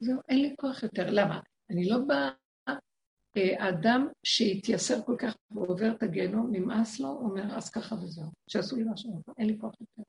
זהו, 0.00 0.20
אין 0.28 0.42
לי 0.42 0.54
כוח 0.60 0.82
יותר, 0.82 1.06
למה? 1.10 1.40
אני 1.70 1.88
לא 1.88 1.98
באה, 1.98 2.30
אה, 3.36 3.64
האדם 3.64 4.08
שהתייסר 4.22 5.02
כל 5.02 5.16
כך 5.18 5.36
ועובר 5.50 5.92
את 5.92 6.02
הגיהנום, 6.02 6.48
נמאס 6.52 7.00
לו, 7.00 7.08
אומר, 7.08 7.56
אז 7.56 7.70
ככה 7.70 7.94
וזהו, 7.94 8.30
שעשו 8.50 8.76
לי 8.76 8.84
משהו, 8.92 9.22
אין 9.38 9.46
לי 9.46 9.58
כוח 9.58 9.74
יותר. 9.80 10.02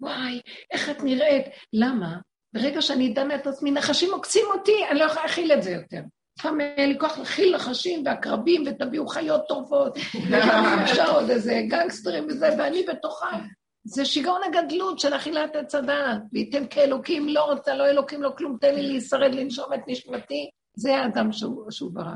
וואי, 0.00 0.40
איך 0.70 0.90
את 0.90 1.02
נראית? 1.02 1.46
למה? 1.72 2.16
ברגע 2.52 2.82
שאני 2.82 3.08
דנה 3.08 3.34
את 3.34 3.46
עצמי, 3.46 3.70
נחשים 3.70 4.12
עוקצים 4.12 4.44
אותי, 4.54 4.84
אני 4.90 4.98
לא 4.98 5.04
יכולה 5.04 5.22
להכיל 5.22 5.52
את 5.52 5.62
זה 5.62 5.70
יותר. 5.70 6.00
פעם 6.42 6.60
אין 6.60 6.88
לי 6.88 6.98
כוח 6.98 7.18
להכיל 7.18 7.56
נחשים 7.56 8.02
ועקרבים, 8.06 8.64
ותביאו 8.66 9.06
חיות 9.06 9.42
טורפות, 9.48 9.98
ואפשר 10.30 11.14
עוד 11.14 11.30
איזה 11.30 11.62
גנגסטרים 11.68 12.26
וזה, 12.28 12.48
ואני 12.58 12.82
בתוכם. 12.82 13.36
זה 13.84 14.04
שיגעון 14.04 14.40
הגדלות 14.44 14.98
של 14.98 15.16
אכילת 15.16 15.56
עץ 15.56 15.74
הדעת, 15.74 16.22
וייתן 16.32 16.64
כאלוקים, 16.70 17.28
לא 17.28 17.52
רוצה, 17.52 17.74
לא 17.74 17.86
אלוקים, 17.86 18.22
לא 18.22 18.32
כלום, 18.38 18.56
תן 18.60 18.74
לי 18.74 18.82
להישרד, 18.82 19.34
לנשום 19.34 19.74
את 19.74 19.80
נשמתי. 19.86 20.50
זה 20.76 20.96
האדם 20.96 21.32
שהוא, 21.32 21.70
שהוא 21.70 21.90
ברא. 21.94 22.14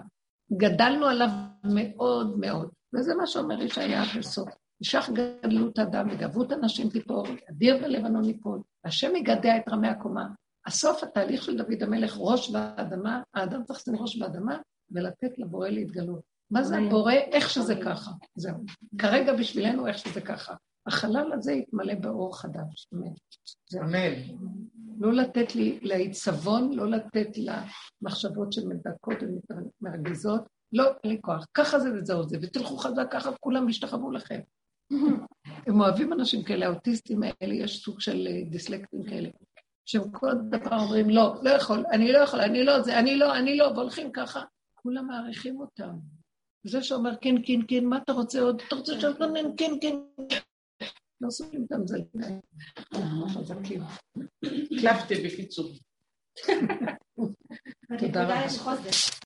גדלנו 0.56 1.06
עליו 1.06 1.28
מאוד 1.64 2.38
מאוד, 2.38 2.68
וזה 2.94 3.14
מה 3.14 3.26
שאומר 3.26 3.62
ישעיה 3.62 4.02
בסוף. 4.18 4.48
משך 4.80 5.10
גדלות 5.12 5.78
האדם 5.78 6.08
וגבות 6.10 6.52
הנשים 6.52 6.90
תיפול, 6.90 7.28
אדיר 7.50 7.78
בלבנון 7.82 8.24
ייפול, 8.24 8.60
השם 8.84 9.16
יגדע 9.16 9.56
את 9.56 9.68
רמי 9.68 9.88
הקומה. 9.88 10.28
הסוף 10.66 11.02
התהליך 11.02 11.42
של 11.42 11.56
דוד 11.56 11.82
המלך, 11.82 12.16
ראש 12.18 12.50
באדמה, 12.50 13.22
האדם 13.34 13.64
צריך 13.64 13.78
לשים 13.78 13.96
ראש 13.96 14.16
באדמה 14.16 14.58
ולתת 14.90 15.38
לבורא 15.38 15.68
להתגלות. 15.68 16.20
מה 16.50 16.64
זה 16.64 16.78
הבורא? 16.78 17.12
איך 17.12 17.50
שזה 17.50 17.74
ככה. 17.84 18.10
זהו. 18.34 18.54
כרגע 18.98 19.32
בשבילנו 19.32 19.86
איך 19.86 19.98
שזה 19.98 20.20
ככה. 20.20 20.54
החלל 20.86 21.32
הזה 21.32 21.52
יתמלא 21.52 21.94
באור 21.94 22.38
חדש. 22.38 22.88
אמן. 22.94 23.12
אמן. 23.82 24.14
לא 24.98 25.12
לתת 25.12 25.54
לי 25.54 25.78
לעיצבון, 25.82 26.72
לא 26.72 26.90
לתת 26.90 27.28
למחשבות 27.36 28.52
שמדכאות 28.52 29.18
ומרגיזות. 29.80 30.42
לא, 30.72 30.84
אין 31.04 31.12
לי 31.12 31.18
כוח. 31.20 31.46
ככה 31.54 31.78
זה 31.78 31.92
וזהו 31.94 32.22
זה, 32.22 32.38
ותלכו 32.42 32.76
חזק 32.76 33.06
ככה, 33.10 33.30
כולם 33.40 33.68
ישתחוו 33.68 34.10
לכם. 34.10 34.40
הם 35.66 35.80
אוהבים 35.80 36.12
אנשים 36.12 36.42
כאלה, 36.42 36.66
האוטיסטים 36.66 37.20
האלה, 37.22 37.54
יש 37.54 37.84
סוג 37.84 38.00
של 38.00 38.28
אה, 38.30 38.50
דיסלקטים 38.50 39.04
כאלה, 39.04 39.28
שהם 39.86 40.10
כל 40.12 40.32
דבר 40.50 40.78
אומרים, 40.80 41.10
לא, 41.10 41.34
לא 41.42 41.50
יכול, 41.50 41.84
אני 41.92 42.12
לא 42.12 42.18
יכול, 42.18 42.40
אני 42.40 42.64
לא 42.64 42.82
זה, 42.82 42.98
אני 42.98 43.16
לא, 43.16 43.36
אני 43.36 43.56
לא, 43.56 43.64
והולכים 43.64 44.12
ככה, 44.12 44.42
כולם 44.74 45.06
מעריכים 45.06 45.60
אותם. 45.60 45.90
זה 46.64 46.82
שאומר, 46.82 47.10
כן, 47.20 47.34
כן, 47.44 47.60
כן, 47.68 47.84
מה 47.84 47.98
אתה 47.98 48.12
רוצה 48.12 48.40
עוד? 48.40 48.62
אתה 48.66 48.76
רוצה 48.76 49.00
שאני 49.00 49.12
אתלונן, 49.12 49.56
כן, 49.56 49.70
כן. 49.80 49.96
לא 51.20 51.30
סופרים 51.30 51.64
את 51.66 51.72
המזלגים. 51.72 52.40
חזקים. 53.28 53.82
קלפתי 54.80 55.14
בקיצור. 55.14 55.72
תודה 57.98 58.24
רבה. 58.24 58.46